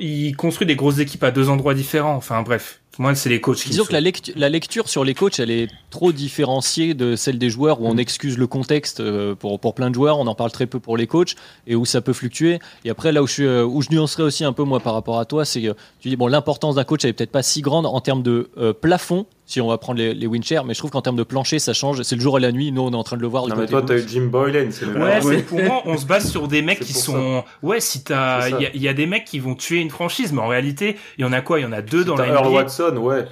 [0.00, 2.16] il construit des grosses équipes à deux endroits différents.
[2.16, 2.80] Enfin, bref.
[3.00, 4.02] Moi, c'est les coachs qui Disons que la,
[4.36, 7.94] la, lecture sur les coachs, elle est trop différenciée de celle des joueurs où on
[7.94, 7.98] mm.
[8.00, 10.98] excuse le contexte euh, pour, pour plein de joueurs, on en parle très peu pour
[10.98, 11.34] les coachs
[11.66, 12.58] et où ça peut fluctuer.
[12.84, 15.18] Et après, là où je, euh, où je nuancerais aussi un peu moi par rapport
[15.18, 17.62] à toi, c'est que tu dis, bon, l'importance d'un coach, elle est peut-être pas si
[17.62, 20.92] grande en termes de euh, plafond, si on va prendre les, les mais je trouve
[20.92, 22.02] qu'en termes de plancher, ça change.
[22.02, 22.70] C'est le jour et la nuit.
[22.70, 23.48] Nous, on est en train de le voir.
[23.48, 24.68] Non, mais toi, t'as eu Jim Boylan.
[24.96, 27.42] Ouais, c'est pour moi, on se base sur des mecs qui sont.
[27.62, 30.40] Ouais, si t'as, il y, y, a des mecs qui vont tuer une franchise, mais
[30.40, 31.58] en réalité, il y en a quoi?
[31.58, 32.34] Il y en a deux dans la NBA.
[32.34, 33.24] Earl Watson, ouais.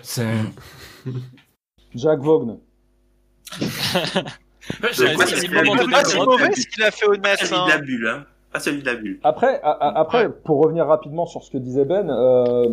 [1.95, 2.59] Jack Vaughn.
[3.61, 5.49] c'est pas si
[6.19, 7.39] mauvais ce qu'il a fait au Nets.
[7.39, 8.27] Celui de la bulle, hein.
[8.53, 9.21] Pas celui de la bulle.
[9.23, 12.73] Après, après, pour revenir rapidement sur ce que disait Ben, euh,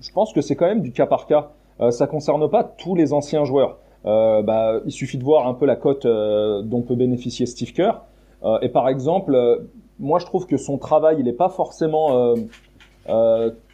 [0.00, 1.52] je pense que c'est quand même du cas par cas.
[1.80, 3.78] Euh, ça concerne pas tous les anciens joueurs.
[4.06, 7.72] Euh, bah, il suffit de voir un peu la cote euh, dont peut bénéficier Steve
[7.72, 8.02] Kerr.
[8.42, 9.66] Euh, et par exemple,
[9.98, 12.34] moi je trouve que son travail, il n'est pas forcément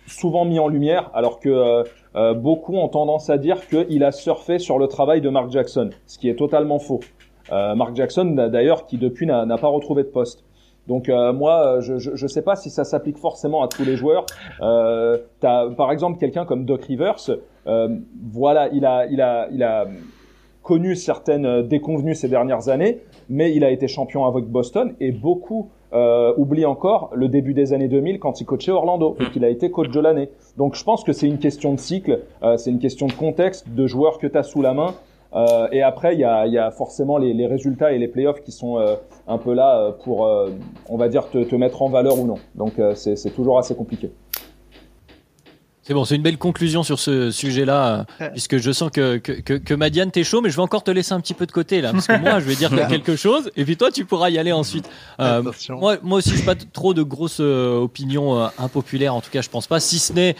[0.06, 1.84] souvent mis en lumière, alors que
[2.34, 6.18] beaucoup ont tendance à dire qu'il a surfé sur le travail de Mark Jackson, ce
[6.18, 7.00] qui est totalement faux.
[7.50, 10.44] Mark Jackson, d'ailleurs, qui depuis n'a pas retrouvé de poste.
[10.90, 14.26] Donc euh, moi, je, je, sais pas si ça s'applique forcément à tous les joueurs.
[14.60, 17.36] Euh, as, par exemple quelqu'un comme Doc Rivers, euh,
[17.66, 19.86] voilà, il a, il a, il a
[20.62, 25.70] connu certaines déconvenues ces dernières années, mais il a été champion avec Boston et beaucoup
[25.92, 29.48] euh, oublient encore le début des années 2000 quand il coachait Orlando et qu'il a
[29.48, 30.30] été coach de l'année.
[30.56, 33.68] Donc je pense que c'est une question de cycle, euh, c'est une question de contexte,
[33.68, 34.94] de joueurs que tu as sous la main.
[35.34, 38.42] Euh, et après, il y a, y a, forcément les, les, résultats et les playoffs
[38.42, 38.96] qui sont euh,
[39.28, 40.28] un peu là euh, pour,
[40.88, 42.36] on va dire, te, te, mettre en valeur ou non.
[42.54, 44.10] Donc c'est toujours assez compliqué.
[45.90, 49.54] C'est bon, c'est une belle conclusion sur ce sujet-là, puisque je sens que, que, que,
[49.54, 51.80] que Madiane, t'es chaud, mais je vais encore te laisser un petit peu de côté
[51.80, 54.38] là, parce que moi, je vais dire quelque chose, et puis toi, tu pourras y
[54.38, 54.88] aller ensuite.
[55.18, 59.48] Euh, moi, moi aussi, je pas trop de grosses opinions impopulaires, en tout cas, je
[59.48, 60.36] pense pas, si ce n'est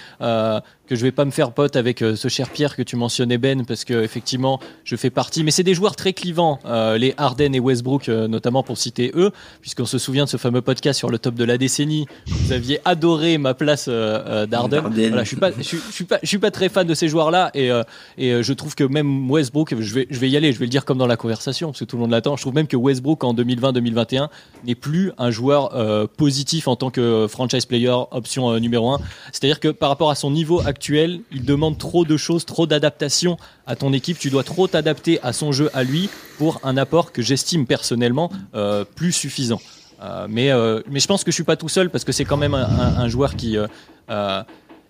[0.90, 3.38] que je vais pas me faire pote avec euh, ce cher Pierre que tu mentionnais
[3.38, 5.44] Ben parce que effectivement je fais partie.
[5.44, 9.12] Mais c'est des joueurs très clivants euh, les Harden et Westbrook euh, notamment pour citer
[9.14, 9.30] eux
[9.60, 12.06] puisqu'on se souvient de ce fameux podcast sur le top de la décennie.
[12.26, 14.80] Vous aviez adoré ma place d'Harden.
[14.80, 15.08] Harden.
[15.10, 16.94] voilà je suis pas je, suis- je suis pas je suis pas très fan de
[16.94, 17.70] ces joueurs là et
[18.18, 20.70] et je trouve que même Westbrook je vais je vais y aller je vais le
[20.70, 22.34] dire comme dans la conversation parce que tout le monde l'attend.
[22.36, 24.26] Je trouve même que Westbrook en 2020-2021
[24.64, 25.70] n'est plus un joueur
[26.16, 28.98] positif en tant que franchise player option numéro 1
[29.30, 33.36] c'est-à-dire que par rapport à son niveau actuel, il demande trop de choses, trop d'adaptation
[33.66, 34.18] à ton équipe.
[34.18, 36.08] Tu dois trop t'adapter à son jeu, à lui,
[36.38, 39.60] pour un apport que j'estime personnellement euh, plus suffisant.
[40.02, 42.24] Euh, mais, euh, mais je pense que je suis pas tout seul parce que c'est
[42.24, 43.56] quand même un, un- un joueur qui,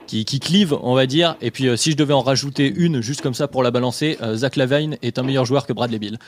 [0.06, 1.36] qui, qui clive, on va dire.
[1.40, 4.18] Et puis, euh, si je devais en rajouter une, juste comme ça pour la balancer,
[4.22, 6.18] euh, Zach Lavine est un meilleur joueur que Bradley Bill.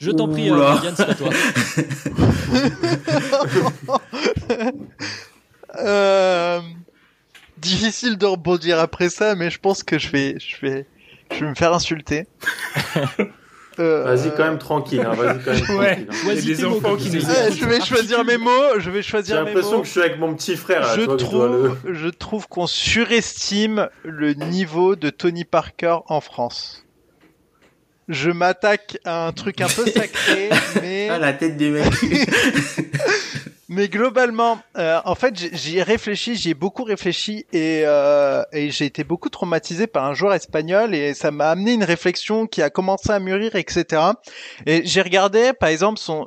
[0.00, 0.56] Je t'en prie, euh.
[0.56, 1.30] Marianne, c'est à toi.
[5.78, 6.60] Euh,
[7.62, 10.86] difficile de rebondir après ça, mais je pense que je vais, je vais,
[11.32, 12.26] je vais me faire insulter.
[13.78, 16.34] Euh, Vas-y quand même tranquille, hein, vas-y quand même hein.
[16.34, 18.50] Des enfants qui nous ouais, je vais choisir mes mots.
[18.78, 19.80] Je vais J'ai choisir mes l'impression mots.
[19.80, 20.80] que je suis avec mon petit frère.
[20.82, 26.84] là, Je trouve, le- je trouve qu'on surestime le niveau de Tony Parker en France.
[28.10, 30.50] Je m'attaque à un truc un peu sacré,
[30.82, 31.86] mais Ah, la tête des mecs.
[33.74, 38.70] Mais globalement, euh, en fait, j'y ai réfléchi, j'y ai beaucoup réfléchi et, euh, et
[38.70, 42.60] j'ai été beaucoup traumatisé par un joueur espagnol et ça m'a amené une réflexion qui
[42.60, 44.02] a commencé à mûrir, etc.
[44.66, 46.26] Et j'ai regardé, par exemple, son...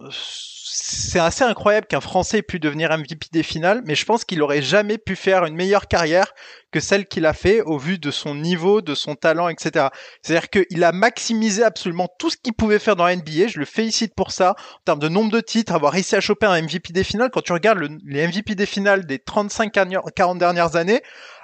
[0.77, 4.41] C'est assez incroyable qu'un Français ait pu devenir MVP des finales, mais je pense qu'il
[4.41, 6.33] aurait jamais pu faire une meilleure carrière
[6.71, 9.87] que celle qu'il a fait au vu de son niveau, de son talent, etc.
[10.21, 13.47] C'est-à-dire qu'il a maximisé absolument tout ce qu'il pouvait faire dans la NBA.
[13.47, 16.45] Je le félicite pour ça en termes de nombre de titres, avoir réussi à choper
[16.45, 17.29] un MVP des finales.
[17.31, 21.01] Quand tu regardes le- les MVP des finales des 35-40 dernières années,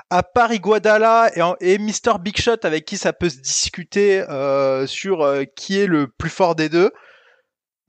[0.10, 2.20] à part Iguodala et, en- et Mr.
[2.20, 6.30] Big Shot avec qui ça peut se discuter euh, sur euh, qui est le plus
[6.30, 6.92] fort des deux,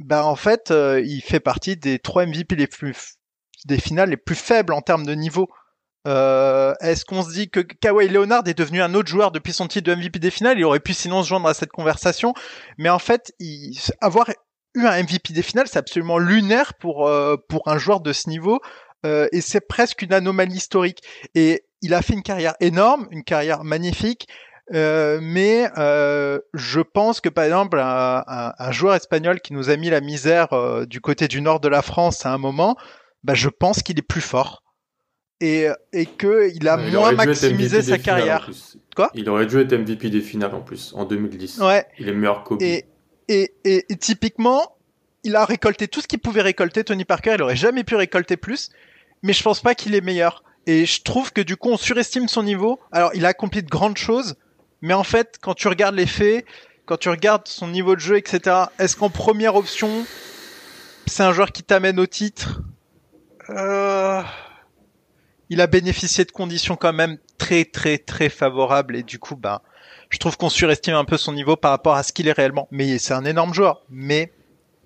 [0.02, 3.16] ben en fait, euh, il fait partie des trois MVP les plus
[3.64, 5.48] des finales les plus faibles en termes de niveau.
[6.06, 9.68] Euh, Est-ce qu'on se dit que Kawhi Leonard est devenu un autre joueur depuis son
[9.68, 10.58] titre de MVP des finales?
[10.58, 12.34] Il aurait pu sinon se joindre à cette conversation,
[12.76, 14.28] mais en fait, il, avoir
[14.74, 18.28] eu un MVP des finales, c'est absolument lunaire pour euh, pour un joueur de ce
[18.28, 18.60] niveau,
[19.06, 21.02] euh, et c'est presque une anomalie historique.
[21.34, 24.28] Et il a fait une carrière énorme, une carrière magnifique.
[24.72, 29.70] Euh, mais euh, je pense que par exemple un, un- un joueur espagnol qui nous
[29.70, 32.76] a mis la misère euh, du côté du nord de la France à un moment,
[33.24, 34.62] bah, je pense qu'il est plus fort
[35.40, 38.48] et, et que il a Il moins maximisé sa carrière.
[38.94, 39.10] Quoi?
[39.14, 41.58] Il aurait dû être MVP des finales en plus, en 2010.
[41.58, 41.84] Ouais.
[41.98, 42.62] Il est meilleur Kobe.
[42.62, 42.84] Et,
[43.28, 44.76] et, et, et typiquement,
[45.24, 46.84] il a récolté tout ce qu'il pouvait récolter.
[46.84, 48.70] Tony Parker, il aurait jamais pu récolter plus,
[49.22, 50.44] mais je pense pas qu'il est meilleur.
[50.66, 52.78] Et je trouve que du coup, on surestime son niveau.
[52.92, 54.36] Alors, il a accompli de grandes choses,
[54.82, 56.44] mais en fait, quand tu regardes les faits,
[56.84, 60.04] quand tu regardes son niveau de jeu, etc., est-ce qu'en première option,
[61.06, 62.60] c'est un joueur qui t'amène au titre?
[63.50, 64.22] Euh,
[65.48, 69.62] Il a bénéficié de conditions quand même très, très, très favorables, et du coup, bah,
[70.10, 72.68] je trouve qu'on surestime un peu son niveau par rapport à ce qu'il est réellement.
[72.70, 74.32] Mais c'est un énorme joueur, mais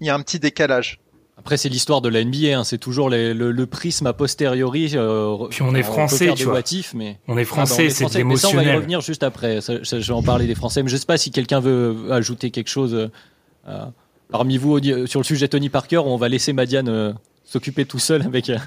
[0.01, 1.01] il y a un petit décalage.
[1.39, 4.93] Après, c'est l'histoire de la NBA, hein, c'est toujours les- le, le prisme a posteriori.
[4.95, 6.61] euh, Puis on est français, faire tu vois.
[6.95, 7.19] mais...
[7.29, 8.25] On est Ah bah, on français, est c'est de français.
[8.25, 9.61] Mais ça, on va y revenir juste après.
[9.61, 10.83] Ça, ça, je vais en parler des Français.
[10.83, 13.11] Mais je sais pas si quelqu'un veut ajouter quelque chose
[13.69, 13.85] euh,
[14.31, 17.13] parmi vous sur le sujet Tony Parker ou on va laisser Madiane euh,
[17.45, 18.49] s'occuper tout seul avec.
[18.51, 18.57] euh,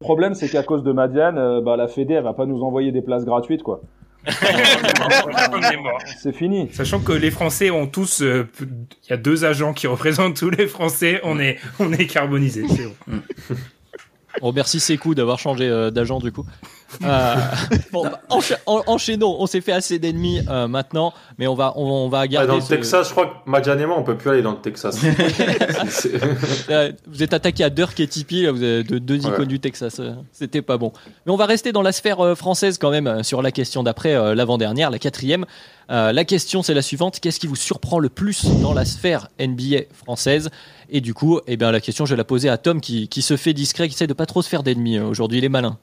[0.00, 2.62] Le problème, c'est qu'à cause de Madiane, euh, bah, la Fédé, elle va pas nous
[2.62, 3.80] envoyer des places gratuites, quoi.
[6.18, 6.68] C'est fini.
[6.72, 10.50] Sachant que les Français ont tous, euh, il y a deux agents qui représentent tous
[10.50, 12.64] les Français, on est, on est carbonisé.
[12.68, 13.20] C'est bon.
[14.42, 16.44] On remercie Sekou d'avoir changé euh, d'agent du coup.
[17.04, 17.34] Euh,
[17.92, 19.36] bon, bah, encha- en- enchaînons.
[19.38, 22.48] On s'est fait assez d'ennemis euh, maintenant, mais on va on, on va Ah, garder.
[22.48, 24.58] dans le Texas, je crois que Madjan et moi, on peut plus aller dans le
[24.58, 24.98] Texas.
[26.70, 29.46] Euh, vous êtes attaqué à Dirk et Tipeee, là, vous avez de deux icônes Ouais.
[29.46, 30.00] du Texas.
[30.32, 30.92] C'était pas bon.
[31.26, 34.14] Mais on va rester dans la sphère euh, française quand même sur la question d'après
[34.14, 35.46] euh, l'avant-dernière, la quatrième.
[35.90, 39.28] Euh, la question c'est la suivante qu'est-ce qui vous surprend le plus dans la sphère
[39.40, 40.50] NBA française?
[40.90, 43.22] Et du coup, eh bien la question je vais la poser à Tom qui, qui
[43.22, 45.38] se fait discret, qui essaie de pas trop se faire d'ennemis aujourd'hui.
[45.38, 45.78] Il est malin.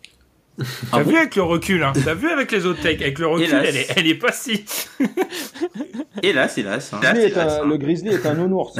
[0.92, 1.92] T'as vu avec le recul, hein.
[2.04, 3.66] T'as vu avec les autres techs, avec le recul, Hélas.
[3.68, 4.64] elle est, elle est pas si.
[6.24, 6.94] Hélas, hélas.
[6.94, 7.00] hein.
[7.02, 7.68] Grizzly est Hélas, un- hein.
[7.68, 8.74] le Grizzly est un nounours.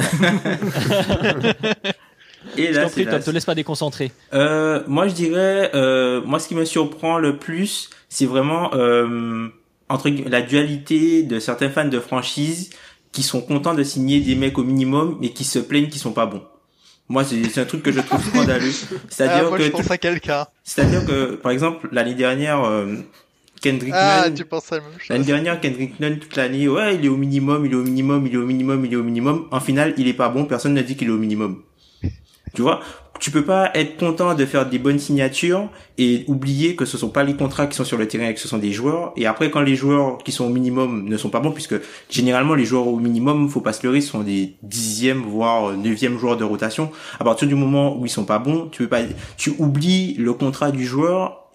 [2.56, 3.24] Je t'en Hélas, prie, Tom, hélas.
[3.24, 4.12] te laisse pas déconcentrer.
[4.32, 9.48] Euh, moi, je dirais, euh, moi, ce qui me surprend le plus, c'est vraiment euh,
[9.88, 12.70] entre la dualité de certains fans de franchise
[13.12, 16.12] qui sont contents de signer des mecs au minimum, mais qui se plaignent qu'ils sont
[16.12, 16.42] pas bons.
[17.08, 18.70] Moi, c'est un truc que je trouve scandaleux.
[18.92, 20.46] Ah, C'est-à-dire moi, que je pense à quelqu'un.
[20.64, 22.96] c'est-à-dire que, par exemple, l'année dernière, euh,
[23.62, 24.34] Kendrick Ah, Nunn.
[24.34, 27.16] tu penses à la même L'année dernière, Kendrick Nunn, toute l'année, ouais, il est au
[27.16, 29.46] minimum, il est au minimum, il est au minimum, il est au minimum.
[29.50, 31.62] En final, il est pas bon, personne n'a dit qu'il est au minimum.
[32.56, 32.80] Tu vois,
[33.20, 37.10] tu peux pas être content de faire des bonnes signatures et oublier que ce sont
[37.10, 39.12] pas les contrats qui sont sur le terrain et que ce sont des joueurs.
[39.16, 41.74] Et après, quand les joueurs qui sont au minimum ne sont pas bons, puisque
[42.08, 46.38] généralement les joueurs au minimum, faut pas se leurrer, sont des dixièmes voire neuvièmes joueurs
[46.38, 46.90] de rotation.
[47.20, 49.02] À partir du moment où ils sont pas bons, tu peux pas,
[49.36, 51.50] tu oublies le contrat du joueur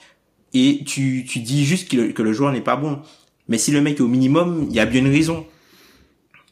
[0.53, 2.99] et tu, tu dis juste que le, que le joueur n'est pas bon.
[3.47, 5.47] Mais si le mec est au minimum, il y a bien une raison.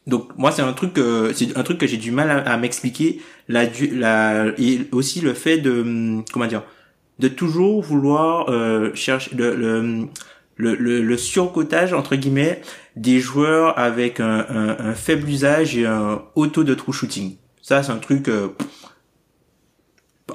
[0.06, 3.20] Donc moi c'est un truc euh, c'est un truc que j'ai du mal à, m'expliquer
[3.48, 6.62] la la et aussi le fait de hum, comment dire
[7.18, 10.08] de toujours vouloir euh, chercher le, le
[10.56, 12.60] le, le, surcotage entre guillemets
[12.94, 17.36] des joueurs avec un, un, un faible usage et un haut taux de true shooting.
[17.62, 18.48] Ça c'est un truc euh,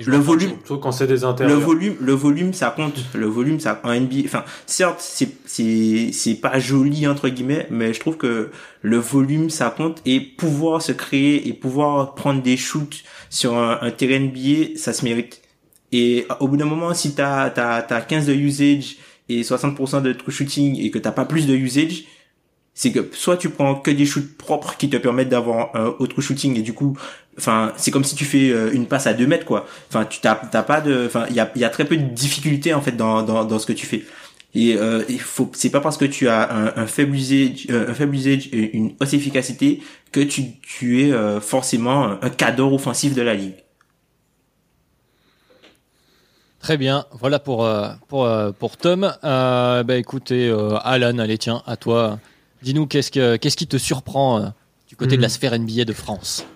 [0.06, 3.00] le volume Surtout quand c'est des le volume, le volume, ça compte.
[3.14, 7.94] Le volume, ça, en NBA, enfin, certes, c'est, c'est, c'est pas joli, entre guillemets, mais
[7.94, 8.50] je trouve que
[8.82, 13.80] le volume, ça compte et pouvoir se créer et pouvoir prendre des shoots sur un,
[13.82, 15.42] un terrain NBA, ça se mérite.
[15.92, 18.98] Et au bout d'un moment, si t'as, t'as, t'as 15 de usage
[19.30, 22.04] et 60% de true shooting et que t'as pas plus de usage,
[22.76, 26.22] c'est que soit tu prends que des shoots propres qui te permettent d'avoir un autre
[26.22, 26.96] shooting et du coup
[27.38, 30.20] enfin c'est comme si tu fais euh, une passe à 2 mètres quoi enfin tu
[30.20, 32.82] t'as t'as pas de enfin il y a y a très peu de difficultés en
[32.82, 34.04] fait dans dans dans ce que tu fais
[34.54, 37.90] et euh, il faut c'est pas parce que tu as un, un faible usage euh,
[37.90, 42.72] un faible usage et une haute efficacité que tu tu es euh, forcément un, cadre
[42.72, 43.56] offensif de la ligue
[46.66, 49.14] Très bien, voilà pour, euh, pour, euh, pour Tom.
[49.24, 52.18] Euh, bah écoutez, euh, Alan, allez tiens, à toi.
[52.66, 54.46] Dis-nous qu'est-ce, que, qu'est-ce qui te surprend euh,
[54.88, 55.32] du côté de la Mhm.
[55.32, 56.48] sphère NBA de France?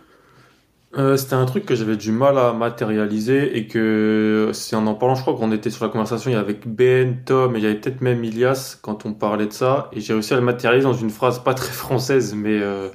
[0.98, 4.96] Euh, c'était un truc que j'avais du mal à matérialiser et que c'est en en
[4.96, 7.60] parlant, je crois qu'on était sur la conversation, il y avait avec Ben, Tom et
[7.60, 10.38] il y avait peut-être même Ilias quand on parlait de ça et j'ai réussi à
[10.38, 12.90] le matérialiser dans une phrase pas très française mais euh,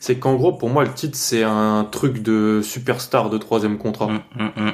[0.00, 4.06] c'est qu'en gros pour moi le titre c'est un truc de superstar de troisième contrat.
[4.06, 4.72] Hum, hum, hum.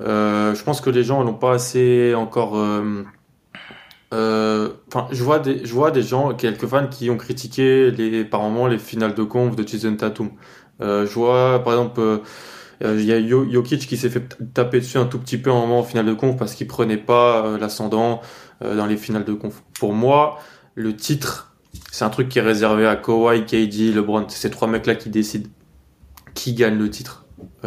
[0.00, 2.54] Euh, je pense que les gens n'ont pas assez encore.
[4.12, 8.24] Euh, Enfin, je vois des, je vois des gens, quelques fans qui ont critiqué les,
[8.24, 10.30] par moment les finales de conf de Jason Tatum.
[10.80, 12.18] Euh, je vois, par exemple, euh,
[12.82, 15.80] il y a Jokic qui s'est fait taper dessus un tout petit peu en moment
[15.80, 18.20] en finale de conf parce qu'il prenait pas l'ascendant
[18.60, 19.62] dans les finales de conf.
[19.78, 20.38] Pour moi,
[20.74, 21.56] le titre,
[21.90, 24.24] c'est un truc qui est réservé à Kawhi, KD, LeBron.
[24.28, 25.48] C'est ces trois mecs-là qui décident
[26.34, 27.26] qui gagne le titre.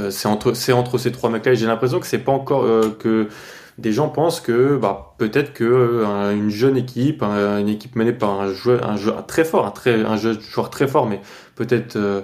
[0.09, 1.53] C'est entre c'est entre ces trois mecs-là.
[1.53, 3.27] J'ai l'impression que c'est pas encore euh, que
[3.77, 7.95] des gens pensent que bah peut-être que euh, un- une jeune équipe, un- une équipe
[7.95, 11.21] menée par un joueur, un joueur très fort, un très un joueur très fort, mais
[11.55, 12.21] peut-être euh,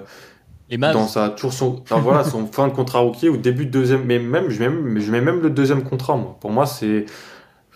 [0.92, 4.04] dans sa toujours son enfin, voilà son fin de contrat rookie ou début de deuxième,
[4.04, 6.36] mais même je mets même je mets même le deuxième contrat moi.
[6.40, 7.06] Pour moi c'est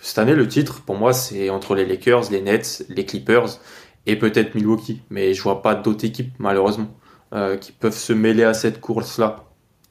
[0.01, 3.59] cette année le titre pour moi c'est entre les Lakers, les Nets, les Clippers
[4.07, 6.89] et peut-être Milwaukee, mais je vois pas d'autres équipes malheureusement
[7.35, 9.45] euh, qui peuvent se mêler à cette course là.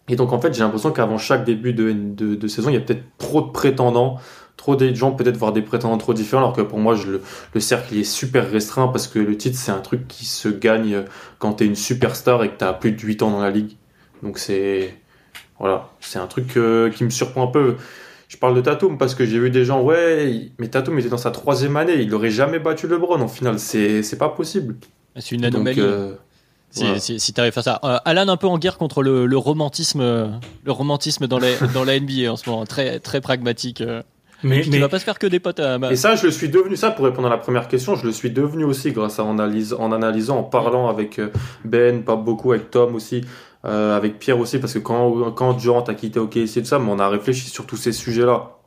[0.07, 2.77] Et donc en fait, j'ai l'impression qu'avant chaque début de, de, de saison, il y
[2.77, 4.17] a peut-être trop de prétendants,
[4.57, 7.21] trop des gens peut-être voir des prétendants trop différents, alors que pour moi, je, le,
[7.53, 10.49] le cercle il est super restreint parce que le titre c'est un truc qui se
[10.49, 11.05] gagne
[11.39, 13.77] quand t'es une superstar et que t'as plus de 8 ans dans la ligue.
[14.23, 14.95] Donc c'est
[15.59, 17.75] voilà, c'est un truc euh, qui me surprend un peu.
[18.27, 21.17] Je parle de Tatum parce que j'ai vu des gens, ouais, mais Tatum était dans
[21.17, 23.21] sa troisième année, il aurait jamais battu LeBron.
[23.21, 24.77] Au final, c'est c'est pas possible.
[25.15, 25.79] C'est une Donc, anomalie.
[25.79, 26.15] euh,
[26.71, 26.99] Si, voilà.
[26.99, 27.79] si, si t'arrives à ça.
[27.83, 30.27] Euh, Alan un peu en guerre contre le, le romantisme, euh,
[30.63, 33.81] le romantisme dans la, dans la NBA en ce moment, très très pragmatique.
[33.81, 34.01] euh.
[34.43, 35.77] Mais, tu vas pas se faire que des potes à.
[35.91, 38.11] Et ça, je le suis devenu, ça pour répondre à la première question, je le
[38.11, 41.21] suis devenu aussi grâce à en, analyse, en analysant, en parlant avec
[41.63, 43.21] Ben, pas beaucoup, avec Tom aussi,
[43.65, 46.79] euh, avec Pierre aussi, parce que quand, quand Durant a quitté OKC et tout ça,
[46.79, 48.57] mais on a réfléchi sur tous ces sujets-là.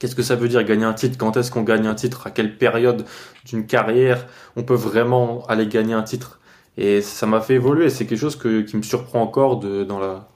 [0.00, 1.16] Qu'est-ce que ça veut dire gagner un titre?
[1.18, 2.26] Quand est-ce qu'on gagne un titre?
[2.26, 3.04] À quelle période
[3.46, 6.39] d'une carrière on peut vraiment aller gagner un titre?
[6.80, 7.90] Et ça m'a fait évoluer.
[7.90, 10.28] C'est quelque chose que, qui me surprend encore dans la,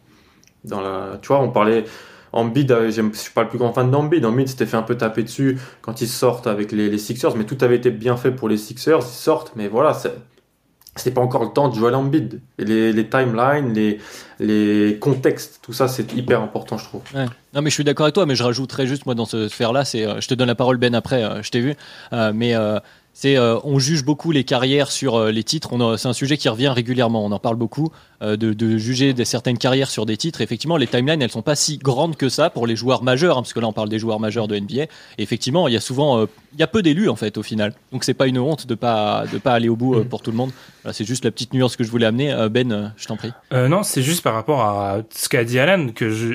[0.64, 1.18] dans la.
[1.22, 1.84] Tu vois, on parlait.
[2.34, 4.24] Embiid, euh, je suis pas le plus grand fan d'Embiid.
[4.26, 7.56] Embiid s'était fait un peu taper dessus quand ils sortent avec les, Sixers, mais tout
[7.62, 8.98] avait été bien fait pour les Sixers.
[8.98, 12.40] Ils sortent, mais voilà, c'est- pas encore le temps de jouer à l'Embiid.
[12.58, 14.00] Les, timelines, les,
[14.40, 17.02] les contextes, tout ça, c'est hyper important, je trouve.
[17.14, 19.84] Non, mais je suis d'accord avec toi, mais je rajouterais juste, moi, dans ce sphère-là,
[19.84, 21.74] c'est, euh, je te donne la parole, Ben, après, euh, je t'ai vu,
[22.12, 22.54] mais
[23.14, 25.70] c'est, euh, on juge beaucoup les carrières sur euh, les titres.
[25.96, 27.24] C'est un sujet qui revient régulièrement.
[27.24, 27.90] On en parle beaucoup
[28.24, 30.40] euh, de, de juger des certaines carrières sur des titres.
[30.40, 33.42] Effectivement, les timelines, elles sont pas si grandes que ça pour les joueurs majeurs, hein,
[33.42, 34.82] parce que là, on parle des joueurs majeurs de NBA.
[34.82, 34.88] Et
[35.18, 37.74] effectivement, il y a souvent, euh, il y a peu d'élus en fait au final.
[37.92, 40.30] Donc c'est pas une honte de pas de pas aller au bout euh, pour tout
[40.30, 40.50] le monde.
[40.82, 42.34] Voilà, c'est juste la petite nuance que je voulais amener.
[42.50, 43.32] Ben, je t'en prie.
[43.52, 46.34] Euh, non, c'est juste par rapport à ce qu'a dit Alan que je.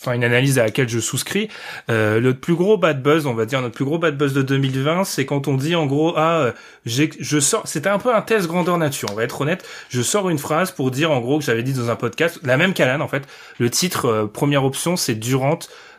[0.00, 1.48] Enfin une analyse à laquelle je souscris.
[1.90, 4.42] Euh, le plus gros bad buzz, on va dire notre plus gros bad buzz de
[4.42, 6.52] 2020, c'est quand on dit en gros ah euh,
[6.86, 9.64] je sors, c'était un peu un test grandeur nature, on va être honnête.
[9.88, 12.56] Je sors une phrase pour dire en gros que j'avais dit dans un podcast, la
[12.56, 13.26] même qu'Alan en fait.
[13.58, 15.58] Le titre euh, première option c'est Durant.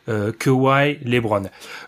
[0.09, 1.43] Euh, Kawhi, LeBron.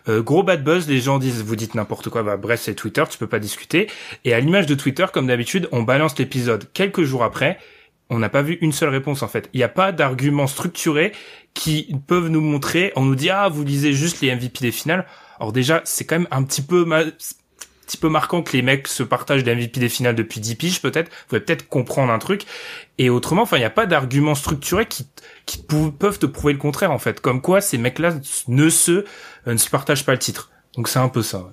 [0.08, 3.02] Euh, gros bad buzz, les gens disent, vous dites n'importe quoi, bah, bref c'est Twitter,
[3.10, 3.90] tu peux pas discuter.
[4.24, 7.58] Et à l'image de Twitter, comme d'habitude, on balance l'épisode quelques jours après,
[8.10, 9.48] on n'a pas vu une seule réponse en fait.
[9.52, 11.12] Il n'y a pas d'arguments structurés
[11.54, 15.06] qui peuvent nous montrer, on nous dit ah vous lisez juste les MVP des finales.
[15.38, 17.10] Alors déjà c'est quand même un petit peu un
[17.86, 20.82] petit peu marquant que les mecs se partagent les MVP des finales depuis 10 piges
[20.82, 21.08] peut-être.
[21.08, 22.44] Vous pouvez peut-être comprendre un truc.
[22.98, 25.06] Et autrement, enfin il n'y a pas d'arguments structurés qui
[25.46, 27.20] qui peuvent te prouver le contraire en fait.
[27.20, 28.14] Comme quoi ces mecs-là
[28.48, 29.04] ne se euh,
[29.46, 30.50] ne se partagent pas le titre.
[30.76, 31.52] Donc c'est un peu ça.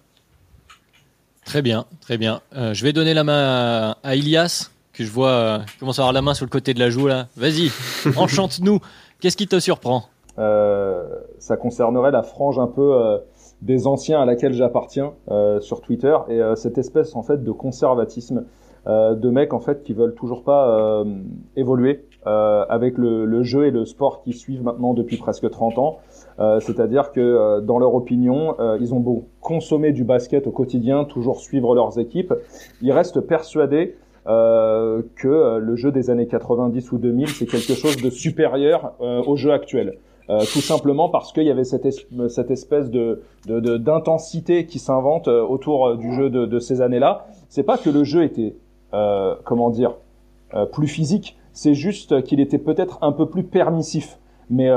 [1.46, 2.42] Très bien, très bien.
[2.56, 6.04] Euh, je vais donner la main à, à Ilias que je vois euh, commence à
[6.04, 7.28] avoir la main sur le côté de la joue là.
[7.38, 7.72] Vas-y,
[8.18, 8.80] enchante-nous.
[9.20, 10.04] Qu'est-ce qui te surprend?
[10.40, 11.04] Euh,
[11.40, 13.18] Ça concernerait la frange un peu euh,
[13.62, 17.52] des anciens à laquelle j'appartiens euh, sur Twitter et euh, cette espèce en fait de
[17.52, 18.46] conservatisme
[18.88, 21.04] de mecs en fait qui veulent toujours pas
[21.56, 26.00] évoluer avec le, le, jeu et le sport qui suivent maintenant depuis presque 30 ans.
[26.60, 31.76] C'est-à-dire que dans leur opinion, ils ont beau consommer du basket au quotidien, toujours suivre
[31.76, 32.34] leurs équipes,
[32.82, 37.74] ils restent persuadés euh, que euh, le jeu des années 90 ou 2000 c'est quelque
[37.74, 39.98] chose de supérieur euh, au jeu actuel.
[40.30, 46.14] Euh, tout simplement parce qu'il y avait cette, espèce de d'intensité qui s'invente autour du
[46.14, 47.26] jeu de, de ces années-là.
[47.50, 48.56] C'est pas que le jeu était
[49.44, 49.96] comment dire
[50.72, 54.20] plus physique, c'est juste qu'il était peut-être un peu plus permissif.
[54.50, 54.70] Mais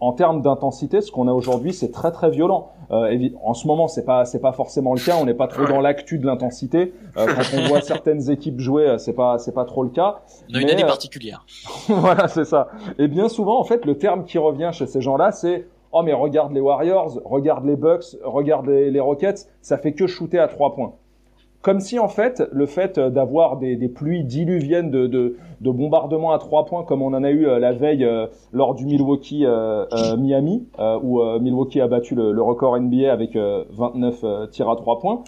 [0.00, 2.70] en termes d'intensité, ce qu'on a aujourd'hui, c'est très très violent.
[2.90, 5.16] Euh, en ce moment, c'est pas c'est pas forcément le cas.
[5.20, 6.92] On n'est pas trop dans l'actu de l'intensité.
[7.16, 10.20] Euh, quand on voit certaines équipes jouer, euh, c'est pas c'est pas trop le cas.
[10.50, 11.44] On a une année particulière.
[11.88, 12.68] voilà, c'est ça.
[12.98, 16.12] Et bien souvent, en fait, le terme qui revient chez ces gens-là, c'est oh mais
[16.12, 20.48] regarde les Warriors, regarde les Bucks, regarde les, les Rockets, ça fait que shooter à
[20.48, 20.94] trois points
[21.62, 26.32] comme si en fait le fait d'avoir des, des, pluies diluviennes de, de, de, bombardements
[26.32, 29.44] à trois points comme on en a eu euh, la veille euh, lors du Milwaukee
[29.44, 29.84] euh,
[30.16, 30.68] Miami
[31.02, 35.22] où Milwaukee a battu le, le record NBA avec 29 tirs à trois points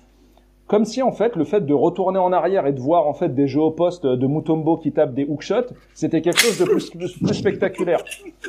[0.69, 3.35] comme si en fait le fait de retourner en arrière et de voir en fait
[3.35, 6.91] des jeux au poste de Mutombo qui tape des hook-shots, c'était quelque chose de plus,
[6.91, 8.05] plus, spectaculaire.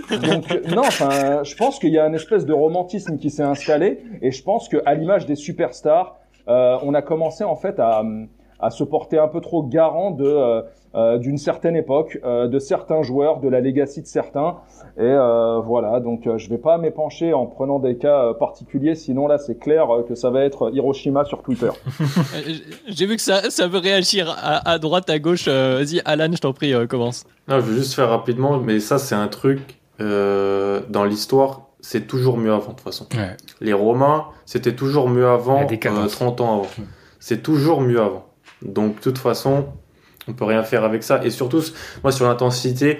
[0.09, 3.99] Donc non, enfin, je pense qu'il y a une espèce de romantisme qui s'est installé
[4.21, 8.03] et je pense que à l'image des superstars, euh, on a commencé en fait à,
[8.59, 10.61] à, se porter un peu trop garant de euh,
[10.95, 14.57] euh, d'une certaine époque, de certains joueurs, de la legacy de certains.
[14.97, 15.13] Et
[15.63, 19.87] voilà, donc je vais pas m'épancher en prenant des cas particuliers, sinon là c'est clair
[20.07, 21.69] que ça va être Hiroshima sur Twitter.
[22.87, 25.47] J'ai vu que ça, ça veut réagir à, à droite, à gauche.
[25.47, 27.23] Vas-y, Alan, je t'en prie, commence.
[27.47, 29.59] Non, je veux juste faire rapidement, mais ça c'est un truc
[29.99, 33.07] dans l'histoire c'est toujours mieux avant de toute façon.
[33.15, 33.35] Ouais.
[33.61, 36.67] Les Romains, c'était toujours mieux avant, euh, 30 ans avant.
[37.19, 38.31] C'est toujours mieux avant.
[38.61, 39.69] Donc, de toute façon,
[40.27, 41.25] on peut rien faire avec ça.
[41.25, 41.63] Et surtout,
[42.03, 42.99] moi, sur l'intensité,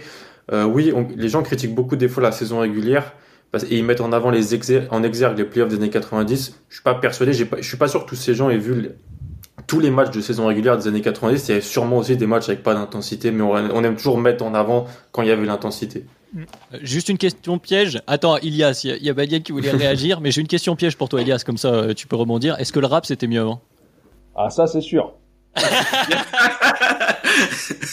[0.52, 3.14] euh, oui, les gens critiquent beaucoup des fois la saison régulière
[3.70, 4.56] et ils mettent en avant les
[4.90, 6.56] en exergue les playoffs des années 90.
[6.68, 8.90] Je suis pas persuadé, je suis pas sûr que tous ces gens aient vu
[9.68, 11.48] tous les matchs de saison régulière des années 90.
[11.48, 14.18] Il y avait sûrement aussi des matchs avec pas d'intensité, mais on, on aime toujours
[14.18, 16.08] mettre en avant quand il y avait l'intensité.
[16.38, 16.46] Euh,
[16.82, 18.02] juste une question piège.
[18.08, 21.10] Attends, Ilias, il y, a, Badien qui voulait réagir, mais j'ai une question piège pour
[21.10, 22.60] toi, Ilias, comme ça euh, tu peux rebondir.
[22.60, 23.62] Est-ce que le rap c'était mieux avant?
[24.36, 25.14] Ah, ça c'est sûr.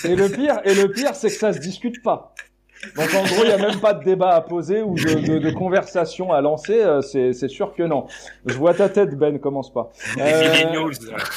[0.04, 2.34] et le pire, et le pire, c'est que ça se discute pas.
[2.94, 5.50] Donc en gros, il n'y a même pas de débat à poser ou de, de,
[5.50, 6.78] conversation à lancer.
[6.78, 8.04] Euh, c'est sûr que non.
[8.44, 9.38] Je vois ta tête, Ben.
[9.38, 9.90] Commence pas.
[10.18, 10.90] Euh,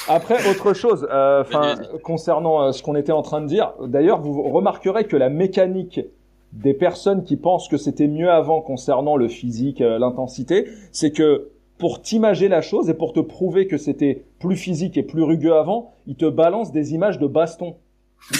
[0.09, 1.07] après, autre chose.
[1.09, 3.71] Enfin, concernant ce qu'on était en train de dire.
[3.81, 6.01] D'ailleurs, vous remarquerez que la mécanique
[6.53, 11.49] des personnes qui pensent que c'était mieux avant concernant le physique, euh, l'intensité, c'est que
[11.77, 15.55] pour t'imager la chose et pour te prouver que c'était plus physique et plus rugueux
[15.55, 17.77] avant, ils te balancent des images de baston.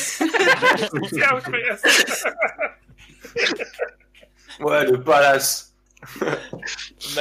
[4.60, 5.74] ouais, le palace.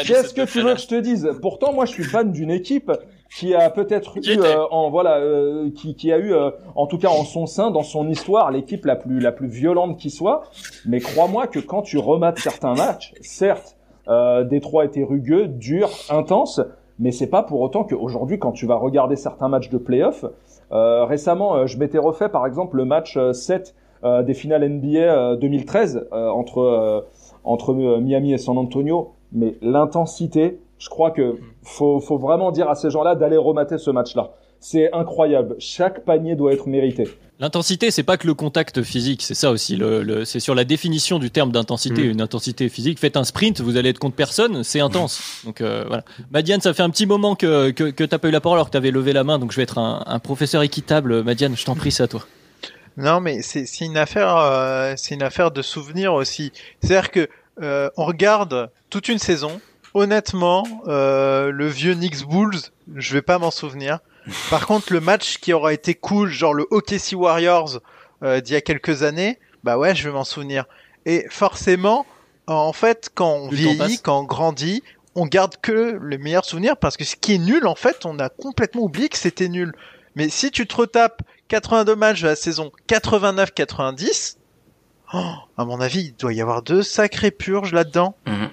[0.06, 1.28] Qu'est-ce que tu veux que je te dise?
[1.40, 2.90] Pourtant, moi, je suis fan d'une équipe
[3.34, 6.98] qui a peut-être eu euh, en voilà euh, qui, qui a eu euh, en tout
[6.98, 10.44] cas en son sein dans son histoire l'équipe la plus la plus violente qui soit.
[10.86, 13.76] Mais crois-moi que quand tu remates certains matchs certes
[14.08, 16.60] euh, Détroit était rugueux dur intense
[16.98, 20.24] mais c'est pas pour autant qu'aujourd'hui quand tu vas regarder certains matchs de playoff
[20.70, 23.74] récemment je m'étais refait par exemple le match 7
[24.24, 27.06] des finales NBA 2013 entre
[27.44, 29.12] entre Miami et San Antonio.
[29.32, 33.90] Mais l'intensité je crois que faut, faut vraiment dire à ces gens-là d'aller remater ce
[33.90, 34.30] match-là.
[34.60, 35.54] C'est incroyable.
[35.60, 37.08] Chaque panier doit être mérité.
[37.38, 39.76] L'intensité, c'est pas que le contact physique, c'est ça aussi.
[39.76, 42.02] Le, le- c'est sur la définition du terme d'intensité.
[42.08, 42.10] Mm.
[42.10, 42.98] Une intensité physique.
[42.98, 45.22] Faites un sprint, vous allez être contre personne, c'est intense.
[45.44, 46.02] Donc euh, voilà.
[46.32, 48.66] Madiane, ça fait un petit moment que que, que t'as pas eu la parole alors
[48.66, 49.38] que t'avais levé la main.
[49.38, 51.22] Donc je vais être un, un professeur équitable.
[51.22, 52.24] Madiane, je t'en prie, c'est à toi.
[52.96, 56.50] Non, mais c'est c'est une affaire, euh, c'est une affaire de souvenir aussi.
[56.82, 57.28] C'est-à-dire que
[57.62, 59.60] euh, on regarde toute une saison.
[59.98, 62.60] Honnêtement, euh, le vieux Knicks Bulls,
[62.94, 63.98] je vais pas m'en souvenir.
[64.48, 67.80] Par contre, le match qui aura été cool, genre le OKC Warriors
[68.22, 70.66] euh, d'il y a quelques années, bah ouais, je vais m'en souvenir.
[71.04, 72.06] Et forcément,
[72.46, 74.84] en fait, quand on Plus vieillit, quand on grandit,
[75.16, 78.20] on garde que les meilleurs souvenirs parce que ce qui est nul, en fait, on
[78.20, 79.74] a complètement oublié que c'était nul.
[80.14, 84.36] Mais si tu te retapes 82 matchs de la saison 89-90,
[85.12, 85.18] oh,
[85.56, 88.14] à mon avis, il doit y avoir deux sacrées purges là-dedans.
[88.28, 88.50] Mhm.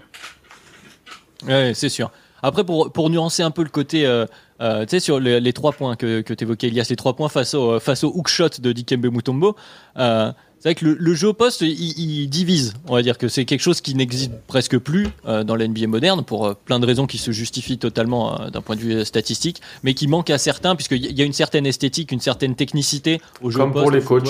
[1.48, 2.12] Ouais, c'est sûr.
[2.42, 4.26] Après, pour, pour nuancer un peu le côté, euh,
[4.62, 7.16] euh, tu sais, sur les, les trois points que, que tu évoquais, Elias, les trois
[7.16, 9.56] points face au, euh, face au hookshot de Dikembe Mutombo,
[9.98, 12.74] euh, c'est vrai que le, le jeu au poste, il, il divise.
[12.88, 15.88] On va dire que c'est quelque chose qui n'existe presque plus euh, dans la NBA
[15.88, 19.06] moderne pour euh, plein de raisons qui se justifient totalement euh, d'un point de vue
[19.06, 23.22] statistique, mais qui manquent à certains, puisqu'il y a une certaine esthétique, une certaine technicité
[23.42, 23.84] au jeu Comme au poste.
[23.86, 24.30] pour les coachs.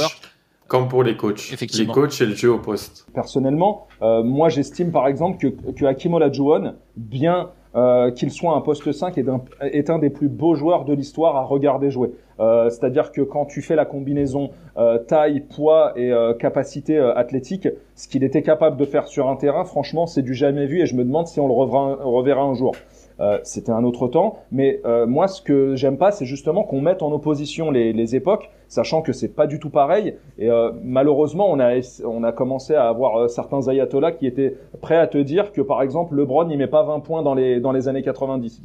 [0.67, 1.51] Comme pour les coachs.
[1.53, 1.93] Effectivement.
[1.93, 3.05] Les coachs et le jeu au poste.
[3.13, 8.61] Personnellement, euh, moi j'estime par exemple que, que Hakim Olajuwon, bien euh, qu'il soit un
[8.61, 12.11] poste 5, est, d'un- est un des plus beaux joueurs de l'histoire à regarder jouer.
[12.39, 17.13] Euh, C'est-à-dire que quand tu fais la combinaison euh, taille, poids et euh, capacité euh,
[17.15, 20.81] athlétique, ce qu'il était capable de faire sur un terrain, franchement, c'est du jamais vu
[20.81, 22.73] et je me demande si on le reverra, reverra un jour.
[23.21, 26.81] Euh, C'était un autre temps, mais euh, moi ce que j'aime pas, c'est justement qu'on
[26.81, 30.15] mette en opposition les, les époques, sachant que c'est pas du tout pareil.
[30.37, 34.57] Et euh, malheureusement, on a on a commencé à avoir euh, certains ayatollahs qui étaient
[34.81, 37.59] prêts à te dire que par exemple LeBron il met pas 20 points dans les
[37.61, 38.61] dans les années 90.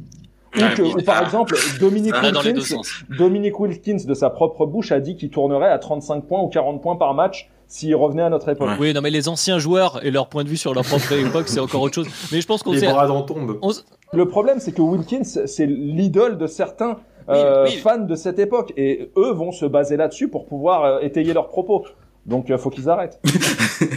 [0.53, 1.87] Ou, que- ou par exemple deux
[2.57, 2.81] Wilkins.
[3.17, 6.81] Dominic Wilkins de sa propre bouche a dit qu'il tournerait à 35 points ou 40
[6.81, 8.67] points par match s'il revenait à notre époque.
[8.67, 8.75] Ouais.
[8.77, 11.47] Oui, non, mais les anciens joueurs et leur point de vue sur leur propre époque,
[11.47, 12.07] c'est encore autre chose.
[12.33, 13.59] Mais je pense qu'on Les s'est bras en tombent.
[13.61, 16.97] on s- Le problème, c'est que Wilkins, c'est l'idole de certains
[17.29, 17.77] euh, Oui, oui.
[17.81, 21.47] fans de cette époque, et eux vont se baser là-dessus pour pouvoir euh, étayer leurs
[21.47, 21.85] propos.
[22.25, 23.21] Donc, euh, faut qu'ils arrêtent.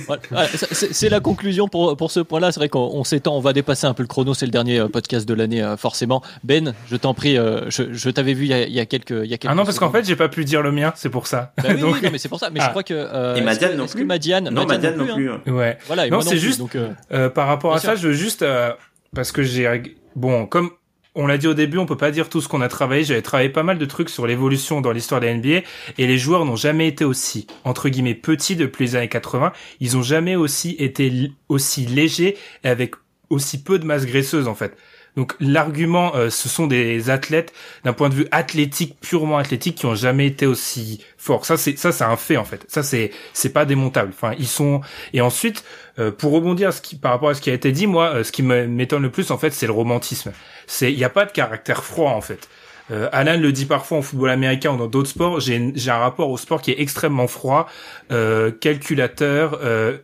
[0.06, 2.52] Voilà, voilà, ça- c'est la conclusion pour, pour ce point-là.
[2.52, 4.34] C'est vrai qu'on on s'étend, on va dépasser un peu le chrono.
[4.34, 6.22] C'est le dernier euh, podcast de l'année, euh, forcément.
[6.44, 8.86] Ben, je t'en prie, euh, je, je t'avais vu il y, a, il y a
[8.86, 10.70] quelques, il y a quelques Ah non, parce qu'en fait, j'ai pas pu dire le
[10.70, 11.52] mien, c'est pour ça.
[11.58, 12.50] Bah oui, Donc, oui, non, mais c'est pour ça.
[12.50, 12.66] Mais Ah.
[12.66, 12.94] je crois que.
[12.94, 15.28] euh, Et Madiane non plus Madiane, Non, Madiane non plus.
[15.30, 15.40] hein.
[15.48, 15.76] ouais.
[15.88, 18.14] Voilà, et Non, c'est juste- Donc, euh, Euh, par rapport Bien à ça, je veux
[18.14, 18.70] juste euh,
[19.12, 19.66] parce que j'ai
[20.14, 20.70] bon comme
[21.16, 23.04] on l'a dit au début, on peut pas dire tout ce qu'on a travaillé.
[23.04, 25.62] J'avais travaillé pas mal de trucs sur l'évolution dans l'histoire de la NBA
[25.96, 29.52] et les joueurs n'ont jamais été aussi entre guillemets petits depuis les années 80.
[29.80, 32.94] Ils ont jamais aussi été aussi légers et avec
[33.30, 34.76] aussi peu de masse graisseuse en fait.
[35.16, 37.52] Donc l'argument, euh, ce sont des athlètes
[37.84, 41.44] d'un point de vue athlétique, purement athlétique, qui ont jamais été aussi forts.
[41.46, 42.64] Ça, c'est ça, c'est un fait en fait.
[42.68, 44.10] Ça, c'est c'est pas démontable.
[44.12, 44.80] Enfin, ils sont.
[45.12, 45.64] Et ensuite,
[45.98, 48.24] euh, pour rebondir ce qui, par rapport à ce qui a été dit, moi, euh,
[48.24, 50.32] ce qui m'étonne le plus en fait, c'est le romantisme.
[50.66, 52.48] C'est il y a pas de caractère froid en fait.
[52.90, 55.40] Euh, Alan le dit parfois en football américain ou dans d'autres sports.
[55.40, 57.68] J'ai j'ai un rapport au sport qui est extrêmement froid,
[58.12, 59.98] euh, calculateur, euh,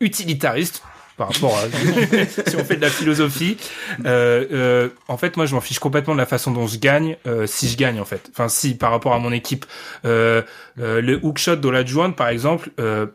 [0.00, 0.82] utilitariste
[1.18, 1.62] par rapport à
[2.46, 3.58] si on fait de la philosophie.
[4.06, 7.16] Euh, euh, en fait, moi, je m'en fiche complètement de la façon dont je gagne,
[7.26, 8.30] euh, si je gagne en fait.
[8.30, 9.66] Enfin, si par rapport à mon équipe,
[10.04, 10.42] euh,
[10.78, 13.06] euh, le hookshot d'Olajuwon, par exemple, euh,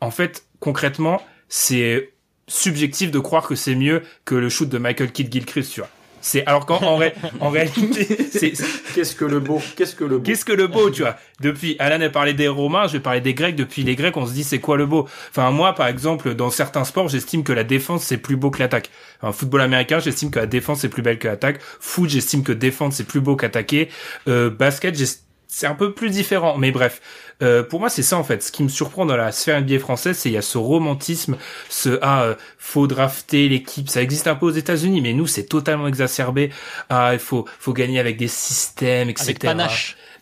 [0.00, 2.12] en fait, concrètement, c'est
[2.48, 5.90] subjectif de croire que c'est mieux que le shoot de Michael Kidd Gilchrist, tu vois.
[6.20, 8.52] C'est alors qu'en en, ré- en réalité, c'est
[8.94, 11.16] Qu'est-ce que le beau Qu'est-ce que le beau Qu'est-ce que le beau, tu vois?
[11.40, 13.56] Depuis, Alan a parlé des Romains, je vais parler des Grecs.
[13.56, 15.08] Depuis les Grecs, on se dit c'est quoi le beau?
[15.30, 18.58] Enfin, moi, par exemple, dans certains sports, j'estime que la défense c'est plus beau que
[18.58, 18.90] l'attaque.
[19.22, 21.60] En football américain, j'estime que la défense c'est plus belle que l'attaque.
[21.80, 23.88] Foot, j'estime que défendre c'est plus beau qu'attaquer.
[24.28, 26.56] Euh, basket, j'est- c'est un peu plus différent.
[26.56, 27.00] Mais bref,
[27.42, 28.42] euh, pour moi, c'est ça en fait.
[28.42, 31.36] Ce qui me surprend dans la sphère NBA française, c'est il y a ce romantisme,
[31.68, 33.88] ce ah euh, faut drafter l'équipe.
[33.88, 36.50] Ça existe un peu aux États-Unis, mais nous c'est totalement exacerbé.
[36.88, 39.34] Ah il faut faut gagner avec des systèmes, etc.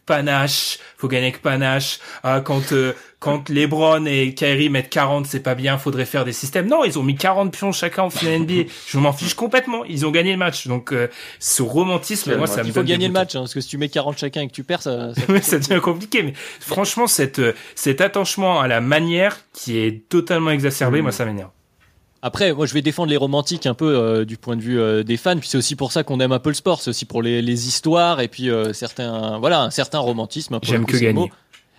[0.09, 2.01] panache, faut gagner avec panache.
[2.25, 6.33] Ah, quand euh, quand LeBron et Kyrie mettent 40, c'est pas bien, faudrait faire des
[6.33, 6.67] systèmes.
[6.67, 8.71] Non, ils ont mis 40 pions chacun au final NBA.
[8.87, 9.85] Je m'en fiche complètement.
[9.85, 10.67] Ils ont gagné le match.
[10.67, 13.55] Donc euh, ce romantisme, moi, ça me Il faut donne gagner le match, hein, parce
[13.55, 15.13] que si tu mets 40 chacun et que tu perds, ça.
[15.43, 20.51] ça- devient compliqué, mais franchement, cette, euh, cet attachement à la manière qui est totalement
[20.51, 21.51] exacerbé, moi, ça m'énerve.
[22.23, 25.03] Après, moi, je vais défendre les romantiques un peu euh, du point de vue euh,
[25.05, 27.05] des fans, puis c'est aussi pour ça qu'on aime un peu le sport, c'est aussi
[27.05, 30.59] pour les, les histoires et puis euh, certains, voilà, un certain romantisme.
[30.63, 31.13] J'aime que gagner.
[31.13, 31.29] mot.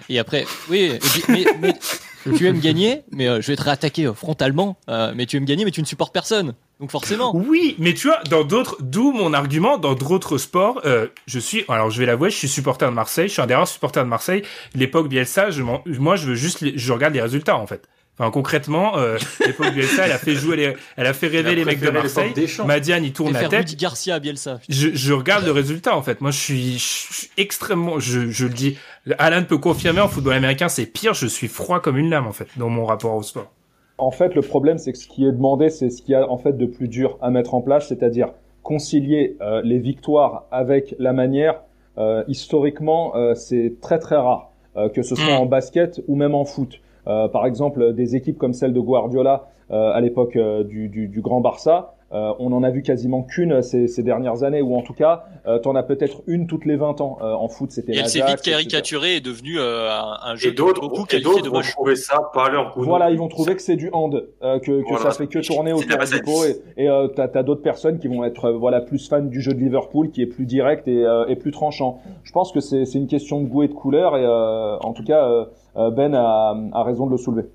[0.08, 0.94] Et après, oui,
[1.28, 1.74] mais, mais
[2.38, 4.78] tu aimes gagner, mais euh, je vais te réattaquer euh, frontalement.
[4.90, 6.54] euh, mais tu aimes gagner, mais tu ne supportes personne.
[6.80, 7.36] Donc forcément.
[7.36, 11.66] Oui, mais tu vois, dans d'autres, d'où mon argument, dans d'autres sports, euh, je suis,
[11.68, 14.06] alors je vais l'avouer, je suis supporter de Marseille, je suis un des rares supporters
[14.06, 14.44] de Marseille.
[14.74, 17.86] L'époque Bielsa, je moi, je veux juste, les- je regarde les résultats en fait.
[18.20, 21.64] Enfin, concrètement, euh, l'époque Bielsa, elle a fait jouer les, elle a fait rêver les
[21.64, 22.34] mecs de Marseille.
[22.66, 23.60] Madiane, il tourne la tête.
[23.60, 24.60] Rudy Garcia à Bielsa.
[24.68, 26.20] Je, je regarde le résultat en fait.
[26.20, 28.78] Moi, je suis, je suis extrêmement, je, je le dis.
[29.18, 31.14] Alan peut confirmer en football américain, c'est pire.
[31.14, 33.52] Je suis froid comme une lame en fait dans mon rapport au sport.
[33.98, 36.30] En fait, le problème, c'est que ce qui est demandé, c'est ce qu'il y a
[36.30, 38.30] en fait de plus dur à mettre en place, c'est-à-dire
[38.64, 41.62] concilier euh, les victoires avec la manière.
[41.98, 45.42] Euh, historiquement, euh, c'est très très rare, euh, que ce soit Mm.
[45.42, 46.80] en basket ou même en foot.
[47.10, 51.08] Euh, par exemple, des équipes comme celle de Guardiola euh, à l'époque euh, du, du,
[51.08, 54.76] du Grand Barça, euh, on en a vu quasiment qu'une ces, ces dernières années, ou
[54.76, 57.18] en tout cas, euh, t'en as peut-être une toutes les 20 ans.
[57.22, 60.50] Euh, en foot, c'était Et elle s'est vite caricaturée et devenue euh, un, un jeu
[60.50, 61.72] Et d'autres, beaucoup et qualifié de vont moche.
[61.72, 62.84] trouver ça pas leur goût.
[62.84, 65.12] Voilà, ils vont trouver que c'est du hand, euh, que, que Voilà.
[65.12, 66.46] ça fait que tourner autour du pot.
[66.46, 69.42] Et, et euh, t'as as, d'autres personnes qui vont être euh, voilà plus fans du
[69.42, 72.02] jeu de Liverpool, qui est plus direct et, euh, et plus tranchant.
[72.24, 74.18] Je pense que c'est c'est une question de goût et de couleur.
[74.18, 75.46] Et euh, en tout cas,
[75.76, 77.48] Ben a, a raison de le soulever.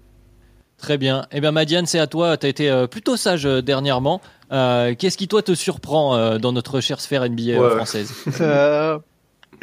[0.84, 1.24] Très bien.
[1.32, 2.36] Eh bien, Madiane, c'est à toi.
[2.36, 4.20] Tu as été euh, plutôt sage euh, dernièrement.
[4.52, 7.70] Euh, Qu'est-ce qui, toi, te surprend euh, dans notre chère sphère NBA Ouais.
[7.70, 8.12] française
[8.42, 8.98] Euh,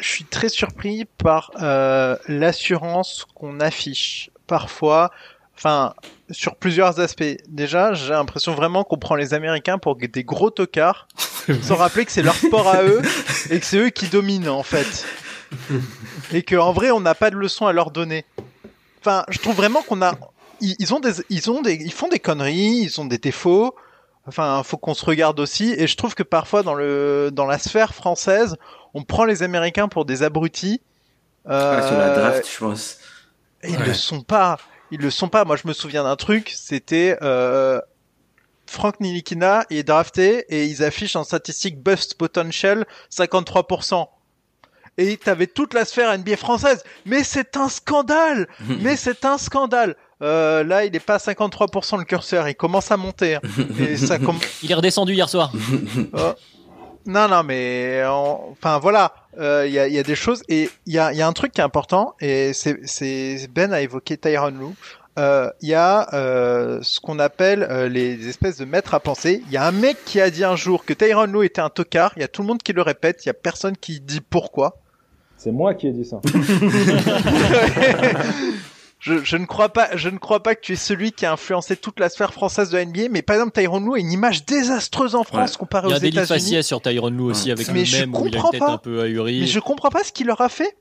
[0.00, 1.52] je suis très surpris par
[2.26, 5.12] l'assurance qu'on affiche parfois,
[5.56, 5.94] enfin
[6.32, 7.36] sur plusieurs aspects.
[7.46, 11.06] Déjà, j'ai l'impression vraiment qu'on prend les Américains pour des gros tocards,
[11.62, 13.00] sans rappeler que c'est leur sport à eux
[13.50, 15.06] et que c'est eux qui dominent en fait,
[16.32, 18.24] et que en vrai on n'a pas de leçons à leur donner.
[19.00, 20.14] Enfin, je trouve vraiment qu'on a,
[20.62, 23.74] ils, ils ont des, ils ont des, ils font des conneries, ils ont des défauts.
[24.26, 25.74] Enfin, faut qu'on se regarde aussi.
[25.76, 28.56] Et je trouve que parfois dans le, dans la sphère française,
[28.94, 30.80] on prend les Américains pour des abrutis.
[31.48, 32.98] Euh, Ah, sur la draft, je pense.
[33.62, 34.58] et ils le sont pas.
[34.92, 35.44] Ils le sont pas.
[35.44, 36.52] Moi, je me souviens d'un truc.
[36.54, 37.80] C'était euh,
[38.66, 44.06] Frank Nilikina est drafté et ils affichent en statistique bust potential 53%.
[44.98, 46.84] Et t'avais toute la sphère NBA française.
[47.06, 48.46] Mais c'est un scandale.
[48.80, 49.96] Mais c'est un scandale.
[50.22, 52.48] Euh, là, il est pas à 53% le curseur.
[52.48, 53.34] Il commence à monter.
[53.36, 53.40] hein.
[53.80, 55.52] Et ça com- Il est redescendu hier soir.
[56.14, 56.32] Oh.
[57.04, 60.44] Non, non, mais en- enfin voilà, euh, il y, a, il y a des choses
[60.48, 63.80] et il y a, y a un truc qui est important et c'est Ben a
[63.80, 64.66] évoqué Tyron Lue.
[65.18, 69.42] Euh, Il y a euh, ce qu'on appelle euh, les espèces de maîtres à penser.
[69.48, 71.70] Il y a un mec qui a dit un jour que Tyron Lue était un
[71.70, 72.12] tocard.
[72.14, 73.24] Il y a tout le monde qui le répète.
[73.24, 74.76] Il y a personne qui dit pourquoi.
[75.36, 76.20] C'est moi qui ai dit ça.
[79.04, 81.32] je, je ne crois pas, je ne crois pas que tu es celui qui a
[81.32, 83.08] influencé toute la sphère française de la NBA.
[83.10, 85.56] Mais par exemple, Tyron Lue a une image désastreuse en France Ouais.
[85.58, 86.40] comparée Il y a aux un délit de États-Unis.
[86.44, 88.50] faciès sur Tyron Lue aussi, avec Mais le je même où il a une comprends
[88.52, 88.70] tête pas.
[88.70, 89.40] un peu ahurie.
[89.40, 90.76] Mais je comprends pas ce qu'ils leur a fait.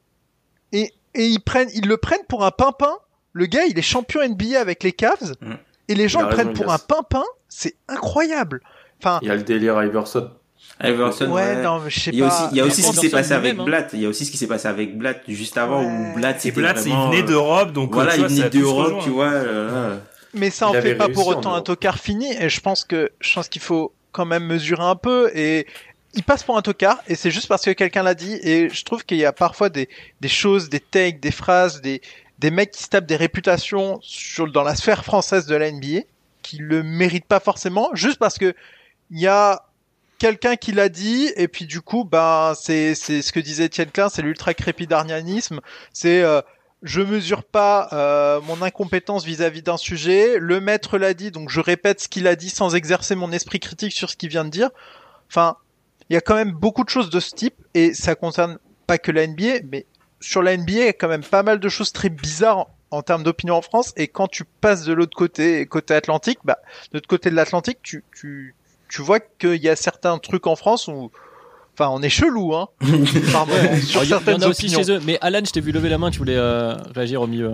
[0.72, 2.94] Et, et ils prennent, ils le prennent pour un pimpin.
[3.34, 5.34] Le gars, il est champion NBA avec les Cavs.
[5.42, 5.54] Mm.
[5.88, 7.24] Et les gens le prennent raison, pour un pimpin.
[7.50, 8.62] C'est incroyable.
[9.00, 10.30] Enfin, Il y a le délire Iverson.
[10.84, 11.62] Iverson, ouais, ouais.
[11.62, 12.34] non, mais je sais Il y a pas.
[12.46, 13.64] aussi, il y a aussi ce qui s'est passé avec hein.
[13.64, 13.90] Blatt.
[13.94, 16.12] Il y a aussi ce qui s'est passé avec Blatt juste avant Ouais.
[16.12, 18.50] où Blatt c'était Blatt, il vraiment, venait euh, d'Europe, donc Voilà, tu il vois, venait
[18.50, 19.26] d'Europe, tu vois.
[19.32, 19.98] euh,
[20.34, 22.34] Mais ça en Il fait pas pour autant un tocard fini.
[22.40, 25.30] Et je pense que, je pense qu'il faut quand même mesurer un peu.
[25.36, 25.68] Et
[26.14, 27.00] il passe pour un tocard.
[27.08, 28.40] Et c'est juste parce que quelqu'un l'a dit.
[28.44, 29.88] Et je trouve qu'il y a parfois des,
[30.22, 32.02] des choses, des takes, des phrases, des,
[32.40, 36.02] des mecs qui se tapent des réputations sur, dans la sphère française de la NBA
[36.42, 37.90] qui le méritent pas forcément.
[37.94, 38.56] Juste parce que
[39.12, 39.62] il y a
[40.22, 41.32] quelqu'un qui l'a dit.
[41.36, 44.08] Et puis du coup, ben, c'est, c'est ce que disait Étienne Klein.
[44.08, 45.62] C'est l'ultra crépidarnianisme.
[45.94, 46.42] C'est, euh,
[46.84, 50.38] je mesure pas euh, mon incompétence vis-à-vis d'un sujet.
[50.38, 53.60] Le maître l'a dit, donc je répète ce qu'il a dit sans exercer mon esprit
[53.60, 54.70] critique sur ce qu'il vient de dire.
[55.28, 55.58] Enfin,
[56.10, 59.00] il y a quand même beaucoup de choses de ce type, et ça concerne pas
[59.00, 59.88] que la NBA, mais
[60.20, 62.76] sur la NBA, il y a quand même pas mal de choses très bizarres en,
[62.92, 63.94] en termes d'opinion en France.
[63.96, 66.60] Et quand tu passes de l'autre côté, côté Atlantique, bah,
[66.92, 68.54] de l'autre côté de l'Atlantique, tu, tu,
[68.92, 71.12] tu vois qu'il y a certains trucs en France où,
[71.74, 72.68] enfin, on est chelou, hein.
[73.32, 74.84] Pardon, sur Alors, y, en- a aussi opinions.
[74.84, 75.00] chez eux.
[75.06, 77.54] Mais Alan, je t'ai vu lever la main, tu voulais euh, réagir au milieu.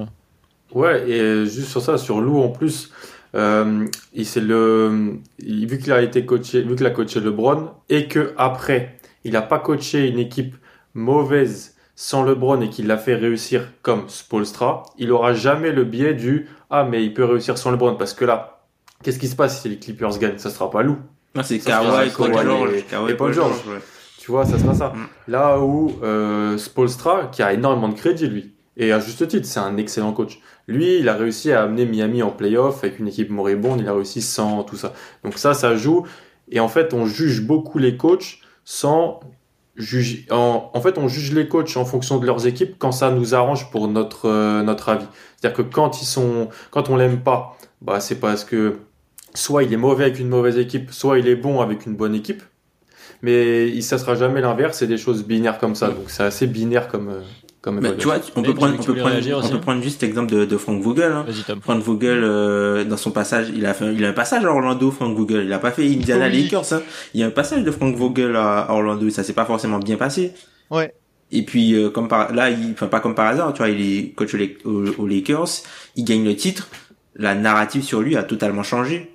[0.73, 2.91] Ouais, et juste sur ça, sur Lou en plus,
[3.35, 7.69] euh, il c'est le, il- vu qu'il a été coaché, vu qu'il a coaché LeBron
[7.89, 10.55] et que après, il a pas coaché une équipe
[10.93, 16.13] mauvaise sans LeBron et qu'il l'a fait réussir comme Spolstra, il aura jamais le biais
[16.13, 18.61] du ah mais il peut réussir sans LeBron parce que là,
[19.03, 20.37] qu'est-ce qui se passe si les Clippers gagnent?
[20.37, 20.97] Ça sera pas Lou.
[21.43, 22.69] C'est Kawhi, Paul George.
[23.09, 23.55] et- Paul George.
[24.19, 24.89] Tu vois, ça sera ça.
[24.95, 25.31] Mm.
[25.31, 29.59] Là où euh, Spolstra, qui a énormément de crédit, lui, et à juste titre, c'est
[29.59, 30.39] un excellent coach.
[30.67, 33.93] Lui, il a réussi à amener Miami en playoff avec une équipe moribonde, il a
[33.93, 34.93] réussi sans tout ça.
[35.23, 36.05] Donc ça, ça joue.
[36.51, 39.19] Et en fait, on juge beaucoup les coachs sans
[39.75, 43.11] juge, en, en fait, on juge les coachs en fonction de leurs équipes quand ça
[43.11, 45.05] nous arrange pour notre euh, notre avis.
[45.39, 48.77] C'est-à-dire que quand ils sont, quand on l'aime pas, bah c'est parce que
[49.37, 52.15] soit il est mauvais avec une mauvaise équipe, soit il est bon avec une bonne
[52.15, 52.41] équipe.
[53.23, 55.87] Mais ça sera jamais l'inverse, c'est des choses binaires comme ça.
[55.89, 57.21] Donc c'est assez binaire comme euh,
[57.61, 60.31] comme Bah, tu vois, on peut prendre, on peut prendre, on peut prendre juste l'exemple
[60.31, 61.11] de, de Frank Vogel.
[61.11, 61.25] Hein.
[61.61, 64.91] Frank Vogel, euh, dans son passage, il a fait, il a un passage à Orlando,
[64.91, 65.45] Frank Vogel.
[65.45, 66.43] Il a pas fait Indiana Oui.
[66.43, 66.81] Lakers, hein.
[67.15, 69.79] Il y a un passage de Frank Vogel à Orlando et ça s'est pas forcément
[69.79, 70.33] bien passé.
[70.69, 70.93] Ouais.
[71.31, 73.81] Et puis, euh, comme par, là, il, enfin, pas comme par hasard, tu vois, il
[73.81, 75.47] est coach au, Lak- au- aux Lakers,
[75.95, 76.69] il gagne le titre,
[77.15, 79.11] la narrative sur lui a totalement changé.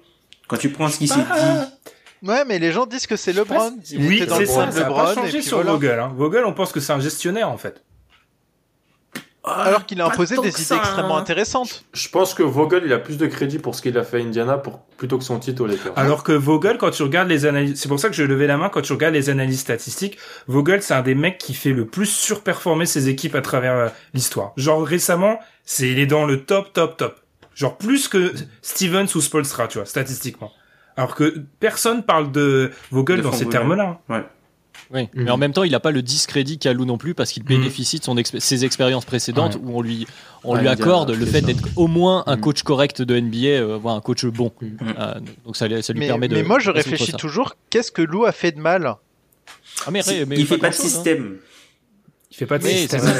[0.52, 3.72] Quand tu prends ce qui s'est dit, Ouais, mais les gens disent que c'est LeBron.
[3.96, 4.66] Oui, c'est le ça.
[4.66, 5.72] de Ça a LeBron, pas changé sur voilà.
[5.72, 5.98] Vogel.
[5.98, 6.12] Hein.
[6.14, 7.82] Vogel, on pense que c'est un gestionnaire en fait.
[9.44, 11.20] Alors qu'il a Pas imposé des idées ça, extrêmement hein.
[11.22, 11.84] intéressantes.
[11.94, 14.20] Je pense que Vogel, il a plus de crédit pour ce qu'il a fait à
[14.20, 15.94] Indiana pour, plutôt que son titre aux Lakers.
[15.96, 18.58] Alors que Vogel, quand tu regardes les analyses, c'est pour ça que je levais la
[18.58, 20.18] main, quand tu regardes les analyses statistiques,
[20.48, 23.88] Vogel, c'est un des mecs qui fait le plus surperformer ses équipes à travers euh,
[24.12, 24.52] l'histoire.
[24.58, 27.18] Genre récemment, c'est il est dans le top, top, top.
[27.54, 30.52] Genre plus que Stevens ou Spolstra, tu vois, statistiquement.
[30.96, 34.00] Alors que personne parle de Vogel De dans ces termes-là.
[34.90, 35.24] Oui, Mhm.
[35.24, 37.42] mais en même temps, il n'a pas le discrédit qu'a Lou non plus parce qu'il
[37.44, 37.48] Mhm.
[37.48, 39.60] bénéficie de son expé- ses expériences précédentes Ouais.
[39.64, 40.06] où on lui,
[40.44, 42.40] on Ouais, lui accorde le fait d'être au moins un Mhm.
[42.42, 44.52] coach correct de NBA, euh, voire un coach bon.
[44.62, 45.14] Euh,
[45.46, 46.34] donc ça, ça lui Mais, permet de.
[46.34, 48.94] mais moi, je réfléchis toujours, qu'est-ce que Lou a fait de mal?
[49.86, 50.00] Ah, mais,
[50.36, 51.36] il fait pas de hein.
[52.32, 53.02] Il fait pas de Oui, système.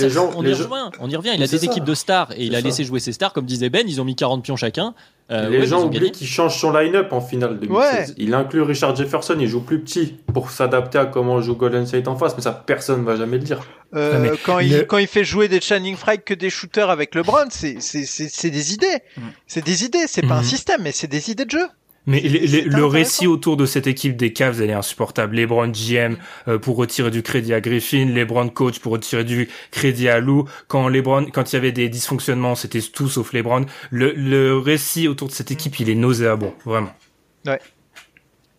[0.00, 0.54] les gens on y.
[0.98, 1.32] On y revient.
[1.34, 1.66] Il a des ça.
[1.66, 2.64] équipes de stars et il a ça.
[2.64, 3.34] laissé jouer ses stars.
[3.34, 4.94] Comme disait Ben, ils ont mis 40 pions chacun.
[5.30, 8.08] Euh, les ouais, gens oublient qu'il change son line-up en finale 2016.
[8.10, 8.14] Ouais.
[8.16, 12.08] Il inclut Richard Jefferson, il joue plus petit pour s'adapter à comment joue Golden State
[12.08, 13.60] en face, mais ça personne va jamais le dire.
[13.94, 17.14] Euh, mais quand, il, quand il fait jouer des Channing Frye que des shooters avec
[17.14, 18.86] LeBron, c'est c'est c'est c'est des idées.
[19.16, 19.20] Mm.
[19.46, 20.06] C'est des idées.
[20.06, 20.44] C'est pas un Mhm.
[20.44, 21.66] système, mais c'est des idées de jeu.
[22.08, 25.34] Mais les- les- C'est le récit autour de cette équipe des Cavs, elle est insupportable.
[25.36, 26.16] LeBron GM
[26.46, 30.44] euh, pour retirer du crédit à Griffin, LeBron coach pour retirer du crédit à Lou.
[30.68, 33.66] Quand LeBron, quand il y avait des dysfonctionnements, c'était tout sauf LeBron.
[33.90, 36.92] Le, le récit autour de cette équipe, il est nauséabond, vraiment.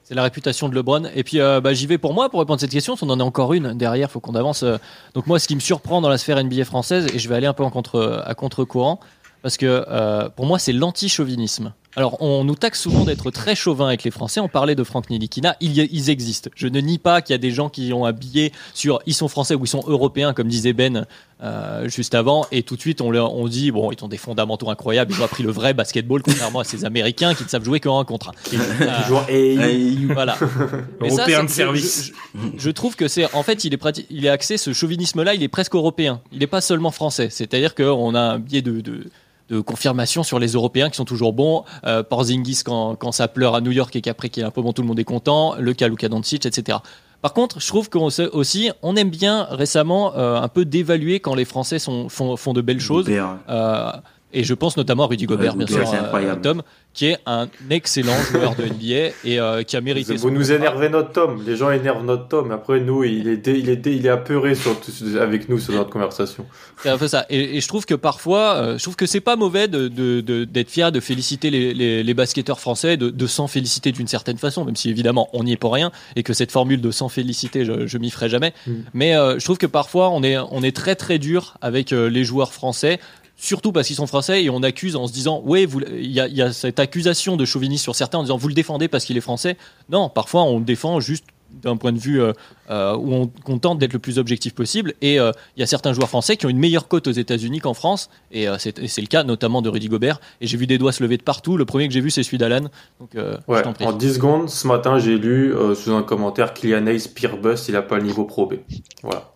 [0.03, 1.03] C'est la réputation de LeBron.
[1.15, 2.95] Et puis, euh, bah, j'y vais pour moi pour répondre à cette question.
[2.95, 4.63] Si on en a encore une derrière, faut qu'on avance.
[4.63, 4.77] euh.
[5.13, 7.47] Donc moi, ce qui me surprend dans la sphère NBA française, et je vais aller
[7.47, 9.01] un peu en contre, à contre-courant,
[9.41, 11.73] parce que euh, pour moi, c'est l'anti-chauvinisme.
[11.97, 14.39] Alors, on nous taxe souvent d'être très chauvin avec les Français.
[14.39, 15.57] On parlait de Franck Nilikina.
[15.61, 16.51] Il y a- ils existent.
[16.55, 19.15] Je ne nie pas qu'il y a des gens qui ont un billet sur ils
[19.15, 21.07] sont français ou ils sont européens, comme disait Ben
[21.41, 22.45] euh, juste avant.
[22.51, 25.11] Et tout de suite, on, leur, on dit bon, ils ont des fondamentaux incroyables.
[25.11, 27.99] Ils ont appris le vrai basketball, contrairement à ces Américains qui ne savent jouer qu'en
[27.99, 28.33] un contre un.
[28.81, 30.37] Euh, et voilà.
[31.01, 32.11] Mais Européen c'est- de je- service.
[32.35, 34.71] Je, je- je trouve que c'est, en fait, il est prati- il est axé, ce
[34.71, 36.21] chauvinisme-là, il est presque européen.
[36.31, 37.29] Il n'est pas seulement français.
[37.31, 39.05] C'est-à-dire qu'on a un biais de, de,
[39.49, 41.63] de confirmation sur les Européens qui sont toujours bons.
[41.85, 44.61] Euh, Porzingis quand, quand ça pleure à New York et qu'après qu'il est un peu
[44.61, 45.55] bon, tout le monde est content.
[45.57, 46.79] Le cas Luka Doncic, etc.
[47.21, 51.33] Par contre, je trouve qu'on aussi, on aime bien récemment euh, un peu dévaluer quand
[51.33, 53.07] les Français sont, font, font de belles choses.
[53.09, 53.91] Euh,
[54.33, 56.35] et je pense notamment à Rudy Gobert, Ouais, bien sûr, euh.
[56.41, 56.61] Tom,
[56.93, 60.51] qui est un excellent joueur de NBA et euh, qui a mérité Vous son nous
[60.51, 61.41] énervez notre Tom.
[61.45, 62.51] Les gens énervent notre Tom.
[62.51, 64.75] Après, nous, il est, dé- il est, dé- il est apeuré sur
[65.21, 66.45] avec nous sur notre conversation.
[66.81, 67.25] C'est un peu ça.
[67.29, 70.21] Et, et je trouve que parfois, euh, je trouve que c'est pas mauvais de, de,
[70.21, 74.07] de- d'être fier, de féliciter les, les, les basketteurs français, de, de s'en féliciter d'une
[74.07, 76.91] certaine façon, même si évidemment on n'y est pour rien et que cette formule de
[76.91, 78.53] s'en féliciter, je, je m'y ferai jamais.
[78.65, 78.71] Mm.
[78.93, 82.09] Mais euh, je trouve que parfois on est, on est très très dur avec euh,
[82.09, 82.99] les joueurs français.
[83.39, 86.27] Surtout parce qu'ils sont français et on accuse en se disant vous il y a,
[86.27, 89.05] il y a cette accusation de chauvinisme sur certains en disant vous le défendez parce
[89.05, 89.57] qu'il est français
[89.89, 92.33] non parfois on le défend juste d'un point de vue euh,
[92.69, 94.93] euh, où on, tente d'être le plus objectif possible.
[95.01, 97.59] Et euh, il y a certains joueurs français qui ont une meilleure cote aux États-Unis
[97.59, 100.19] qu'en France, et c'est, le cas notamment de Rudy Gobert.
[100.41, 101.57] Et j'ai vu des doigts se lever de partout.
[101.57, 102.69] Le premier que j'ai vu, c'est celui d'Alan.
[102.99, 103.15] Donc,
[103.47, 103.85] Ouais, je t'en prie.
[103.85, 107.75] en 10 secondes, ce matin, j'ai lu sous un commentaire Kylian Hayes, pire bust, il
[107.75, 108.55] a pas le niveau Pro B.
[109.03, 109.31] Voilà.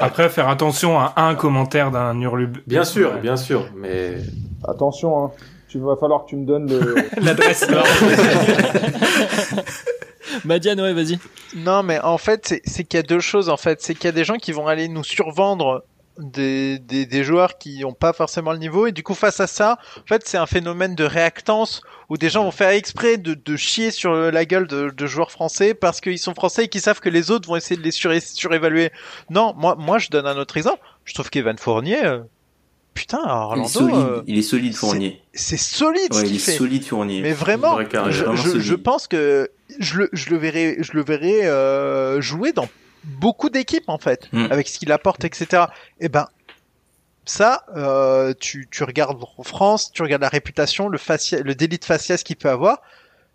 [0.00, 2.58] Après, faire attention à un commentaire d'un hurlub.
[2.66, 3.20] Bien sûr, Ouais.
[3.20, 4.16] bien sûr, mais
[4.66, 5.30] Attention, hein.
[5.68, 6.94] Tu vas falloir que tu me donnes le.
[7.20, 7.66] L'adresse.
[10.44, 11.18] Madiane, ouais, vas-y.
[11.56, 13.48] Non, mais en fait, c'est- c'est qu'il y a deux choses.
[13.48, 15.84] En fait, c'est qu'il y a des gens qui vont aller nous survendre
[16.18, 18.86] des, des, des joueurs qui n'ont pas forcément le niveau.
[18.86, 22.28] Et du coup, face à ça, en fait, c'est un phénomène de réactance où des
[22.30, 26.00] gens vont faire exprès de, de chier sur la gueule de, de joueurs français parce
[26.00, 28.90] qu'ils sont français et qu'ils savent que les autres vont essayer de les suré- surévaluer.
[29.30, 30.80] Non, moi, moi, je donne un autre exemple.
[31.04, 32.20] Je trouve qu'Evan Fournier, euh,
[32.94, 35.20] putain, à Il est Orlando, solide, euh, il est solide Fournier.
[35.32, 37.22] c'est solide ce Ouais, il est solide Fournier.
[37.22, 39.50] Mais vraiment, carré, je, vraiment je, je pense que
[39.80, 42.68] je le, je le verrai, je le verrai euh, jouer dans
[43.04, 44.46] beaucoup d'équipes en fait, Mm.
[44.50, 45.64] avec ce qu'il apporte, etc.
[46.00, 46.26] Et ben
[47.26, 51.78] ça, euh, tu, tu regardes en France, tu regardes la réputation, le facia, le délit
[51.78, 52.78] de faciès qu'il peut avoir.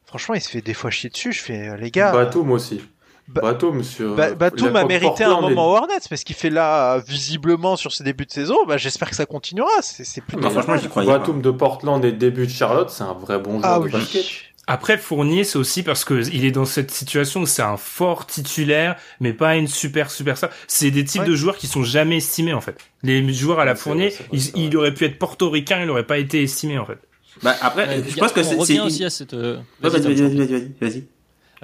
[0.05, 1.31] Franchement, il se fait des fois chier dessus.
[1.31, 2.11] Je fais euh, les gars.
[2.11, 2.81] Batum aussi.
[3.27, 4.15] Ba- Bateau, monsieur.
[4.15, 8.25] Ba- Batum a mérité un moment Hornets parce qu'il fait là visiblement sur ses débuts
[8.25, 8.55] de saison.
[8.67, 9.69] Bah, j'espère que ça continuera.
[9.83, 10.41] C'est c'est plutôt.
[10.41, 10.81] Non, franchement, pas mal.
[10.81, 11.19] j'y croyais pas.
[11.19, 13.91] Batum de Portland et début de Charlotte, c'est un vrai bon joueur Ah de oui.
[13.91, 14.25] basket.
[14.71, 18.27] Après Fournier, c'est aussi parce que il est dans cette situation où c'est un fort
[18.27, 20.51] titulaire, mais pas une super super ça.
[20.67, 21.27] C'est des types Ouais.
[21.27, 22.77] de joueurs qui sont jamais estimés en fait.
[23.01, 26.05] Les joueurs à la Fournier, vrai, c'est vrai, il, aurait pu être portoricain, il aurait
[26.05, 26.99] pas été estimé en fait.
[27.41, 29.33] Bah, après, Ouais, je pense que c'est, aussi à cette.
[29.33, 31.03] euh, Ouais, vas-y, vas-y, Tom, vas-y, vas-y, vas-y, vas-y.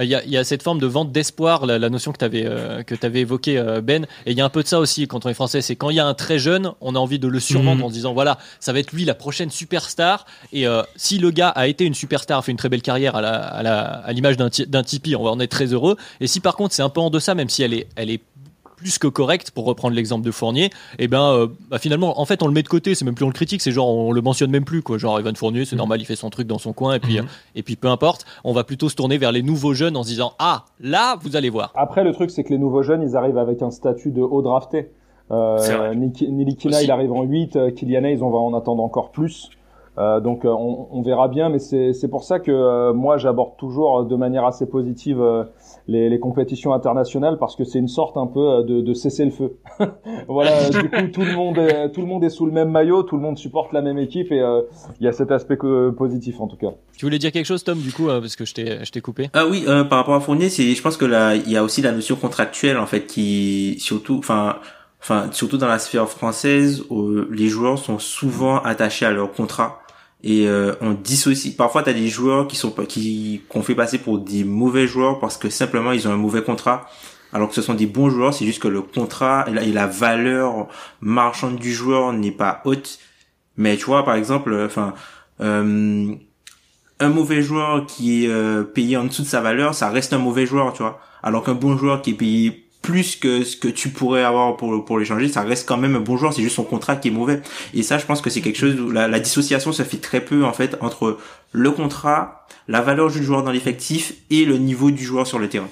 [0.01, 2.17] Il y, a, il y a cette forme de vente d'espoir, la, la notion que
[2.17, 2.43] tu avais,
[2.85, 4.05] que t'avais évoquée, euh, Ben.
[4.25, 5.61] Et il y a un peu de ça aussi quand on est français.
[5.61, 7.83] C'est quand il y a un très jeune, on a envie de le survendre Mhm.
[7.85, 10.25] en se disant voilà, ça va être lui la prochaine superstar.
[10.51, 13.15] Et euh, si le gars a été une superstar, a fait une très belle carrière
[13.15, 14.49] à la- à la- à l'image d'un
[14.83, 15.95] Tipeee, on va en être très heureux.
[16.19, 18.21] Et si par contre c'est un peu en deçà, même si elle est, elle est
[18.85, 22.43] plus que correcte, pour reprendre l'exemple de Fournier, et ben euh, bah, finalement, en fait,
[22.43, 22.93] on le met de côté.
[22.93, 24.99] C'est même plus on le critique, c'est genre on le mentionne même plus quoi.
[24.99, 27.25] Genre Evan Fournier, c'est normal, il fait son truc dans son coin et puis Mhm.
[27.55, 30.09] et puis peu importe, on va plutôt se tourner vers les nouveaux jeunes en se
[30.09, 31.71] disant ah là vous allez voir.
[31.73, 34.43] Après, le truc, c'est que les nouveaux jeunes, ils arrivent avec un statut de haut
[34.43, 34.91] drafté.
[35.31, 39.49] Euh, Nilikina, il arrive en 8, euh, Kylian Hayes, on va en attendre encore plus.
[39.97, 43.17] Euh, donc euh, on, on verra bien, mais c'est c'est pour ça que euh, moi
[43.17, 45.45] j'aborde toujours euh, de manière assez positive euh,
[45.87, 49.25] les, les compétitions internationales parce que c'est une sorte un peu euh, de, de cesser
[49.25, 49.53] le feu.
[50.27, 52.69] voilà, euh, du coup tout le monde est, tout le monde est sous le même
[52.71, 54.61] maillot, tout le monde supporte la même équipe et euh,
[54.99, 56.71] il y a cet aspect que- positif en tout cas.
[56.97, 59.01] Tu voulais dire quelque chose Tom du coup euh, parce que je t'ai je t'ai
[59.01, 59.29] coupé?
[59.33, 61.63] Ah oui, euh, par rapport à Fournier, c'est, je pense que là, il y a
[61.63, 64.57] aussi la notion contractuelle en fait qui, surtout, enfin,
[65.01, 69.79] enfin, surtout dans la sphère française, où les joueurs sont souvent attachés à leur contrat
[70.23, 71.55] et euh, on dissocie.
[71.55, 75.37] Parfois, t'as des joueurs qui sont qui qu'on fait passer pour des mauvais joueurs parce
[75.37, 76.89] que simplement ils ont un mauvais contrat.
[77.33, 80.67] Alors que ce sont des bons joueurs, c'est juste que le contrat et la, valeur
[81.01, 82.99] marchande du joueur n'est pas haute.
[83.57, 84.93] Mais tu vois, par exemple, enfin,
[85.41, 86.15] euh,
[86.99, 90.17] un mauvais joueur qui est euh, payé en dessous de sa valeur, ça reste un
[90.17, 91.01] mauvais joueur, tu vois.
[91.23, 94.85] Alors qu'un bon joueur qui est payé plus que ce que tu pourrais avoir pour
[94.85, 97.11] pour l'échanger, ça reste quand même un bon joueur, c'est juste son contrat qui est
[97.11, 97.41] mauvais.
[97.73, 100.21] Et ça, je pense que c'est quelque chose où la, la dissociation se fait très
[100.21, 101.17] peu en fait entre
[101.51, 105.49] le contrat, la valeur du joueur dans l'effectif et le niveau du joueur sur le
[105.49, 105.69] terrain.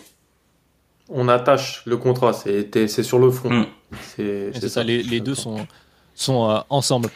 [1.08, 3.52] On attache le contrat, c'est sur le front.
[3.52, 3.66] Mm.
[4.16, 5.68] C'est ça, les, les deux sont
[6.16, 7.10] sont euh, ensemble.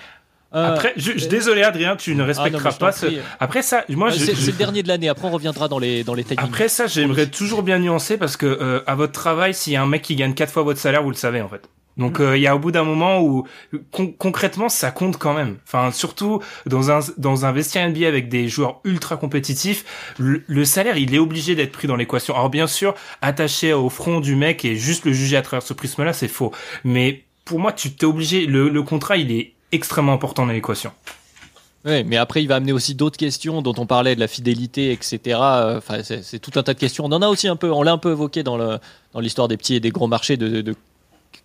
[0.56, 3.07] Euh, Après, je, je- désolé Adrien, tu ne ah non, respecteras pas ce.
[3.40, 5.10] Après ça, moi, Ah, je, c'est je- le dernier de l'année.
[5.10, 6.40] Après on reviendra dans les dans les timings.
[6.44, 9.82] après ça, j'aimerais toujours bien nuancer parce que euh, à votre travail, s'il y a
[9.82, 11.69] un mec qui gagne quatre fois votre salaire, vous le savez en fait.
[11.98, 13.48] Donc euh, il y a au bout d'un moment où
[13.91, 15.57] con- concrètement ça compte quand même.
[15.68, 20.64] Enfin surtout dans un dans un vestiaire NBA avec des joueurs ultra compétitifs, le, le
[20.64, 22.36] salaire il est obligé d'être pris dans l'équation.
[22.36, 22.94] Alors bien sûr
[23.24, 26.53] attaché au front du mec et juste le juger à travers ce prisme-là c'est faux.
[26.84, 30.91] Mais pour moi tu t'es obligé le, le contrat il est extrêmement important dans l'équation.
[31.85, 34.91] Ouais, mais après, il va amener aussi d'autres questions dont on parlait de la fidélité,
[34.91, 35.39] etc.
[35.41, 37.06] Euh, Enfin, c'est tout un tas de questions.
[37.06, 38.77] On en a aussi un peu, on l'a un peu évoqué dans le
[39.14, 40.76] dans l'histoire des petits et des gros marchés de,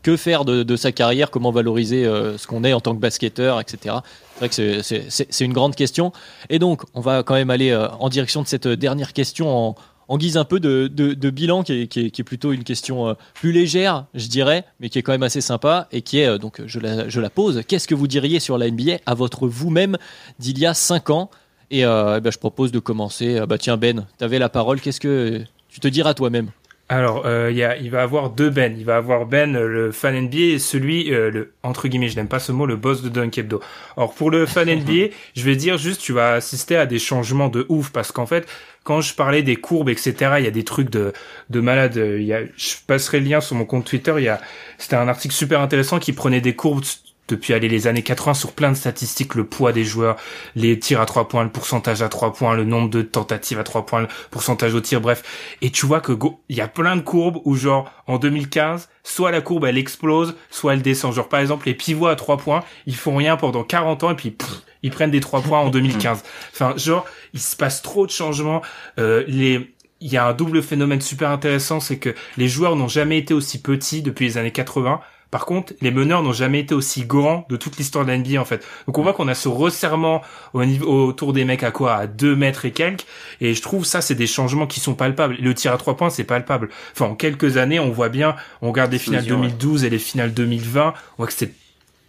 [0.02, 3.00] que faire de, de sa carrière, comment valoriser euh, ce qu'on est en tant que
[3.00, 3.96] basketteur, etc.
[4.34, 6.12] C'est vrai que c'est une grande question.
[6.50, 9.76] Et donc, on va quand même aller euh, en direction de cette dernière question en,
[10.12, 14.26] en guise un peu de, bilan, qui est, plutôt une question euh, plus légère, je
[14.26, 17.08] dirais, mais qui est quand même assez sympa et qui est, euh, donc je la,
[17.08, 19.96] je la pose, qu'est-ce que vous diriez sur la NBA à votre vous-même
[20.38, 21.30] d'il y a 5 ans?
[21.70, 23.40] Et euh, eh ben, je propose de commencer.
[23.48, 25.40] Bah, tiens Ben, tu avais la parole, qu'est-ce que
[25.70, 26.50] tu te diras toi-même?
[26.92, 28.76] Alors, euh, il y a, il va avoir deux Ben.
[28.78, 32.16] Il va avoir Ben, euh, le fan NBA, et celui, euh, le entre guillemets, je
[32.16, 33.62] n'aime pas ce mot, le boss de Dunk Hebdo.
[33.96, 37.48] Alors, pour le fan NBA, je vais dire juste, tu vas assister à des changements
[37.48, 38.46] de ouf, parce qu'en fait,
[38.84, 41.14] quand je parlais des courbes, etc., il y a des trucs de,
[41.48, 41.96] de malade.
[41.96, 44.12] Il y a, je passerai le lien sur mon compte Twitter.
[44.18, 44.42] Il y a,
[44.76, 46.84] c'était un article super intéressant qui prenait des courbes
[47.28, 50.16] depuis aller les années 80 sur plein de statistiques, le poids des joueurs,
[50.54, 53.64] les tirs à trois points, le pourcentage à trois points, le nombre de tentatives à
[53.64, 55.22] trois points, le pourcentage au tir, bref.
[55.62, 56.12] Et tu vois que
[56.48, 60.36] il y a plein de courbes où genre en 2015, soit la courbe elle explose,
[60.50, 61.14] soit elle descend.
[61.14, 64.16] Genre par exemple les pivots à trois points, ils font rien pendant 40 ans et
[64.16, 66.22] puis pff, ils prennent des trois points en 2015.
[66.52, 68.62] Enfin genre il se passe trop de changements.
[68.98, 72.88] Euh, les il y a un double phénomène super intéressant, c'est que les joueurs n'ont
[72.88, 75.00] jamais été aussi petits depuis les années 80.
[75.32, 78.40] Par contre, les meneurs n'ont jamais été aussi grands de toute l'histoire de la NBA
[78.40, 78.64] en fait.
[78.86, 80.20] Donc on voit qu'on a ce resserrement
[80.52, 81.94] au niveau autour des mecs à quoi?
[81.94, 83.06] À 2 mètres et quelques.
[83.40, 85.36] Et je trouve ça c'est des changements qui sont palpables.
[85.40, 86.68] Le tir à trois points c'est palpable.
[86.92, 89.48] Enfin en quelques années on voit bien, on regarde les finales Explosion, ouais.
[89.48, 91.54] 2012 et les finales 2020, on voit que c'est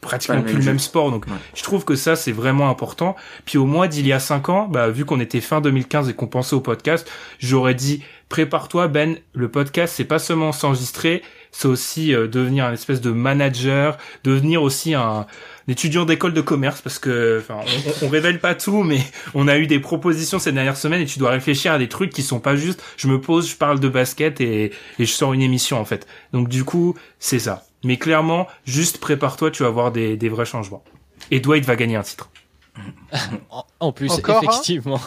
[0.02, 1.10] pratiquement plus le même sport.
[1.12, 1.34] Donc Ouais.
[1.56, 3.16] je trouve que ça c'est vraiment important.
[3.46, 6.14] Puis au mois d'il y a cinq ans, bah vu qu'on était fin 2015 et
[6.14, 7.10] qu'on pensait au podcast,
[7.40, 11.22] j'aurais dit prépare-toi Ben, le podcast c'est pas seulement s'enregistrer,
[11.54, 15.26] c'est aussi euh, devenir un espèce de manager, devenir aussi un,
[15.68, 17.60] étudiant d'école de commerce parce que enfin
[18.02, 19.00] on, on, révèle pas tout mais
[19.34, 22.12] on a eu des propositions ces dernières semaines et tu dois réfléchir à des trucs
[22.12, 25.34] qui sont pas juste je me pose je parle de basket et, et je sors
[25.34, 26.08] une émission en fait.
[26.34, 27.66] Donc du coup c'est ça.
[27.84, 30.84] Mais clairement juste prépare-toi tu vas voir des, des vrais changements.
[31.32, 32.30] Et Dwight va gagner un titre.
[33.80, 35.00] En plus effectivement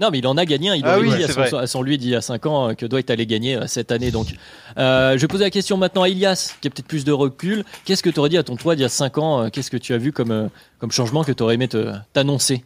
[0.00, 0.74] non, mais il en a gagné un.
[0.74, 3.26] Il ah dit à, son, lui d'il y a 5 ans euh, que Dwight allait
[3.26, 4.10] gagner euh, cette année.
[4.10, 4.26] Donc,
[4.76, 7.64] euh, je vais poser la question maintenant à Ilias, qui a peut-être plus de recul.
[7.84, 9.76] Qu'est-ce que tu aurais dit à ton toi d'il y a 5 ans Qu'est-ce que
[9.76, 11.68] tu as vu comme, comme changement que tu aurais aimé
[12.12, 12.64] t'annoncer?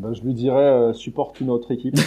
[0.00, 1.96] Ben, Je lui dirais supporte une autre équipe.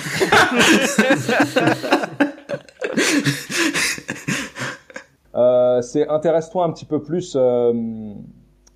[5.82, 7.38] c'est intéresse-toi un petit peu plus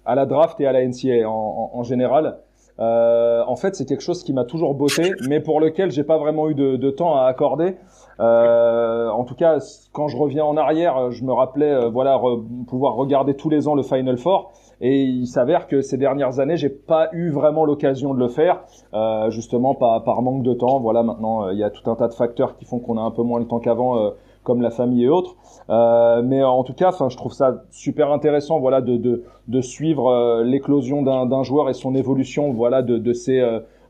[0.06, 2.38] à la draft et à la NCA en, en général.
[2.82, 6.18] Euh, en fait, c'est quelque chose qui m'a toujours botté, mais pour lequel j'ai pas
[6.18, 7.76] vraiment eu de, de temps à accorder.
[8.20, 9.58] Euh, en tout cas,
[9.94, 12.20] quand je reviens en arrière, je me rappelais, euh, voilà,
[12.68, 14.52] pouvoir regarder tous les ans le Final Four.
[14.82, 18.62] Et il s'avère que ces dernières années, j'ai pas eu vraiment l'occasion de le faire,
[18.95, 20.80] euh, justement par, par manque de temps.
[20.80, 23.12] Voilà, maintenant, il y a tout un tas de facteurs qui font qu'on a un
[23.12, 24.12] peu moins le temps qu'avant
[24.43, 25.35] comme la famille et autres.
[25.69, 30.07] Euh, mais en tout cas, je trouve ça super intéressant, voilà, de de, de suivre
[30.07, 33.41] euh, l'éclosion d'un d'un joueur et son évolution, voilà, de de ses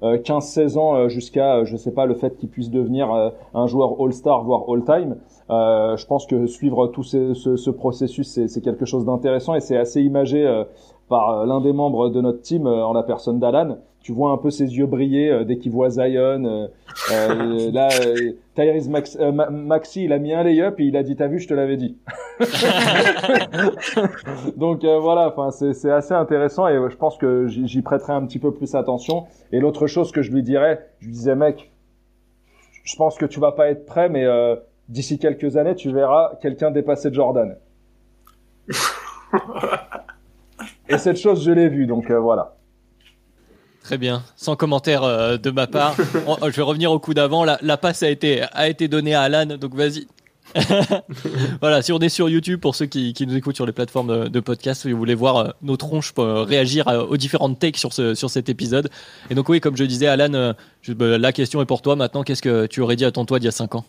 [0.01, 4.43] 15-16 euh, ans jusqu'à, je sais pas, le fait qu'il puisse devenir un joueur All-Star
[4.43, 5.17] voire All-Time.
[5.49, 9.77] je pense que suivre tout ce, ce, ce processus, c'est quelque chose d'intéressant et c'est
[9.77, 10.63] assez imagé
[11.07, 14.49] par l'un des membres de notre team en la personne d'Alan tu vois un peu
[14.49, 16.45] ses yeux briller euh, dès qu'il voit Zion.
[16.45, 16.67] Euh,
[17.11, 21.15] euh là, euh, Tyrese Max, Maxi, il a mis un lay-up et il a dit
[21.15, 21.97] "T'as vu, je te l'avais dit."
[24.57, 28.53] Donc voilà, enfin c'est assez intéressant et je pense que j'y prêterai un petit peu
[28.53, 29.25] plus attention.
[29.51, 31.71] Et l'autre chose que je lui dirais, je lui disais "Mec,
[32.83, 34.25] je pense que tu vas pas être prêt, mais
[34.89, 37.55] d'ici quelques années, tu verras quelqu'un dépasser Jordan."
[40.89, 42.55] et cette chose, je l'ai vue, donc voilà.
[43.83, 45.95] Très bien, sans commentaire euh, de ma part.
[46.43, 47.43] je vais revenir au coup d'avant.
[47.43, 50.07] La, passe a été, a été donnée à Alan, donc vas-y.
[51.61, 54.29] voilà, si on est sur YouTube, pour ceux qui, qui nous écoutent sur les plateformes
[54.29, 57.93] de, podcast, si vous voulez voir euh, nos tronches euh, réagir aux différentes takes sur,
[57.93, 58.89] ce, sur cet épisode.
[59.29, 60.53] Et donc oui, comme je disais, Alan,
[60.89, 62.23] bah, la question est pour toi maintenant.
[62.23, 63.85] Qu'est-ce que tu aurais dit à ton toi d'il y a 5 ans?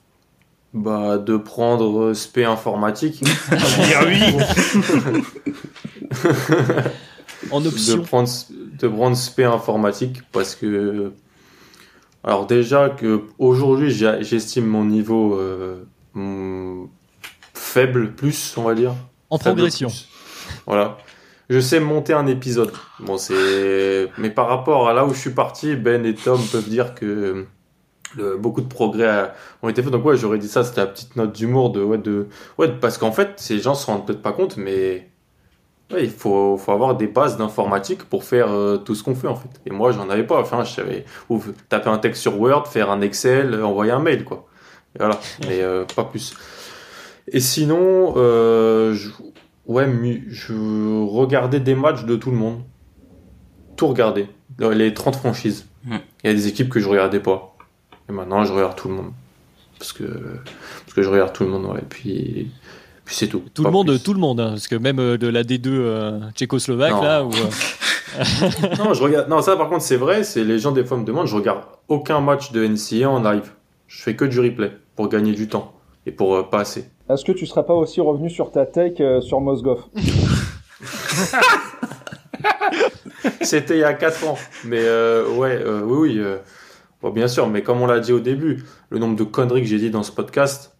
[0.72, 3.22] Bah, de prendre SP informatique.
[4.06, 4.20] oui.
[7.50, 7.98] En option.
[7.98, 11.12] De prendre, de prendre SP informatique parce que,
[12.24, 15.84] alors déjà que aujourd'hui j'estime mon niveau euh,
[17.54, 18.94] faible plus, on va dire.
[19.30, 19.88] En progression.
[20.66, 20.98] Voilà.
[21.48, 22.72] Je sais monter un épisode.
[23.00, 26.68] Bon, c'est, mais par rapport à là où je suis parti, Ben et Tom peuvent
[26.68, 27.46] dire que
[28.38, 29.32] beaucoup de progrès
[29.62, 29.92] ont été faits.
[29.92, 32.28] Donc ouais, j'aurais dit ça, c'était la petite note d'humour de ouais de
[32.58, 35.10] ouais parce qu'en fait, ces gens se rendent peut-être pas compte, mais
[36.00, 39.36] il faut, faut avoir des bases d'informatique pour faire euh, tout ce qu'on fait en
[39.36, 39.48] fait.
[39.66, 40.40] Et moi, j'en avais pas.
[40.40, 41.04] Enfin, je savais
[41.68, 44.46] taper un texte sur Word, faire un Excel, euh, envoyer un mail, quoi.
[44.98, 46.34] voilà, mais euh, pas plus.
[47.28, 49.08] Et sinon, je,
[49.66, 49.88] ouais,
[50.28, 52.62] je regardais des matchs de tout le monde.
[53.76, 54.28] Tout regarder.
[54.58, 55.66] Les 30 franchises.
[55.86, 57.56] Il y a des équipes que je regardais pas.
[58.08, 59.12] Et maintenant, je regarde tout le monde.
[59.78, 61.80] Parce que, parce que je regarde tout le monde, ouais.
[61.80, 62.50] Et puis,
[63.04, 63.42] puis c'est tout.
[63.52, 66.20] Tout le monde, tout le monde, hein, parce que même euh, de la D2 euh,
[66.34, 67.24] tchécoslovaque là.
[67.24, 67.50] Ou, euh,
[68.78, 69.28] non, je regarde.
[69.28, 70.22] Non, ça par contre c'est vrai.
[70.24, 71.26] C'est les gens des fois me demandent.
[71.26, 73.50] Je regarde aucun match de NCA en live.
[73.88, 75.72] Je fais que du replay pour gagner du temps
[76.06, 76.88] et pour pas assez.
[77.10, 79.80] Est-ce que tu seras pas aussi revenu sur ta take sur Mosgov?
[83.40, 86.22] C'était il y a 4 ans, mais ouais, oui, oui.
[87.02, 89.66] Bon, bien sûr, mais comme on l'a dit au début, le nombre de conneries que
[89.66, 90.71] j'ai dit dans ce podcast,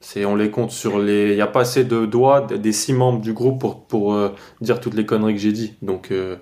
[0.00, 1.30] c'est, on les compte sur les.
[1.30, 4.34] Il n'y a pas assez de doigts des six membres du groupe pour, pour euh,
[4.60, 5.74] dire toutes les conneries que j'ai dit.
[5.82, 6.10] Donc.
[6.10, 6.36] Euh,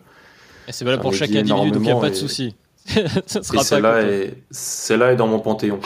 [0.69, 2.55] c'est valable pour chaque individu, donc il n'y a pas de souci.
[3.27, 5.81] Ça sera celle-là est, est dans mon panthéon.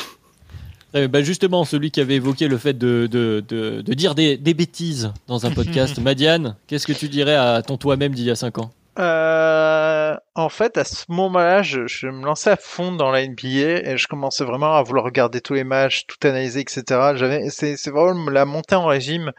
[0.92, 4.36] Eh ben justement, celui qui avait évoqué le fait de, de, de, de dire des,
[4.36, 8.30] des, bêtises dans un podcast, Madiane, qu'est-ce que tu dirais à ton toi-même d'il y
[8.30, 8.70] a 5 ans?
[8.98, 13.88] Euh, en fait, à ce moment-là, je, je, me lançais à fond dans la NBA
[13.88, 16.82] et je commençais vraiment à vouloir regarder tous les matchs, tout analyser, etc.
[17.14, 19.32] J'avais, c'est, c'est vraiment la montée en régime.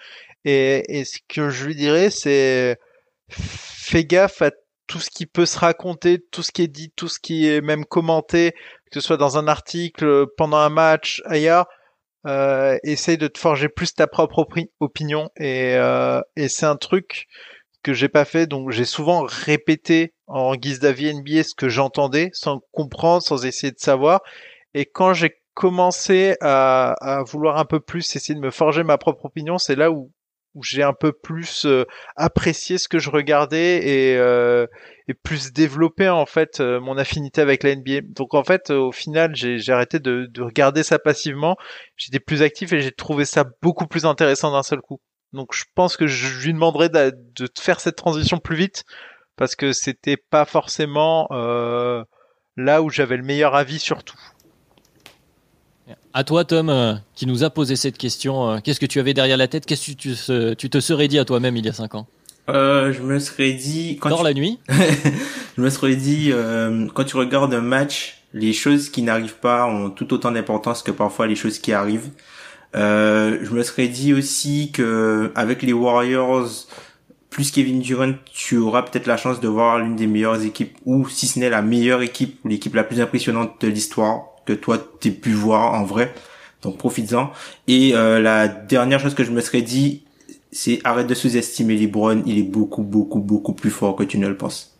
[0.45, 2.77] Et, et ce que je lui dirais, c'est
[3.29, 4.51] fais gaffe à
[4.87, 7.61] tout ce qui peut se raconter, tout ce qui est dit, tout ce qui est
[7.61, 8.51] même commenté,
[8.91, 11.67] que ce soit dans un article, pendant un match, ailleurs.
[12.27, 14.45] Euh, essaye de te forger plus ta propre
[14.79, 17.27] opinion et, euh, et c'est un truc
[17.81, 22.29] que j'ai pas fait, donc j'ai souvent répété en guise d'avis NBA ce que j'entendais,
[22.33, 24.21] sans comprendre, sans essayer de savoir.
[24.73, 28.97] Et quand j'ai commencé à, à, vouloir un peu plus essayer de me forger ma
[28.97, 30.11] propre opinion, c'est là où,
[30.55, 31.85] où j'ai un peu plus euh,
[32.15, 34.67] apprécié ce que je regardais et, euh,
[35.07, 38.01] et plus développé en fait euh, mon affinité avec la NBA.
[38.09, 41.57] Donc en fait, au final, j'ai arrêté de, de, regarder ça passivement.
[41.95, 44.99] J'étais plus actif et j'ai trouvé ça beaucoup plus intéressant d'un seul coup.
[45.33, 48.83] Donc je pense que je lui demanderais de, de faire cette transition plus vite
[49.35, 51.27] parce que c'était pas forcément
[52.57, 54.19] là où j'avais le meilleur avis sur tout.
[56.13, 59.13] À toi, Tom, euh, qui nous a posé cette question, euh, qu'est-ce que tu avais
[59.13, 59.65] derrière la tête?
[59.65, 62.07] Qu'est-ce que tu, te serais dit à toi-même il y a 5 ans?
[62.49, 63.97] Euh, Je me serais dit...
[64.01, 64.59] Quand Dans la nuit?
[65.57, 66.33] Je me serais dit,
[66.93, 70.91] quand tu regardes un match, les choses qui n'arrivent pas ont tout autant d'importance que
[70.91, 72.09] parfois les choses qui arrivent.
[72.73, 76.67] Je me serais dit aussi que avec les Warriors,
[77.31, 81.07] plus Kevin Durant, tu auras peut-être la chance de voir l'une des meilleures équipes, ou
[81.07, 85.11] si ce n'est la meilleure équipe, l'équipe la plus impressionnante de l'histoire que toi t'es
[85.11, 86.13] pu voir en vrai.
[86.61, 87.31] Donc profites-en.
[87.67, 90.03] Et euh, la dernière chose que je me serais dit,
[90.51, 92.21] c'est arrête de sous-estimer LeBron.
[92.25, 94.77] Il est beaucoup, beaucoup, beaucoup plus fort que tu ne le penses.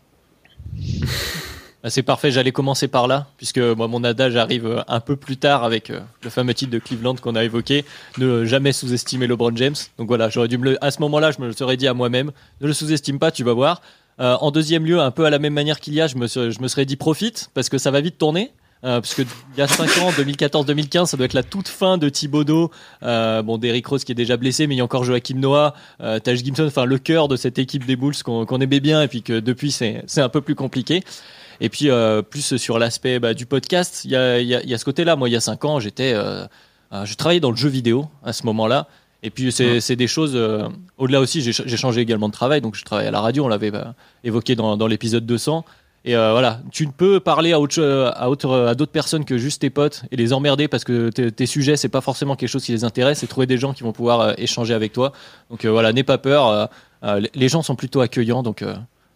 [1.84, 5.16] Bah, c'est parfait, j'allais commencer par là, puisque moi mon adage arrive euh, un peu
[5.16, 7.86] plus tard avec euh, le fameux titre de Cleveland qu'on a évoqué,
[8.20, 9.76] ne jamais sous-estimer LeBron James.
[9.98, 12.32] Donc voilà, j'aurais dû à ce moment-là, je me le serais dit à moi-même,
[12.62, 13.82] ne le sous-estime pas, tu vas voir.
[14.20, 16.86] en deuxième lieu, un peu à la même manière qu'il y a, je me serais
[16.86, 18.52] dit profite, parce que ça va vite tourner.
[18.84, 21.98] Euh, parce que il y a 5 ans, 2014-2015, ça doit être la toute fin
[21.98, 22.72] de Thibodeau.
[23.04, 25.76] Euh, bon, d'Eric Rose qui est déjà blessé, mais il y a encore Joachim Noah,
[26.02, 29.08] euh, Taj Gibson, enfin le cœur de cette équipe des Bulls qu'on aimait bien, et
[29.08, 31.04] puis que depuis c'est un peu plus compliqué.
[31.62, 34.74] Et puis euh, plus sur l'aspect bah, du podcast, il y a, y, a, y
[34.74, 35.16] a ce côté-là.
[35.16, 36.46] Moi, il y a 5 ans, j'étais, euh,
[36.92, 38.88] euh, je travaillais dans le jeu vidéo à ce moment-là.
[39.24, 40.36] Et puis c'est des choses.
[40.98, 43.46] Au-delà aussi, j'ai changé également de travail, donc je travaille à la radio.
[43.46, 43.94] On l'avait bah,
[44.24, 45.64] évoqué dans, dans l'épisode 200.
[46.04, 49.38] Et euh, voilà, tu ne peux parler à, autre, à, autre, à d'autres personnes que
[49.38, 52.64] juste tes potes et les emmerder parce que tes sujets, c'est pas forcément quelque chose
[52.64, 55.12] qui les intéresse et trouver des gens qui vont pouvoir euh, échanger avec toi.
[55.52, 56.70] Donc euh, voilà, n'aie pas peur.
[57.36, 58.42] les gens sont plutôt accueillants.
[58.42, 58.64] Donc,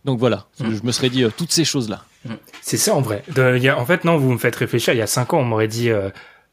[0.05, 0.75] donc voilà, mm.
[0.75, 2.03] je me serais dit toutes ces choses-là.
[2.23, 2.33] Mm.
[2.61, 3.23] C'est ça en vrai.
[3.33, 4.93] De, y a, en fait, non, vous me faites réfléchir.
[4.93, 5.89] Il y a cinq ans, on m'aurait dit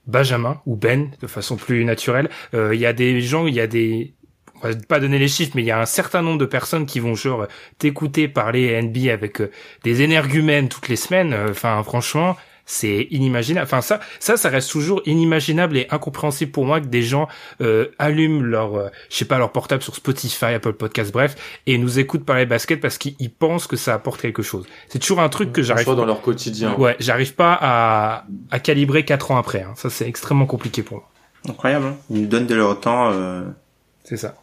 [0.06, 2.30] Benjamin ou Ben de façon plus naturelle.
[2.54, 4.14] Il y a des gens, il y a des
[4.62, 6.86] on va pas donner les chiffres, mais il y a un certain nombre de personnes
[6.86, 7.46] qui vont genre
[7.78, 9.50] t'écouter parler NBA avec euh,
[9.84, 11.32] des énergumènes toutes les semaines.
[11.32, 13.64] Euh, enfin, franchement, c'est inimaginable.
[13.64, 17.28] Enfin, ça, ça, ça reste toujours inimaginable et incompréhensible pour moi que des gens
[17.60, 21.98] euh, allument leur, je sais pas, leur portable sur Spotify, Apple Podcast, bref, et nous
[21.98, 24.66] écoutent parler basket parce qu'ils pensent que ça apporte quelque chose.
[24.88, 25.86] C'est toujours un truc que j'arrive.
[25.86, 26.74] dans leur quotidien.
[26.76, 29.62] Ouais, j'arrive pas à, à calibrer quatre ans après.
[29.62, 29.74] Hein.
[29.76, 31.08] Ça, c'est extrêmement compliqué pour moi.
[31.48, 31.86] Incroyable.
[31.86, 33.10] Hein Ils nous donnent de leur temps.
[33.12, 33.42] Euh...
[34.04, 34.34] C'est ça.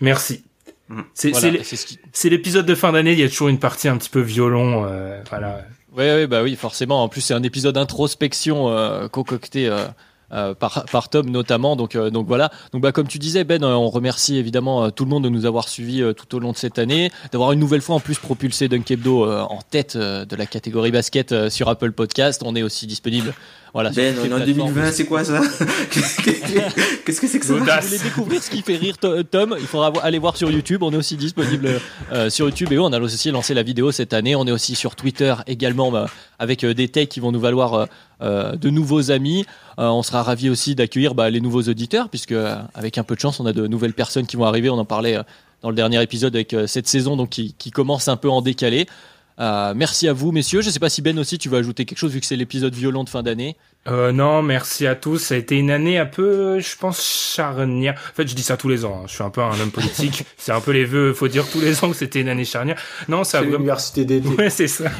[0.00, 0.44] Merci.
[0.88, 1.00] Mm.
[1.14, 4.84] C'est l'épisode de fin d'année, il y a toujours une partie un petit peu violon,
[4.84, 5.64] euh, voilà.
[5.96, 7.02] Oui, bah oui, forcément.
[7.02, 9.86] En plus, c'est un épisode d'introspection euh, concocté euh,
[10.32, 11.74] euh, par, par Tom notamment.
[11.74, 12.50] Donc, donc voilà.
[12.72, 15.70] Donc bah, comme tu disais, Ben, on remercie évidemment tout le monde de nous avoir
[15.70, 19.26] suivis tout au long de cette année, d'avoir une nouvelle fois en plus propulsé Dunkebdo
[19.26, 22.42] en tête de la catégorie basket sur Apple Podcast.
[22.44, 23.32] On est aussi disponible
[23.72, 25.40] voilà, ben, on est en 2020, c'est quoi ça
[25.90, 29.92] Qu'est-ce que c'est que ça Vous voulez découvrir ce qui fait rire Tom Il faudra
[30.02, 30.82] aller voir sur YouTube.
[30.82, 31.80] On est aussi disponible
[32.12, 34.34] euh, sur YouTube et on a aussi lancé la vidéo cette année.
[34.36, 36.06] On est aussi sur Twitter également bah,
[36.38, 37.88] avec euh, des takes qui vont nous valoir
[38.22, 39.44] euh, de nouveaux amis.
[39.76, 42.34] on sera ravi aussi d'accueillir bah, les nouveaux auditeurs puisque
[42.74, 44.70] avec un peu de chance, on a de nouvelles personnes qui vont arriver.
[44.70, 45.18] On en parlait
[45.62, 48.86] dans le dernier épisode avec cette saison donc qui, qui commence un peu en décalé.
[49.38, 50.62] Euh, merci à vous, messieurs.
[50.62, 52.36] Je ne sais pas si Ben aussi, tu vas ajouter quelque chose vu que c'est
[52.36, 53.56] l'épisode violent de fin d'année.
[53.88, 55.18] Euh, non, merci à tous.
[55.18, 57.02] Ça a été une année un peu, je pense,
[57.34, 57.94] charnière.
[57.94, 59.00] En fait, je dis ça tous les ans.
[59.02, 59.06] Hein.
[59.08, 60.24] Je suis un peu un homme politique.
[60.36, 61.12] c'est un peu les vœux.
[61.12, 62.76] Faut dire tous les ans que c'était une année charnière.
[63.08, 63.40] Non, ça.
[63.40, 64.28] C'est l'université d'été.
[64.28, 64.90] Ouais, c'est ça.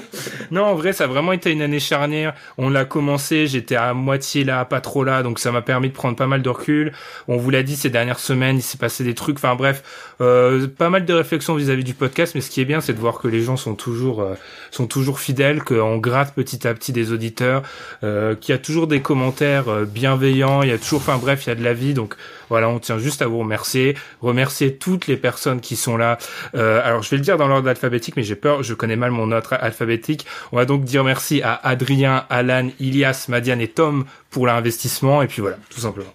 [0.50, 2.34] non, en vrai, ça a vraiment été une année charnière.
[2.58, 3.46] On l'a commencé.
[3.46, 6.42] J'étais à moitié là, pas trop là, donc ça m'a permis de prendre pas mal
[6.42, 6.92] de recul.
[7.28, 9.36] On vous l'a dit ces dernières semaines, il s'est passé des trucs.
[9.36, 9.82] Enfin bref,
[10.20, 12.34] euh, pas mal de réflexions vis-à-vis du podcast.
[12.34, 14.34] Mais ce qui est bien, c'est de voir que les gens sont toujours euh,
[14.72, 17.62] sont toujours fidèles, qu'on gratte petit à petit des auditeurs.
[18.02, 21.18] Euh, euh, qu'il y a toujours des commentaires euh, bienveillants, il y a toujours, enfin
[21.18, 21.94] bref, il y a de la vie.
[21.94, 22.16] Donc
[22.48, 26.18] voilà, on tient juste à vous remercier, remercier toutes les personnes qui sont là.
[26.54, 29.10] Euh, alors je vais le dire dans l'ordre alphabétique, mais j'ai peur, je connais mal
[29.10, 30.26] mon ordre alphabétique.
[30.52, 35.22] On va donc dire merci à Adrien, Alan, Ilias, Madiane et Tom pour l'investissement.
[35.22, 36.12] Et puis voilà, tout simplement.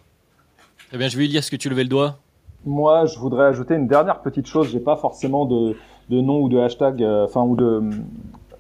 [0.94, 2.20] Eh bien, je vais Ilias que tu levais le doigt.
[2.66, 4.70] Moi, je voudrais ajouter une dernière petite chose.
[4.72, 5.76] J'ai pas forcément de,
[6.10, 7.92] de nom ou de hashtag, enfin ou de euh,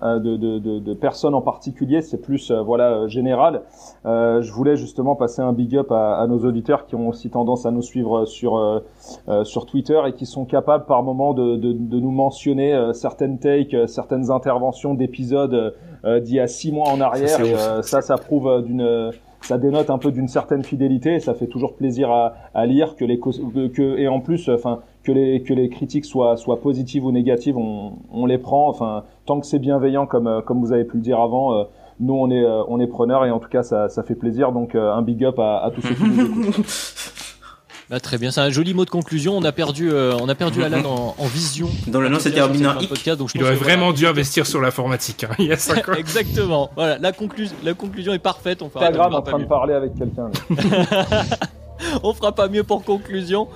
[0.01, 3.63] de, de, de, de, personnes en particulier, c'est plus euh, voilà euh, général.
[4.05, 7.29] Euh, je voulais justement passer un big up à, à, nos auditeurs qui ont aussi
[7.29, 11.55] tendance à nous suivre sur euh, sur Twitter et qui sont capables par moment de,
[11.55, 17.01] de, de nous mentionner certaines takes, certaines interventions d'épisodes d'il y a six mois en
[17.01, 17.29] arrière.
[17.29, 19.11] Ça, et, ça, ça prouve d'une
[19.41, 22.95] ça dénote un peu d'une certaine fidélité et ça fait toujours plaisir à, à lire
[22.95, 27.05] que les que et en plus enfin que les que les critiques soient soient positives
[27.05, 30.83] ou négatives on, on les prend enfin tant que c'est bienveillant comme comme vous avez
[30.83, 31.67] pu le dire avant
[31.99, 34.75] nous on est on est preneurs et en tout cas ça, ça fait plaisir donc
[34.75, 36.65] un big up à, à tous ceux qui nous écoutent.
[37.89, 39.37] Bah, très bien, c'est un joli mot de conclusion.
[39.37, 41.69] On a perdu, euh, on a perdu Alan en, en vision.
[41.87, 43.97] Dans le nom, c'était Robin podcast, donc je Il aurait vraiment voilà.
[43.97, 45.23] dû investir sur l'informatique.
[45.23, 45.33] Hein.
[45.39, 45.93] Il y a cinq ans.
[45.97, 46.69] Exactement.
[46.75, 48.61] Voilà, la, conclu- la conclusion est parfaite.
[48.61, 50.29] On fera, Instagram on en train de parler avec quelqu'un.
[52.03, 53.47] On fera pas mieux pour conclusion.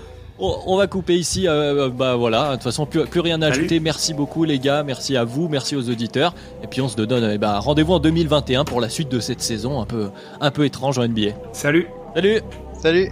[0.41, 1.47] On, on va couper ici.
[1.47, 2.49] euh, bah voilà.
[2.49, 3.59] De toute façon, plus, plus rien à Salut.
[3.59, 3.79] ajouter.
[3.79, 4.83] Merci beaucoup les gars.
[4.83, 5.47] Merci à vous.
[5.47, 6.33] Merci aux auditeurs.
[6.63, 9.41] Et puis on se donne eh ben, rendez-vous en 2021 pour la suite de cette
[9.41, 10.09] saison un peu,
[10.39, 11.31] un peu étrange en NBA.
[11.53, 11.87] Salut.
[12.15, 12.41] Salut.
[12.81, 13.11] Salut.